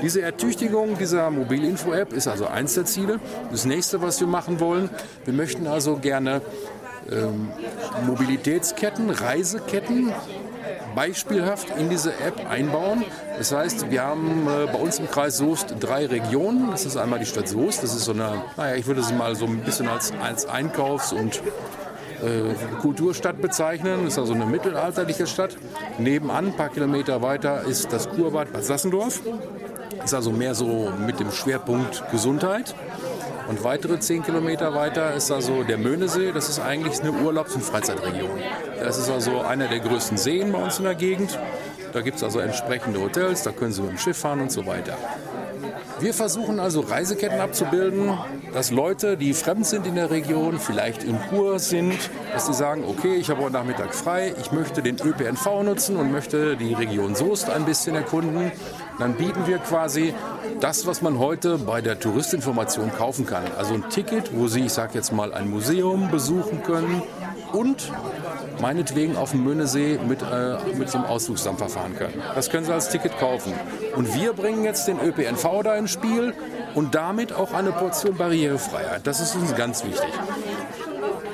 [0.00, 3.18] Diese Ertüchtigung dieser Mobilinfo-App ist also eins der Ziele.
[3.50, 4.90] Das nächste, was wir machen wollen,
[5.24, 6.42] wir möchten also gerne
[7.10, 7.48] ähm,
[8.06, 10.12] Mobilitätsketten, Reiseketten
[10.94, 13.04] beispielhaft in diese App einbauen.
[13.38, 16.72] Das heißt, wir haben äh, bei uns im Kreis Soest drei Regionen.
[16.72, 17.84] Das ist einmal die Stadt Soest.
[17.84, 21.12] Das ist so eine, naja, ich würde sie mal so ein bisschen als, als Einkaufs-
[21.12, 21.40] und
[22.22, 24.04] äh, Kulturstadt bezeichnen.
[24.04, 25.56] Das ist also eine mittelalterliche Stadt.
[25.98, 29.20] Nebenan, ein paar Kilometer weiter, ist das Kurbad Bad Sassendorf.
[30.04, 32.74] Ist also mehr so mit dem Schwerpunkt Gesundheit.
[33.48, 36.32] Und weitere 10 Kilometer weiter ist also der Möhnesee.
[36.32, 38.30] Das ist eigentlich eine Urlaubs- und Freizeitregion.
[38.80, 41.38] Das ist also einer der größten Seen bei uns in der Gegend.
[41.92, 44.66] Da gibt es also entsprechende Hotels, da können Sie mit dem Schiff fahren und so
[44.66, 44.96] weiter.
[46.00, 48.16] Wir versuchen also Reiseketten abzubilden,
[48.52, 51.98] dass Leute, die fremd sind in der Region, vielleicht in Kurs sind,
[52.32, 56.12] dass sie sagen, okay, ich habe heute Nachmittag frei, ich möchte den ÖPNV nutzen und
[56.12, 58.52] möchte die Region Soest ein bisschen erkunden.
[58.98, 60.14] Dann bieten wir quasi
[60.60, 63.44] das, was man heute bei der Touristinformation kaufen kann.
[63.56, 67.02] Also ein Ticket, wo Sie, ich sage jetzt mal, ein Museum besuchen können
[67.52, 67.90] und
[68.60, 72.22] meinetwegen auf dem Möhnesee mit, äh, mit so einem Ausflugsdampfer fahren können.
[72.34, 73.52] Das können Sie als Ticket kaufen.
[73.96, 76.34] Und wir bringen jetzt den ÖPNV da ins Spiel
[76.74, 79.06] und damit auch eine Portion Barrierefreiheit.
[79.06, 80.10] Das ist uns ganz wichtig.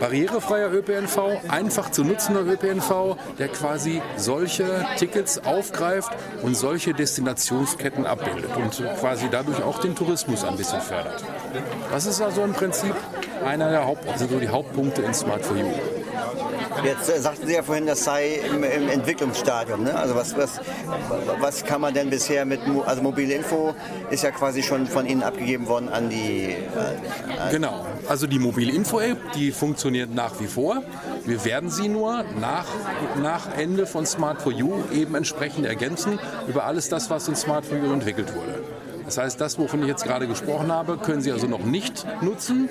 [0.00, 1.18] Barrierefreier ÖPNV,
[1.48, 6.10] einfach zu nutzender ÖPNV, der quasi solche Tickets aufgreift
[6.42, 11.24] und solche Destinationsketten abbildet und quasi dadurch auch den Tourismus ein bisschen fördert.
[11.90, 12.94] Das ist also im Prinzip
[13.44, 15.72] einer der Haupt, also so die Hauptpunkte in Smart for You.
[16.84, 19.84] Jetzt äh, sagten Sie ja vorhin, das sei im, im Entwicklungsstadium.
[19.84, 19.94] Ne?
[19.94, 20.60] Also was, was,
[21.40, 23.74] was kann man denn bisher mit, also mobile Info
[24.10, 26.50] ist ja quasi schon von Ihnen abgegeben worden an die...
[26.50, 30.82] Äh, Genau, also die mobile Info-App, die funktioniert nach wie vor.
[31.24, 32.66] Wir werden sie nur nach,
[33.20, 37.64] nach Ende von Smart for You eben entsprechend ergänzen über alles das, was in Smart
[37.64, 38.62] for You entwickelt wurde.
[39.04, 42.68] Das heißt, das, wovon ich jetzt gerade gesprochen habe, können Sie also noch nicht nutzen.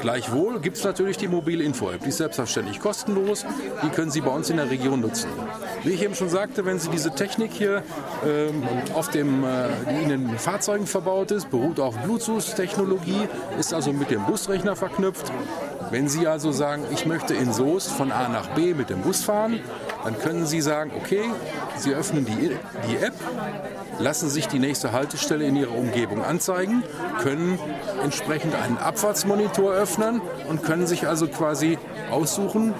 [0.00, 2.02] Gleichwohl gibt es natürlich die mobile Info-App.
[2.02, 3.46] Die ist selbstverständlich kostenlos.
[3.82, 5.28] Die können Sie bei uns in der Region nutzen.
[5.82, 7.82] Wie ich eben schon sagte, wenn Sie diese Technik hier
[8.26, 8.62] ähm,
[8.94, 13.28] auf dem, äh, die in den Fahrzeugen verbaut ist, beruht auf Bluetooth-Technologie,
[13.58, 15.32] ist also mit dem Busrechner verknüpft.
[15.90, 19.24] Wenn Sie also sagen, ich möchte in Soest von A nach B mit dem Bus
[19.24, 19.60] fahren,
[20.06, 21.22] dann können Sie sagen, okay,
[21.76, 22.56] Sie öffnen die,
[22.88, 23.14] die App,
[23.98, 26.84] lassen sich die nächste Haltestelle in Ihrer Umgebung anzeigen,
[27.22, 27.58] können
[28.04, 31.76] entsprechend einen Abfahrtsmonitor öffnen und können sich also quasi
[32.08, 32.72] aussuchen,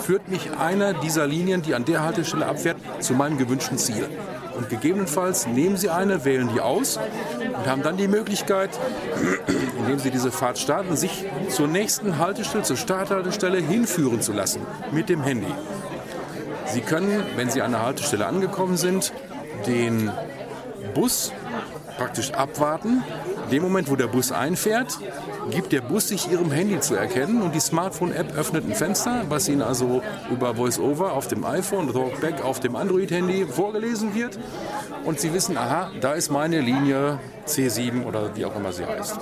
[0.00, 4.08] führt mich einer dieser Linien, die an der Haltestelle abfährt, zu meinem gewünschten Ziel.
[4.56, 6.98] Und gegebenenfalls nehmen Sie eine, wählen die aus
[7.38, 8.70] und haben dann die Möglichkeit,
[9.78, 14.62] indem Sie diese Fahrt starten, sich zur nächsten Haltestelle, zur Starthaltestelle hinführen zu lassen
[14.92, 15.52] mit dem Handy.
[16.72, 19.12] Sie können, wenn Sie an der Haltestelle angekommen sind,
[19.66, 20.10] den
[20.94, 21.32] Bus
[21.96, 23.02] praktisch abwarten.
[23.44, 24.98] In dem Moment, wo der Bus einfährt,
[25.50, 29.48] gibt der Bus sich Ihrem Handy zu erkennen und die Smartphone-App öffnet ein Fenster, was
[29.48, 34.38] Ihnen also über VoiceOver auf dem iPhone, Talkback auf dem Android-Handy vorgelesen wird.
[35.04, 39.18] Und Sie wissen, aha, da ist meine Linie C7 oder wie auch immer sie heißt.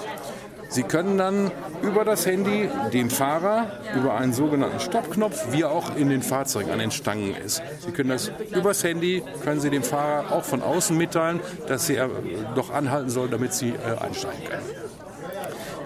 [0.68, 1.50] Sie können dann
[1.82, 3.66] über das Handy dem Fahrer
[3.96, 7.62] über einen sogenannten Stoppknopf, wie auch in den Fahrzeugen an den Stangen ist.
[7.84, 12.10] Sie können das übers Handy, können Sie dem Fahrer auch von außen mitteilen, dass er
[12.54, 14.62] doch anhalten soll, damit Sie äh, einsteigen können.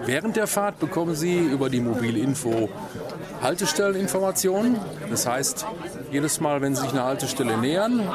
[0.05, 2.69] Während der Fahrt bekommen Sie über die mobile Info
[3.41, 4.77] Haltestelleninformationen.
[5.09, 5.65] Das heißt,
[6.13, 8.07] jedes Mal, wenn Sie sich einer Haltestelle nähern,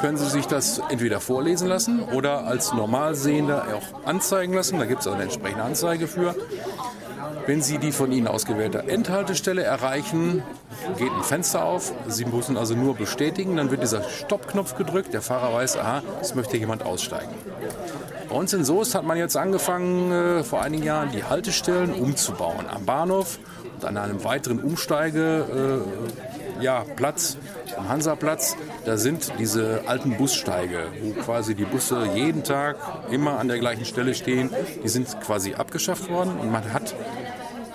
[0.00, 4.80] können Sie sich das entweder vorlesen lassen oder als Normalsehender auch anzeigen lassen.
[4.80, 6.34] Da gibt es eine entsprechende Anzeige für.
[7.46, 10.42] Wenn Sie die von Ihnen ausgewählte Endhaltestelle erreichen,
[10.98, 11.92] geht ein Fenster auf.
[12.08, 13.56] Sie müssen also nur bestätigen.
[13.56, 15.14] Dann wird dieser Stoppknopf gedrückt.
[15.14, 17.32] Der Fahrer weiß, aha, es möchte jemand aussteigen.
[18.28, 22.66] Bei uns in Soest hat man jetzt angefangen, äh, vor einigen Jahren die Haltestellen umzubauen.
[22.68, 23.38] Am Bahnhof
[23.76, 26.29] und an einem weiteren Umsteige, äh,
[26.60, 27.36] ja, Platz,
[27.76, 32.76] am Hansaplatz, da sind diese alten Bussteige, wo quasi die Busse jeden Tag
[33.10, 34.50] immer an der gleichen Stelle stehen.
[34.82, 36.94] Die sind quasi abgeschafft worden und man hat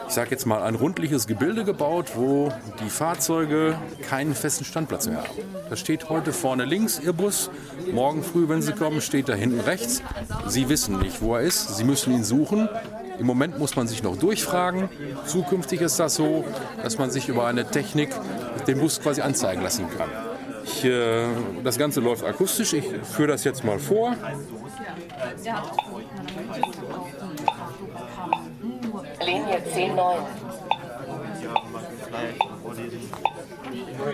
[0.08, 2.52] ich sage jetzt mal, ein rundliches Gebilde gebaut, wo
[2.84, 3.76] die Fahrzeuge
[4.08, 5.30] keinen festen Standplatz mehr haben.
[5.70, 7.50] Da steht heute vorne links Ihr Bus,
[7.92, 10.04] morgen früh, wenn Sie kommen, steht da hinten rechts.
[10.48, 12.70] Sie wissen nicht, wo er ist, Sie müssen ihn suchen.
[13.20, 14.90] Im Moment muss man sich noch durchfragen.
[15.26, 16.46] Zukünftig ist das so,
[16.82, 18.10] dass man sich über eine Technik
[18.68, 20.10] den Bus quasi anzeigen lassen kann.
[20.64, 21.28] Ich, äh,
[21.64, 22.74] das Ganze läuft akustisch.
[22.74, 24.16] Ich führe das jetzt mal vor.
[29.22, 30.16] Linie 10-9.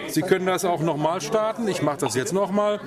[0.08, 1.68] Sie können das auch nochmal starten.
[1.68, 2.80] Ich mache das jetzt nochmal.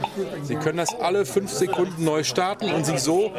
[0.43, 3.33] Sie können das alle fünf Sekunden neu starten und sich so.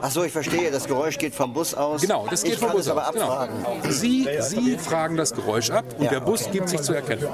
[0.00, 0.70] Ach so, ich verstehe.
[0.70, 2.02] Das Geräusch geht vom Bus aus.
[2.02, 3.12] Genau, das geht ich vom Bus aus.
[3.12, 3.48] Genau.
[3.88, 7.26] Sie, Sie fragen das Geräusch ab und der Bus gibt sich zu erkennen.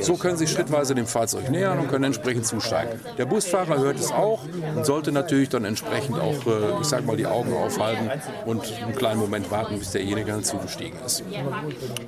[0.00, 3.00] So können Sie schrittweise dem Fahrzeug nähern und können entsprechend zusteigen.
[3.18, 4.40] Der Busfahrer hört es auch
[4.76, 8.10] und sollte natürlich dann entsprechend auch, äh, ich sag mal, die Augen aufhalten
[8.46, 11.22] und einen kleinen Moment warten, bis derjenige dann zugestiegen ist.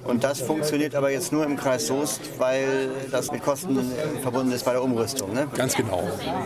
[0.04, 4.52] Und das funktioniert aber jetzt nur im Kreis Soest, weil das mit Kosten äh, verbunden
[4.52, 5.32] ist bei der Umrüstung.
[5.32, 5.46] Ne?
[5.54, 6.02] Ganz genau.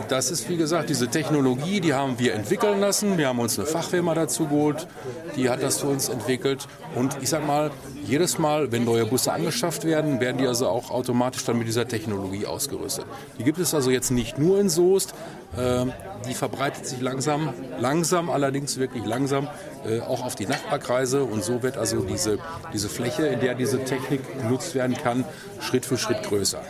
[0.09, 3.17] Das ist, wie gesagt, diese Technologie, die haben wir entwickeln lassen.
[3.17, 4.87] Wir haben uns eine Fachfirma dazu geholt,
[5.35, 6.67] die hat das für uns entwickelt.
[6.95, 7.71] Und ich sag mal,
[8.03, 11.87] jedes Mal, wenn neue Busse angeschafft werden, werden die also auch automatisch dann mit dieser
[11.87, 13.05] Technologie ausgerüstet.
[13.37, 15.13] Die gibt es also jetzt nicht nur in Soest,
[15.57, 15.91] ähm,
[16.25, 19.47] die verbreitet sich langsam, langsam allerdings wirklich langsam
[19.85, 22.39] äh, auch auf die Nachbarkreise und so wird also diese,
[22.73, 25.25] diese Fläche, in der diese Technik genutzt werden kann,
[25.59, 26.61] Schritt für Schritt größer.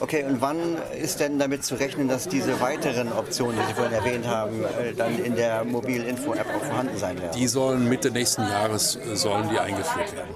[0.00, 3.92] Okay, und wann ist denn damit zu rechnen, dass diese weiteren Optionen, die Sie vorhin
[3.92, 7.36] erwähnt haben, äh, dann in der Mobil-Info-App auch vorhanden sein werden?
[7.36, 10.34] Die sollen Mitte nächsten Jahres äh, sollen die eingeführt werden.